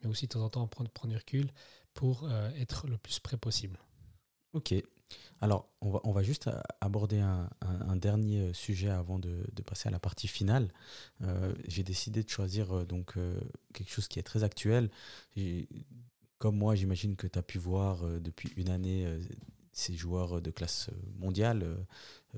mais 0.03 0.09
aussi 0.09 0.27
de 0.27 0.33
temps 0.33 0.45
en 0.45 0.49
temps 0.49 0.67
prendre, 0.67 0.91
prendre 0.91 1.13
du 1.13 1.17
recul 1.17 1.51
pour 1.95 2.25
euh, 2.25 2.51
être 2.57 2.87
le 2.87 2.99
plus 2.99 3.21
près 3.21 3.37
possible. 3.37 3.79
Ok. 4.53 4.75
Alors, 5.41 5.69
on 5.81 5.91
va, 5.91 6.01
on 6.05 6.13
va 6.13 6.23
juste 6.23 6.51
aborder 6.81 7.21
un, 7.21 7.49
dernier 7.97 8.41
euh, 8.41 8.53
sujet 8.53 8.89
avant 8.89 9.19
de, 9.19 9.45
passer 9.65 9.89
à 9.89 9.93
la 9.93 9.99
partie 9.99 10.29
finale. 10.29 10.73
Euh, 11.23 11.55
j'ai 11.69 11.83
décidé 11.83 12.23
de 12.23 12.29
choisir 12.29 12.73
euh, 12.73 12.85
donc 12.85 13.15
quelque 13.73 13.91
chose 13.91 14.09
qui 14.09 14.19
est 14.19 14.23
très 14.23 14.45
actuel. 14.45 14.91
comme 16.39 16.57
moi, 16.57 16.75
j'imagine 16.75 17.17
que 17.17 17.27
tu 17.27 17.39
as 17.39 17.43
pu 17.43 17.59
voir 17.59 18.03
depuis 18.21 18.53
une 18.57 18.71
année 18.71 19.07
ces 19.79 19.95
joueurs 19.95 20.41
de 20.41 20.51
classe 20.51 20.89
mondiale, 21.19 21.77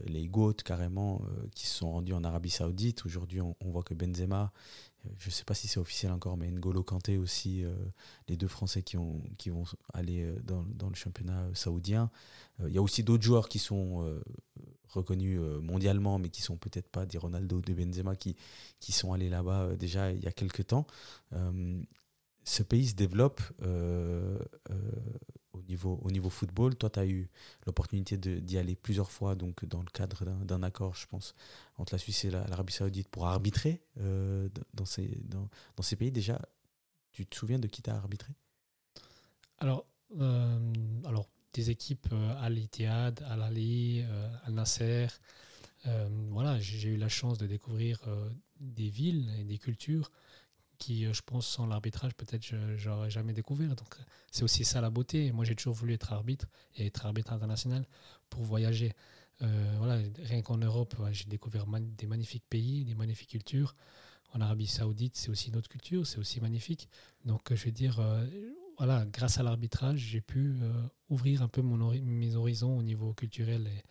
les 0.04 0.26
GOAT 0.26 0.54
carrément, 0.64 1.22
qui 1.54 1.66
se 1.66 1.76
sont 1.76 1.92
rendus 1.92 2.12
en 2.12 2.24
Arabie 2.24 2.50
Saoudite. 2.50 3.06
Aujourd'hui, 3.06 3.40
on, 3.40 3.54
voit 3.60 3.84
que 3.84 3.94
Benzema 3.94 4.52
je 5.18 5.28
ne 5.28 5.32
sais 5.32 5.44
pas 5.44 5.54
si 5.54 5.68
c'est 5.68 5.80
officiel 5.80 6.12
encore, 6.12 6.36
mais 6.36 6.50
N'Golo 6.50 6.82
Kanté 6.82 7.18
aussi, 7.18 7.64
euh, 7.64 7.74
les 8.28 8.36
deux 8.36 8.48
Français 8.48 8.82
qui, 8.82 8.96
ont, 8.96 9.22
qui 9.38 9.50
vont 9.50 9.64
aller 9.94 10.24
euh, 10.24 10.38
dans, 10.42 10.88
le 10.88 10.94
championnat 10.94 11.40
euh, 11.42 11.54
saoudien. 11.54 12.10
Il 12.66 12.72
y 12.72 12.78
a 12.78 12.82
aussi 12.82 13.04
d'autres 13.04 13.22
joueurs 13.22 13.48
qui 13.48 13.60
sont 13.60 14.20
reconnus 14.88 15.38
mondialement, 15.62 16.18
mais 16.18 16.28
qui 16.28 16.42
sont 16.42 16.56
peut-être 16.56 16.88
pas 16.88 17.06
des 17.06 17.16
Ronaldo, 17.16 17.60
des 17.60 17.72
Benzema, 17.72 18.16
qui, 18.16 18.34
qui 18.80 18.90
sont 18.90 19.12
allés 19.12 19.28
là-bas 19.28 19.76
déjà 19.76 20.10
il 20.10 20.20
y 20.20 20.26
a 20.26 20.32
quelques 20.32 20.66
temps. 20.66 20.84
ce 22.42 22.62
pays 22.64 22.88
se 22.88 22.94
développe 22.96 23.40
au 25.52 25.62
niveau, 25.62 25.98
au 26.02 26.10
niveau 26.10 26.30
football. 26.30 26.76
Toi, 26.76 26.90
tu 26.90 27.00
as 27.00 27.06
eu 27.06 27.28
l'opportunité 27.66 28.16
d'y 28.16 28.58
aller 28.58 28.76
plusieurs 28.76 29.10
fois, 29.10 29.34
donc 29.34 29.64
dans 29.64 29.80
le 29.80 29.90
cadre 29.90 30.24
d'un 30.44 30.62
accord, 30.62 30.94
je 30.94 31.06
pense, 31.06 31.34
entre 31.76 31.94
la 31.94 31.98
Suisse 31.98 32.24
et 32.24 32.30
l'Arabie 32.30 32.72
Saoudite 32.72 33.08
pour 33.08 33.26
arbitrer 33.26 33.82
euh, 33.98 34.48
dans, 34.74 34.84
ces, 34.84 35.20
dans, 35.24 35.48
dans, 35.76 35.82
ces 35.82 35.96
pays. 35.96 36.12
Déjà, 36.12 36.40
tu 37.12 37.26
te 37.26 37.36
souviens 37.36 37.58
de 37.58 37.66
qui 37.66 37.82
tu 37.82 37.90
as 37.90 37.96
arbitré? 37.96 38.32
Alors, 39.58 39.86
euh, 40.20 40.72
alors, 41.04 41.28
des 41.52 41.70
équipes 41.70 42.08
euh, 42.12 42.34
Al-Ittihad, 42.40 43.24
Al-Ali, 43.28 44.04
Al-Nasser. 44.44 45.08
voilà, 46.30 46.58
j'ai 46.60 46.90
eu 46.90 46.96
la 46.96 47.08
chance 47.08 47.38
de 47.38 47.46
découvrir 47.46 48.00
des 48.60 48.90
villes 48.90 49.30
et 49.38 49.44
des 49.44 49.58
cultures 49.58 50.10
qui, 50.78 51.06
euh, 51.06 51.12
je 51.12 51.22
pense, 51.22 51.46
sans 51.46 51.66
l'arbitrage, 51.66 52.14
peut-être 52.14 52.44
je 52.44 52.88
n'aurais 52.88 53.10
jamais 53.10 53.32
découvert. 53.32 53.74
Donc, 53.74 53.94
c'est 54.30 54.42
aussi 54.42 54.64
ça 54.64 54.80
la 54.80 54.90
beauté. 54.90 55.32
Moi, 55.32 55.44
j'ai 55.44 55.54
toujours 55.54 55.74
voulu 55.74 55.94
être 55.94 56.12
arbitre 56.12 56.46
et 56.76 56.86
être 56.86 57.04
arbitre 57.06 57.32
international 57.32 57.86
pour 58.30 58.42
voyager. 58.42 58.94
Euh, 59.42 59.74
voilà, 59.78 60.00
rien 60.22 60.42
qu'en 60.42 60.56
Europe, 60.56 60.96
j'ai 61.12 61.26
découvert 61.26 61.66
des 61.66 62.06
magnifiques 62.06 62.44
pays, 62.48 62.84
des 62.84 62.94
magnifiques 62.94 63.30
cultures. 63.30 63.74
En 64.34 64.40
Arabie 64.40 64.66
Saoudite, 64.66 65.16
c'est 65.16 65.30
aussi 65.30 65.48
une 65.48 65.56
autre 65.56 65.68
culture, 65.68 66.06
c'est 66.06 66.18
aussi 66.18 66.40
magnifique. 66.40 66.88
Donc, 67.24 67.54
je 67.54 67.64
veux 67.64 67.72
dire, 67.72 67.98
euh, 68.00 68.26
voilà, 68.76 69.06
grâce 69.06 69.38
à 69.38 69.42
l'arbitrage, 69.42 70.00
j'ai 70.00 70.20
pu 70.20 70.54
ouvrir 71.08 71.42
un 71.42 71.48
peu 71.48 71.62
mon 71.62 71.92
mes 72.02 72.36
horizons 72.36 72.76
au 72.76 72.82
niveau 72.82 73.14
culturel 73.14 73.66
et, 73.66 73.82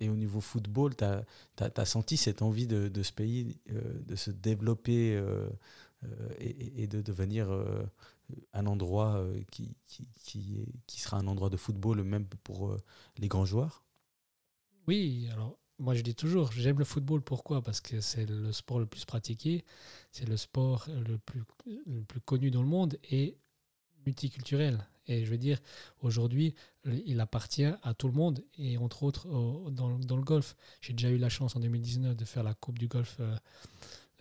et 0.00 0.08
au 0.08 0.16
niveau 0.16 0.40
football, 0.40 0.96
tu 0.96 1.04
as, 1.04 1.84
senti 1.84 2.16
cette 2.16 2.42
envie 2.42 2.66
de, 2.66 3.02
ce 3.02 3.12
pays 3.12 3.58
euh, 3.70 3.80
de 4.06 4.16
se 4.16 4.30
développer 4.30 5.14
euh, 5.14 5.48
euh, 6.04 6.28
et, 6.38 6.86
de 6.86 7.02
devenir 7.02 7.50
un 8.54 8.66
endroit 8.66 9.22
qui, 9.50 9.76
qui, 9.86 10.08
qui, 10.86 11.00
sera 11.00 11.18
un 11.18 11.26
endroit 11.26 11.50
de 11.50 11.56
football 11.56 12.02
même 12.02 12.26
pour 12.42 12.76
les 13.18 13.28
grands 13.28 13.44
joueurs? 13.44 13.84
Oui, 14.86 15.28
alors 15.32 15.58
moi 15.78 15.94
je 15.94 16.02
dis 16.02 16.14
toujours, 16.14 16.50
j'aime 16.52 16.78
le 16.78 16.84
football. 16.84 17.20
Pourquoi? 17.20 17.62
Parce 17.62 17.80
que 17.80 18.00
c'est 18.00 18.26
le 18.26 18.52
sport 18.52 18.78
le 18.78 18.86
plus 18.86 19.04
pratiqué, 19.04 19.64
c'est 20.10 20.26
le 20.26 20.36
sport 20.38 20.86
le 20.88 21.18
plus, 21.18 21.42
le 21.86 22.02
plus 22.02 22.20
connu 22.20 22.50
dans 22.50 22.62
le 22.62 22.68
monde 22.68 22.98
et 23.10 23.36
multiculturel. 24.06 24.86
Et 25.06 25.24
je 25.24 25.30
veux 25.30 25.38
dire, 25.38 25.58
aujourd'hui, 26.02 26.54
il 26.84 27.20
appartient 27.20 27.72
à 27.82 27.94
tout 27.94 28.06
le 28.08 28.14
monde, 28.14 28.44
et 28.58 28.78
entre 28.78 29.02
autres 29.02 29.28
dans, 29.70 29.88
le 29.88 30.22
golf. 30.22 30.56
J'ai 30.80 30.92
déjà 30.92 31.10
eu 31.10 31.18
la 31.18 31.28
chance 31.28 31.56
en 31.56 31.60
2019 31.60 32.16
de 32.16 32.24
faire 32.24 32.42
la 32.42 32.54
Coupe 32.54 32.78
du 32.78 32.88
golf 32.88 33.16
euh, 33.20 33.36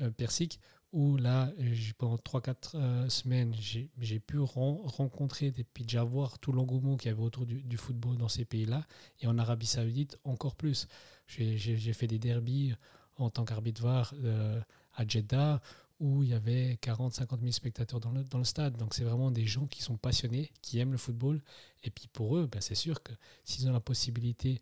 euh, 0.02 0.10
persique, 0.12 0.60
où 0.92 1.18
là, 1.18 1.52
pendant 1.98 2.16
3-4 2.16 2.56
euh, 2.74 3.10
semaines, 3.10 3.54
j'ai 3.60 4.20
pu 4.20 4.40
rencontrer 4.40 5.48
et 5.48 5.64
puis 5.64 5.84
déjà 5.84 6.04
voir 6.04 6.40
tout 6.40 6.52
l'engouement 6.52 6.98
qu'il 6.98 7.12
y 7.12 7.14
avait 7.14 7.22
autour 7.22 7.46
du, 7.46 7.78
football 7.78 8.18
dans 8.18 8.30
ces 8.30 8.46
pays-là. 8.46 8.86
Et 9.22 9.28
en 9.28 9.38
Arabie 9.38 9.68
Saoudite, 9.68 10.18
encore 10.24 10.56
plus. 10.56 10.88
J'ai 11.28 11.94
fait 11.94 12.08
des 12.08 12.18
derbies 12.18 12.74
en 13.18 13.30
tant 13.30 13.46
qu'arbitre 13.46 13.86
à 13.86 15.08
Jeddah, 15.08 15.62
où 16.00 16.24
il 16.24 16.30
y 16.30 16.34
avait 16.34 16.78
40, 16.82 17.14
50 17.14 17.40
000 17.42 17.52
spectateurs 17.52 18.00
dans 18.00 18.12
le, 18.12 18.24
dans 18.24 18.38
le 18.38 18.44
stade. 18.46 18.78
Donc 18.78 18.94
c'est 18.94 19.04
vraiment 19.04 19.32
des 19.32 19.46
gens 19.46 19.68
qui 19.68 19.82
sont 19.82 19.98
passionnés, 19.98 20.52
qui 20.62 20.80
aiment 20.80 20.94
le 20.94 20.98
football. 20.98 21.42
Et 21.84 21.90
puis 21.90 22.08
pour 22.08 22.38
eux, 22.38 22.48
ben, 22.52 22.62
c'est 22.62 22.76
sûr 22.76 23.04
que 23.04 23.12
s'ils 23.44 23.68
ont 23.68 23.74
la 23.74 23.80
possibilité 23.80 24.62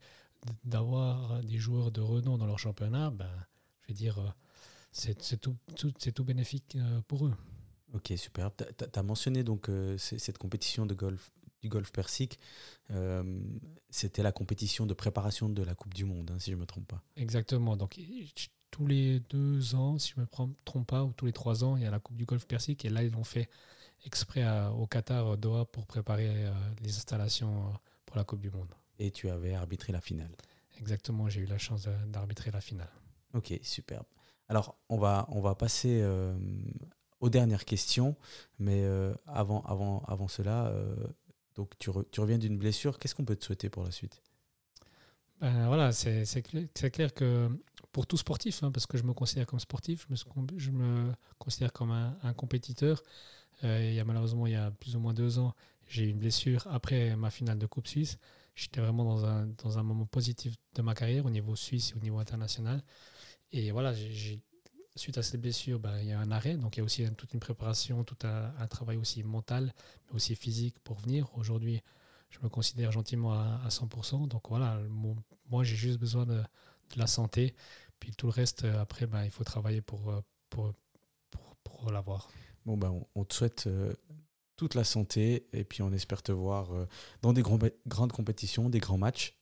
d'avoir 0.63 1.43
des 1.43 1.57
joueurs 1.57 1.91
de 1.91 2.01
renom 2.01 2.37
dans 2.37 2.45
leur 2.45 2.59
championnat, 2.59 3.11
ben, 3.11 3.29
je 3.81 3.87
veux 3.89 3.97
dire, 3.97 4.19
euh, 4.19 4.29
c'est 4.91 5.39
tout, 5.39 5.55
tout, 5.75 5.91
tout 5.91 6.23
bénéfique 6.23 6.75
euh, 6.75 7.01
pour 7.07 7.27
eux. 7.27 7.33
Ok, 7.93 8.13
super. 8.17 8.51
Tu 8.55 8.99
as 8.99 9.03
mentionné 9.03 9.43
donc 9.43 9.69
euh, 9.69 9.97
cette 9.97 10.37
compétition 10.37 10.85
de 10.85 10.93
golf 10.93 11.31
du 11.63 11.69
golf 11.69 11.91
persique, 11.91 12.37
c'était 13.89 14.21
la 14.21 14.31
compétition 14.31 14.85
de 14.85 14.93
préparation 14.93 15.49
de 15.49 15.63
la 15.63 15.73
Coupe 15.73 15.95
du 15.95 16.05
Monde, 16.05 16.29
hein, 16.29 16.37
si 16.37 16.51
je 16.51 16.55
ne 16.55 16.61
me 16.61 16.67
trompe 16.67 16.85
pas. 16.85 17.01
Exactement. 17.15 17.75
Donc 17.75 17.97
tous 18.77 18.85
les 18.85 19.21
deux 19.21 19.73
ans, 19.73 19.97
si 19.97 20.11
je 20.11 20.19
ne 20.19 20.21
me 20.21 20.27
trompe 20.65 20.87
pas, 20.87 21.03
ou 21.03 21.11
tous 21.11 21.25
les 21.25 21.33
trois 21.33 21.63
ans, 21.63 21.77
il 21.77 21.83
y 21.83 21.85
a 21.87 21.89
la 21.89 21.99
Coupe 21.99 22.15
du 22.15 22.25
Golfe 22.25 22.45
Persique. 22.45 22.85
Et 22.85 22.89
là, 22.89 23.01
ils 23.01 23.11
l'ont 23.11 23.23
fait 23.23 23.49
exprès 24.05 24.45
au 24.69 24.85
Qatar, 24.85 25.35
Doha, 25.35 25.65
pour 25.65 25.87
préparer 25.87 26.45
euh, 26.45 26.51
les 26.83 26.95
installations 26.95 27.69
euh, 27.69 27.71
pour 28.05 28.17
la 28.17 28.23
Coupe 28.23 28.39
du 28.39 28.51
Monde. 28.51 28.71
Et 28.99 29.09
tu 29.09 29.31
avais 29.31 29.55
arbitré 29.55 29.91
la 29.91 29.99
finale. 29.99 30.29
Exactement, 30.79 31.27
j'ai 31.27 31.41
eu 31.41 31.47
la 31.47 31.57
chance 31.57 31.89
d'arbitrer 32.07 32.51
la 32.51 32.61
finale. 32.61 32.91
Ok, 33.33 33.59
superbe. 33.63 34.05
Alors, 34.47 34.77
on 34.89 34.97
va, 34.99 35.25
on 35.29 35.41
va 35.41 35.55
passer 35.55 36.01
euh, 36.03 36.37
aux 37.19 37.29
dernières 37.29 37.65
questions. 37.65 38.15
Mais 38.59 38.85
avant, 39.25 39.61
avant, 39.63 40.03
avant 40.07 40.27
cela, 40.27 40.71
Donc 41.55 41.71
tu, 41.79 41.89
tu 42.11 42.21
reviens 42.21 42.37
d'une 42.37 42.59
blessure. 42.59 42.99
Qu'est-ce 42.99 43.15
qu'on 43.15 43.25
peut 43.25 43.35
te 43.35 43.43
souhaiter 43.43 43.69
pour 43.69 43.83
la 43.83 43.91
suite? 43.91 44.21
Ben, 45.41 45.67
voilà, 45.67 45.91
c'est 45.91 46.41
clair, 46.41 46.91
clair, 46.91 47.13
que 47.13 47.49
pour 47.97 48.05
tout 48.05 48.17
sportif, 48.17 48.61
hein, 48.61 48.71
parce 48.71 48.85
que 48.85 48.95
je 48.95 49.01
me 49.01 49.11
considère 49.11 49.47
comme 49.47 49.59
sportif, 49.59 50.05
je 50.07 50.13
me, 50.13 50.59
je 50.59 50.69
me 50.69 51.11
considère 51.39 51.73
comme 51.73 51.89
un, 51.89 52.33
compétiteur. 52.33 53.01
Euh, 53.63 53.89
il 53.89 53.95
y 53.95 53.99
a, 53.99 54.05
malheureusement, 54.05 54.45
il 54.45 54.53
y 54.53 54.55
a 54.55 54.69
plus 54.69 54.95
ou 54.95 54.99
moins 54.99 55.15
deux 55.15 55.39
ans, 55.39 55.55
j'ai 55.87 56.03
eu 56.03 56.09
une 56.09 56.19
blessure 56.19 56.67
après 56.69 57.15
ma 57.15 57.31
finale 57.31 57.57
de 57.57 57.65
Coupe 57.65 57.87
Suisse. 57.87 58.19
J'étais 58.53 58.81
vraiment 58.81 59.03
dans 59.03 59.25
un, 59.25 59.47
dans 59.63 59.79
un 59.79 59.81
moment 59.81 60.05
positif 60.05 60.53
de 60.75 60.83
ma 60.83 60.93
carrière 60.93 61.25
au 61.25 61.31
niveau 61.31 61.55
suisse 61.55 61.89
et 61.89 61.95
au 61.95 61.99
niveau 61.99 62.19
international. 62.19 62.83
Et 63.51 63.71
voilà, 63.71 63.95
suite 64.95 65.17
à 65.17 65.23
cette 65.23 65.41
blessure, 65.41 65.79
ben, 65.79 65.97
il 65.99 66.09
y 66.09 66.11
a 66.11 66.19
un 66.19 66.29
arrêt. 66.29 66.55
Donc 66.55 66.77
il 66.77 66.81
y 66.81 66.83
a 66.83 66.83
aussi 66.83 67.03
toute 67.15 67.33
une 67.33 67.39
préparation, 67.39 68.03
tout 68.03 68.27
un, 68.27 68.53
un 68.59 68.67
travail 68.67 68.97
aussi 68.97 69.23
mental, 69.23 69.73
mais 70.07 70.17
aussi 70.17 70.35
physique 70.35 70.77
pour 70.83 70.99
venir. 70.99 71.35
Aujourd'hui, 71.35 71.81
je 72.29 72.37
me 72.43 72.49
considère 72.49 72.91
gentiment 72.91 73.33
à, 73.33 73.67
100%. 73.69 74.27
Donc 74.27 74.49
voilà, 74.49 74.79
moi 75.49 75.63
j'ai 75.63 75.75
juste 75.75 75.97
besoin 75.97 76.27
de, 76.27 76.43
la 76.95 77.07
santé. 77.07 77.53
Puis 77.99 78.11
tout 78.11 78.27
le 78.27 78.31
reste, 78.31 78.63
euh, 78.63 78.81
après, 78.81 79.07
ben, 79.07 79.23
il 79.23 79.31
faut 79.31 79.43
travailler 79.43 79.81
pour, 79.81 80.09
euh, 80.09 80.21
pour, 80.49 80.73
pour, 81.63 81.91
l'avoir. 81.91 82.29
Bon, 82.65 82.77
ben, 82.77 82.93
on, 83.15 83.23
te 83.23 83.33
souhaite 83.33 83.67
euh, 83.67 83.93
toute 84.55 84.75
la 84.75 84.83
santé 84.83 85.47
et 85.53 85.63
puis 85.63 85.81
on 85.81 85.91
espère 85.91 86.23
te 86.23 86.31
voir 86.31 86.69
dans 87.21 87.33
des 87.33 87.43
grandes 87.43 88.11
compétitions, 88.11 88.69
des 88.69 88.79
grands 88.79 88.97
matchs. 88.97 89.37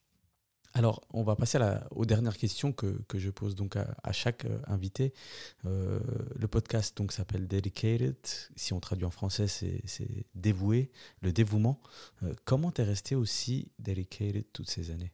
Alors, 0.76 1.00
on 1.14 1.24
va 1.24 1.38
passer 1.38 1.58
aux 1.92 2.06
dernières 2.06 2.38
questions 2.38 2.74
que, 2.74 2.98
je 3.14 3.30
pose 3.30 3.56
donc 3.56 3.78
à, 3.78 4.12
chaque 4.12 4.46
invité. 4.68 5.14
Le 5.64 6.48
podcast 6.48 6.98
donc 6.98 7.14
s'appelle 7.14 7.48
Dedicated. 7.48 8.18
Si 8.58 8.74
on 8.74 8.82
traduit 8.82 9.06
en 9.06 9.10
français, 9.10 9.48
c'est 9.48 10.26
dévoué, 10.36 10.92
le 11.22 11.32
dévouement. 11.32 11.80
Euh, 12.24 12.34
comment 12.44 12.72
t'es 12.72 12.84
resté 12.84 13.16
aussi 13.16 13.72
dedicated 13.80 14.52
toutes 14.52 14.70
ces 14.70 14.92
années? 14.92 15.14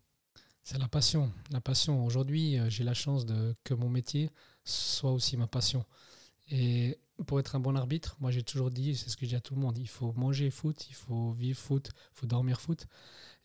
C'est 0.64 0.78
la 0.78 0.88
passion. 0.88 1.32
La 1.50 1.62
passion. 1.62 2.06
Aujourd'hui, 2.06 2.58
j'ai 2.70 2.84
la 2.84 2.94
chance 2.94 3.26
de 3.26 3.56
que 3.64 3.74
mon 3.74 3.90
métier 3.90 4.30
soit 4.64 5.12
aussi 5.12 5.38
ma 5.38 5.48
passion. 5.48 5.86
Et 6.50 7.00
pour 7.26 7.40
être 7.40 7.56
un 7.56 7.60
bon 7.60 7.76
arbitre, 7.76 8.16
moi 8.20 8.32
j'ai 8.32 8.44
toujours 8.44 8.72
dit, 8.72 8.96
c'est 8.96 9.10
ce 9.10 9.18
que 9.18 9.26
je 9.26 9.32
dis 9.32 9.36
à 9.36 9.42
tout 9.42 9.56
le 9.56 9.62
monde, 9.62 9.78
il 9.78 9.88
faut 9.88 10.12
manger 10.14 10.50
foot, 10.50 10.90
il 10.90 10.96
faut 10.96 11.32
vivre 11.32 11.58
foot, 11.58 11.90
il 11.94 12.20
faut 12.20 12.28
dormir 12.28 12.60
foot. 12.60 12.88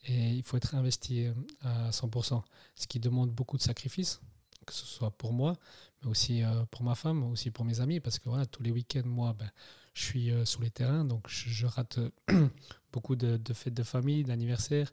Et 0.04 0.30
il 0.30 0.42
faut 0.42 0.56
être 0.56 0.74
investi 0.74 1.26
euh, 1.26 1.34
à 1.62 1.90
100%, 1.90 2.42
ce 2.74 2.86
qui 2.86 3.00
demande 3.00 3.30
beaucoup 3.30 3.56
de 3.56 3.62
sacrifices, 3.62 4.20
que 4.66 4.72
ce 4.72 4.86
soit 4.86 5.10
pour 5.10 5.32
moi, 5.32 5.54
mais 6.02 6.10
aussi 6.10 6.42
euh, 6.42 6.64
pour 6.70 6.84
ma 6.84 6.94
femme, 6.94 7.24
aussi 7.24 7.50
pour 7.50 7.64
mes 7.64 7.80
amis, 7.80 8.00
parce 8.00 8.18
que 8.18 8.28
voilà, 8.28 8.46
tous 8.46 8.62
les 8.62 8.70
week-ends, 8.70 9.06
moi, 9.06 9.32
ben, 9.32 9.50
je 9.94 10.04
suis 10.04 10.30
euh, 10.30 10.44
sur 10.44 10.60
les 10.62 10.70
terrains, 10.70 11.04
donc 11.04 11.26
je, 11.28 11.66
rate 11.66 11.98
beaucoup 12.92 13.16
de, 13.16 13.40
fêtes 13.52 13.74
de 13.74 13.82
famille, 13.82 14.22
d'anniversaires, 14.22 14.92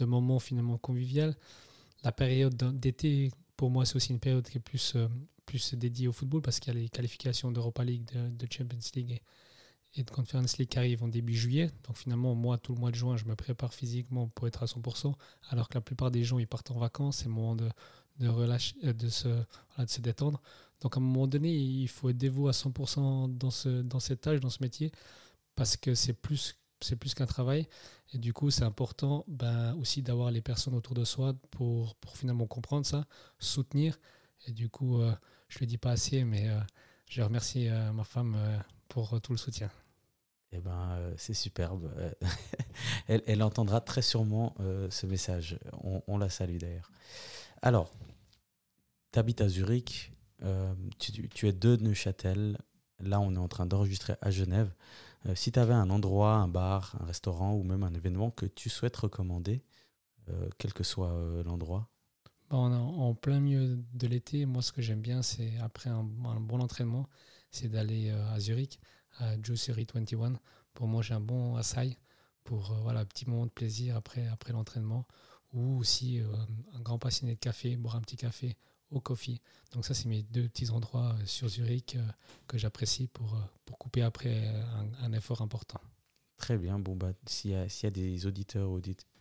de 0.00 0.04
moments 0.06 0.38
finalement 0.38 0.78
conviviaux. 0.78 1.32
La 2.02 2.12
période 2.12 2.56
d'été, 2.78 3.30
pour 3.56 3.70
moi, 3.70 3.84
c'est 3.84 3.96
aussi 3.96 4.10
une 4.10 4.20
période 4.20 4.48
qui 4.48 4.58
est 4.58 4.60
plus, 4.60 4.96
plus 5.46 5.74
dédiée 5.74 6.08
au 6.08 6.12
football, 6.12 6.42
parce 6.42 6.60
qu'il 6.60 6.72
y 6.74 6.76
a 6.76 6.80
les 6.80 6.88
qualifications 6.88 7.52
d'Europa 7.52 7.84
League, 7.84 8.08
de, 8.12 8.46
Champions 8.50 8.78
League 8.94 9.20
et 9.96 10.02
de 10.04 10.10
Conference 10.10 10.58
League 10.58 10.68
qui 10.68 10.78
arrive 10.78 11.02
en 11.02 11.08
début 11.08 11.34
juillet. 11.34 11.70
Donc 11.84 11.96
finalement, 11.96 12.34
moi, 12.34 12.56
tout 12.58 12.74
le 12.74 12.80
mois 12.80 12.90
de 12.90 12.96
juin, 12.96 13.16
je 13.16 13.24
me 13.24 13.34
prépare 13.34 13.74
physiquement 13.74 14.28
pour 14.28 14.46
être 14.46 14.62
à 14.62 14.66
100%, 14.66 15.14
alors 15.50 15.68
que 15.68 15.74
la 15.74 15.80
plupart 15.80 16.10
des 16.10 16.24
gens, 16.24 16.38
ils 16.38 16.46
partent 16.46 16.70
en 16.70 16.78
vacances, 16.78 17.18
c'est 17.18 17.26
le 17.26 17.32
moment 17.32 17.56
de, 17.56 17.68
de, 18.20 18.28
relâcher, 18.28 18.76
euh, 18.84 18.92
de, 18.92 19.08
se, 19.08 19.28
de 19.28 19.86
se 19.86 20.00
détendre. 20.00 20.40
Donc 20.80 20.96
à 20.96 21.00
un 21.00 21.02
moment 21.02 21.26
donné, 21.26 21.54
il 21.54 21.88
faut 21.88 22.08
être 22.08 22.16
dévoué 22.16 22.48
à 22.48 22.52
100% 22.52 23.36
dans, 23.36 23.50
ce, 23.50 23.82
dans 23.82 24.00
cette 24.00 24.22
tâche, 24.22 24.40
dans 24.40 24.50
ce 24.50 24.62
métier, 24.62 24.92
parce 25.56 25.76
que 25.76 25.94
c'est 25.94 26.14
plus, 26.14 26.56
c'est 26.80 26.96
plus 26.96 27.14
qu'un 27.14 27.26
travail. 27.26 27.68
Et 28.12 28.18
du 28.18 28.32
coup, 28.32 28.50
c'est 28.50 28.64
important 28.64 29.24
ben, 29.28 29.74
aussi 29.76 30.02
d'avoir 30.02 30.30
les 30.30 30.40
personnes 30.42 30.74
autour 30.74 30.94
de 30.94 31.04
soi 31.04 31.34
pour, 31.50 31.94
pour 31.96 32.16
finalement 32.16 32.46
comprendre 32.46 32.84
ça, 32.84 33.06
soutenir. 33.38 33.98
Et 34.46 34.52
du 34.52 34.68
coup, 34.68 35.00
euh, 35.00 35.14
je 35.48 35.58
ne 35.58 35.60
le 35.60 35.66
dis 35.66 35.78
pas 35.78 35.92
assez, 35.92 36.24
mais 36.24 36.48
euh, 36.48 36.58
je 37.08 37.22
remercie 37.22 37.68
ma 37.92 38.04
femme 38.04 38.36
pour 38.88 39.20
tout 39.20 39.32
le 39.32 39.38
soutien. 39.38 39.70
Eh 40.52 40.58
ben, 40.58 40.90
euh, 40.92 41.14
c'est 41.16 41.34
superbe. 41.34 41.90
elle, 43.08 43.42
entendra 43.42 43.80
très 43.80 44.02
sûrement 44.02 44.54
euh, 44.60 44.90
ce 44.90 45.06
message. 45.06 45.58
On, 46.06 46.18
la 46.18 46.28
salue 46.28 46.56
d'ailleurs. 46.56 46.90
Alors, 47.62 47.92
tu 49.12 49.18
habites 49.18 49.40
à 49.40 49.48
Zurich, 49.48 50.12
euh, 50.42 50.74
tu, 50.98 51.48
es 51.48 51.52
de 51.52 51.76
Neuchâtel. 51.76 52.58
Là, 52.98 53.20
on 53.20 53.34
est 53.34 53.38
en 53.38 53.48
train 53.48 53.66
d'enregistrer 53.66 54.14
à 54.20 54.30
Genève. 54.30 54.72
Si 55.34 55.52
tu 55.52 55.58
avais 55.58 55.74
un 55.74 55.90
endroit, 55.90 56.34
un 56.34 56.48
bar, 56.48 56.96
un 57.00 57.04
restaurant 57.04 57.54
ou 57.54 57.62
même 57.62 57.82
un 57.82 57.94
événement 57.94 58.30
que 58.30 58.46
tu 58.46 58.68
souhaites 58.68 58.96
recommander, 58.96 59.62
quel 60.58 60.72
que 60.72 60.84
soit 60.84 61.12
l'endroit? 61.44 61.88
Bon, 62.48 62.72
en, 62.72 63.14
plein 63.14 63.40
milieu 63.40 63.76
de 63.92 64.06
l'été, 64.06 64.46
moi, 64.46 64.62
ce 64.62 64.72
que 64.72 64.80
j'aime 64.80 65.00
bien, 65.00 65.22
c'est 65.22 65.58
après 65.58 65.90
un, 65.90 66.04
bon 66.04 66.60
entraînement, 66.60 67.08
c'est 67.50 67.68
d'aller 67.68 68.10
à 68.10 68.40
Zurich 68.40 68.80
Juicery 69.42 69.86
21 69.92 70.34
pour 70.74 70.86
manger 70.86 71.14
un 71.14 71.20
bon 71.20 71.56
açaï, 71.56 71.98
pour 72.44 72.72
euh, 72.72 72.80
voilà, 72.82 73.00
un 73.00 73.04
petit 73.04 73.28
moment 73.28 73.46
de 73.46 73.50
plaisir 73.50 73.96
après, 73.96 74.26
après 74.28 74.52
l'entraînement, 74.52 75.06
ou 75.52 75.78
aussi 75.78 76.20
euh, 76.20 76.26
un 76.74 76.80
grand 76.80 76.98
passionné 76.98 77.34
de 77.34 77.40
café, 77.40 77.76
boire 77.76 77.96
un 77.96 78.00
petit 78.00 78.16
café 78.16 78.56
au 78.90 79.00
coffee. 79.00 79.40
Donc 79.72 79.84
ça, 79.84 79.94
c'est 79.94 80.08
mes 80.08 80.22
deux 80.22 80.48
petits 80.48 80.70
endroits 80.70 81.14
euh, 81.20 81.26
sur 81.26 81.48
Zurich 81.48 81.96
que 82.46 82.58
j'apprécie 82.58 83.06
pour, 83.06 83.36
pour 83.64 83.78
couper 83.78 84.02
après 84.02 84.52
un, 85.00 85.12
effort 85.12 85.42
important. 85.42 85.80
Très 86.36 86.58
bien. 86.58 86.78
Bon, 86.78 86.96
bah, 86.96 87.12
s'il 87.26 87.50
y, 87.50 87.54
y, 87.54 87.86
a 87.86 87.90
des 87.90 88.26
auditeurs, 88.26 88.70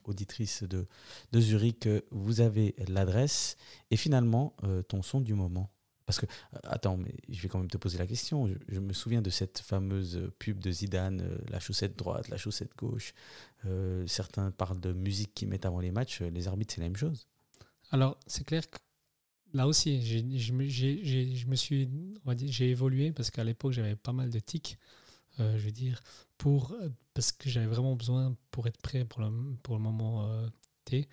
auditrices 0.06 0.64
de, 0.64 0.88
de 1.32 1.42
Zurich, 1.42 1.88
vous 2.12 2.42
avez 2.42 2.76
l'adresse. 2.88 3.58
Et 3.92 3.98
finalement, 3.98 4.56
ton 4.88 5.02
son 5.02 5.22
du 5.22 5.34
moment 5.34 5.70
parce 6.10 6.22
que, 6.22 6.26
euh, 6.26 6.60
attends, 6.64 6.98
mais 6.98 7.14
je 7.30 7.40
vais 7.40 7.50
quand 7.50 7.60
même 7.60 7.70
te 7.70 7.78
poser 7.78 8.00
la 8.00 8.08
question. 8.08 8.50
Je, 8.68 8.80
me 8.80 8.94
souviens 8.94 9.22
de 9.22 9.30
cette 9.30 9.60
fameuse 9.60 10.32
pub 10.40 10.58
de 10.58 10.72
Zidane, 10.72 11.22
euh, 11.22 11.38
la 11.50 11.60
chaussette 11.60 11.96
droite, 11.96 12.30
la 12.30 12.38
chaussette 12.38 12.76
gauche. 12.76 13.14
Euh, 13.66 14.08
certains 14.08 14.50
parlent 14.50 14.80
de 14.80 14.92
musique 14.92 15.36
qu'ils 15.36 15.50
mettent 15.50 15.68
avant 15.68 15.82
les 15.82 15.92
matchs. 15.92 16.22
Les 16.22 16.48
arbitres, 16.48 16.74
c'est 16.74 16.82
la 16.82 16.88
même 16.88 16.96
chose. 16.96 17.28
Alors, 17.92 18.18
c'est 18.26 18.44
clair 18.44 18.68
que 18.68 18.80
là 19.54 19.68
aussi, 19.68 20.02
j'ai 20.02 20.20
évolué 22.70 23.12
parce 23.12 23.32
qu'à 23.32 23.44
l'époque, 23.44 23.74
j'avais 23.74 23.96
pas 23.96 24.14
mal 24.14 24.30
de 24.30 24.40
tics. 24.40 24.78
je 25.38 25.58
veux 25.58 25.72
dire, 25.72 26.02
pour, 26.38 26.76
parce 27.14 27.32
que 27.32 27.50
j'avais 27.50 27.68
vraiment 27.68 27.96
besoin 27.96 28.36
pour 28.52 28.68
être 28.68 28.82
prêt 28.82 29.06
pour 29.06 29.22
le, 29.22 29.30
pour 29.64 29.76
le 29.76 29.82
moment 29.82 30.30
T. 30.86 31.08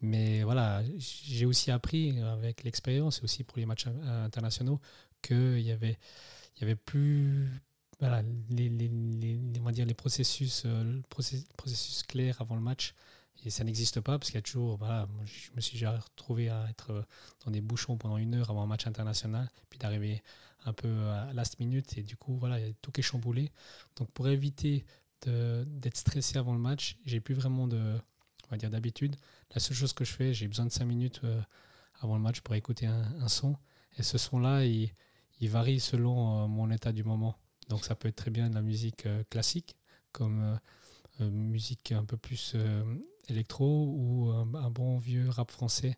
Mais 0.00 0.42
voilà, 0.42 0.82
j'ai 0.98 1.46
aussi 1.46 1.70
appris 1.70 2.18
avec 2.20 2.64
l'expérience 2.64 3.20
et 3.20 3.24
aussi 3.24 3.44
pour 3.44 3.58
les 3.58 3.66
matchs 3.66 3.86
internationaux 3.86 4.80
qu'il 5.22 5.60
y 5.60 5.70
avait, 5.70 5.98
il 6.56 6.60
y 6.60 6.64
avait 6.64 6.76
plus 6.76 7.48
voilà, 8.02 8.20
les, 8.50 8.68
les, 8.68 8.88
les, 8.88 9.60
on 9.60 9.62
va 9.62 9.70
dire 9.70 9.86
les 9.86 9.94
processus, 9.94 10.64
euh, 10.66 11.00
processus, 11.08 12.02
clairs 12.02 12.40
avant 12.40 12.56
le 12.56 12.60
match. 12.60 12.94
Et 13.44 13.50
ça 13.50 13.64
n'existe 13.64 14.00
pas 14.00 14.18
parce 14.18 14.30
qu'il 14.30 14.36
y 14.36 14.38
a 14.38 14.42
toujours. 14.42 14.76
Voilà, 14.76 15.08
je 15.24 15.50
me 15.56 15.60
suis 15.60 15.74
déjà 15.74 15.98
retrouvé 15.98 16.48
à 16.48 16.66
être 16.70 17.04
dans 17.44 17.50
des 17.50 17.60
bouchons 17.60 17.96
pendant 17.96 18.16
une 18.16 18.34
heure 18.34 18.50
avant 18.50 18.62
un 18.62 18.66
match 18.66 18.86
international, 18.86 19.50
puis 19.68 19.78
d'arriver 19.78 20.22
un 20.64 20.72
peu 20.72 21.08
à 21.08 21.32
last 21.32 21.58
minute. 21.58 21.98
Et 21.98 22.02
du 22.02 22.16
coup, 22.16 22.36
voilà, 22.36 22.58
tout 22.82 22.92
est 22.98 23.02
chamboulé. 23.02 23.50
Donc 23.96 24.10
pour 24.12 24.28
éviter 24.28 24.84
d'être 25.26 25.96
stressé 25.96 26.38
avant 26.38 26.52
le 26.52 26.58
match, 26.58 26.96
j'ai 27.04 27.20
plus 27.20 27.34
vraiment 27.34 27.68
de, 27.68 27.98
on 28.46 28.50
va 28.50 28.56
dire 28.56 28.70
d'habitude. 28.70 29.16
La 29.54 29.60
seule 29.60 29.76
chose 29.76 29.92
que 29.92 30.04
je 30.04 30.12
fais, 30.12 30.34
j'ai 30.34 30.48
besoin 30.48 30.66
de 30.66 30.70
5 30.70 30.84
minutes 30.84 31.20
euh, 31.24 31.40
avant 32.00 32.16
le 32.16 32.22
match 32.22 32.40
pour 32.40 32.54
écouter 32.54 32.86
un, 32.86 33.28
son. 33.28 33.56
Et 33.98 34.02
ce 34.02 34.18
son-là, 34.18 34.64
il, 34.64 34.90
varie 35.42 35.80
selon 35.80 36.44
euh, 36.44 36.46
mon 36.46 36.70
état 36.70 36.92
du 36.92 37.04
moment. 37.04 37.36
Donc 37.68 37.84
ça 37.84 37.94
peut 37.94 38.08
être 38.08 38.16
très 38.16 38.30
bien 38.30 38.48
de 38.50 38.54
la 38.54 38.62
musique 38.62 39.06
euh, 39.06 39.22
classique, 39.30 39.76
comme 40.12 40.58
musique 41.20 41.92
un 41.92 42.04
peu 42.04 42.16
plus 42.16 42.56
électro, 43.28 43.86
ou 43.96 44.30
un, 44.30 44.70
bon 44.70 44.98
vieux 44.98 45.28
rap 45.28 45.50
français 45.50 45.96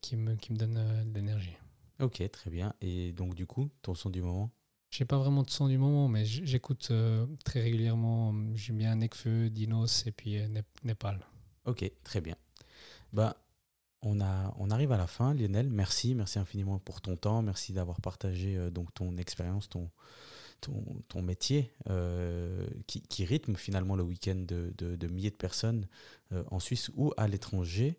qui, 0.00 0.16
me, 0.16 0.34
qui 0.34 0.52
me 0.52 0.56
donne 0.56 0.74
de 0.74 1.14
l'énergie. 1.14 1.56
Ok, 2.00 2.22
très 2.30 2.50
bien. 2.50 2.74
Et 2.80 3.12
donc 3.12 3.34
du 3.34 3.46
coup, 3.46 3.70
ton 3.82 3.94
son 3.94 4.10
du 4.10 4.22
moment? 4.22 4.50
J'ai 4.90 5.04
pas 5.04 5.18
vraiment 5.18 5.42
de 5.42 5.50
son 5.50 5.68
du 5.68 5.78
moment, 5.78 6.08
mais 6.08 6.24
j'écoute 6.24 6.92
très 7.44 7.60
régulièrement. 7.60 8.34
J'aime 8.54 8.78
bien 8.78 8.96
Nekfeu, 8.96 9.50
Dinos 9.50 10.06
et 10.06 10.12
puis 10.12 10.38
Népal. 10.84 11.24
Ok, 11.66 11.90
très 12.02 12.20
bien. 12.20 12.36
Bah, 13.12 13.36
on, 14.02 14.20
a, 14.20 14.54
on 14.58 14.70
arrive 14.70 14.92
à 14.92 14.98
la 14.98 15.06
fin, 15.06 15.34
Lionel. 15.34 15.70
Merci, 15.70 16.14
merci 16.14 16.38
infiniment 16.38 16.78
pour 16.78 17.00
ton 17.00 17.16
temps. 17.16 17.42
Merci 17.42 17.72
d'avoir 17.72 18.00
partagé 18.00 18.56
euh, 18.56 18.70
donc 18.70 18.92
ton 18.92 19.16
expérience, 19.16 19.68
ton, 19.68 19.90
ton, 21.08 21.22
métier 21.22 21.72
euh, 21.88 22.66
qui, 22.86 23.24
rythme 23.24 23.56
finalement 23.56 23.96
le 23.96 24.02
week-end 24.02 24.44
de, 24.46 25.06
milliers 25.08 25.30
de 25.30 25.36
personnes 25.36 25.86
euh, 26.32 26.44
en 26.50 26.60
Suisse 26.60 26.90
ou 26.94 27.12
à 27.16 27.28
l'étranger. 27.28 27.98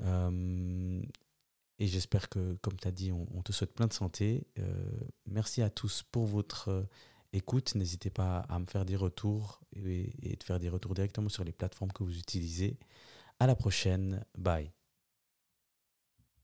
et 0.00 1.86
j'espère 1.86 2.28
que, 2.28 2.54
comme 2.62 2.76
tu 2.76 2.88
as 2.88 2.92
dit, 2.92 3.12
on, 3.12 3.42
te 3.42 3.52
souhaite 3.52 3.74
plein 3.74 3.86
de 3.86 3.92
santé. 3.92 4.46
merci 5.26 5.62
à 5.62 5.70
tous 5.70 6.02
pour 6.10 6.26
votre 6.26 6.86
écoute, 7.32 7.74
n'hésitez 7.74 8.10
pas 8.10 8.38
à 8.48 8.58
me 8.58 8.66
faire 8.66 8.84
des 8.84 8.96
retours 8.96 9.60
et, 9.74 10.12
et 10.22 10.36
de 10.36 10.42
faire 10.42 10.60
des 10.60 10.68
retours 10.68 10.94
directement 10.94 11.28
sur 11.28 11.44
les 11.44 11.52
plateformes 11.52 11.92
que 11.92 12.04
vous 12.04 12.18
utilisez. 12.18 12.78
À 13.40 13.46
la 13.46 13.56
prochaine. 13.56 14.24
Bye. 14.38 14.70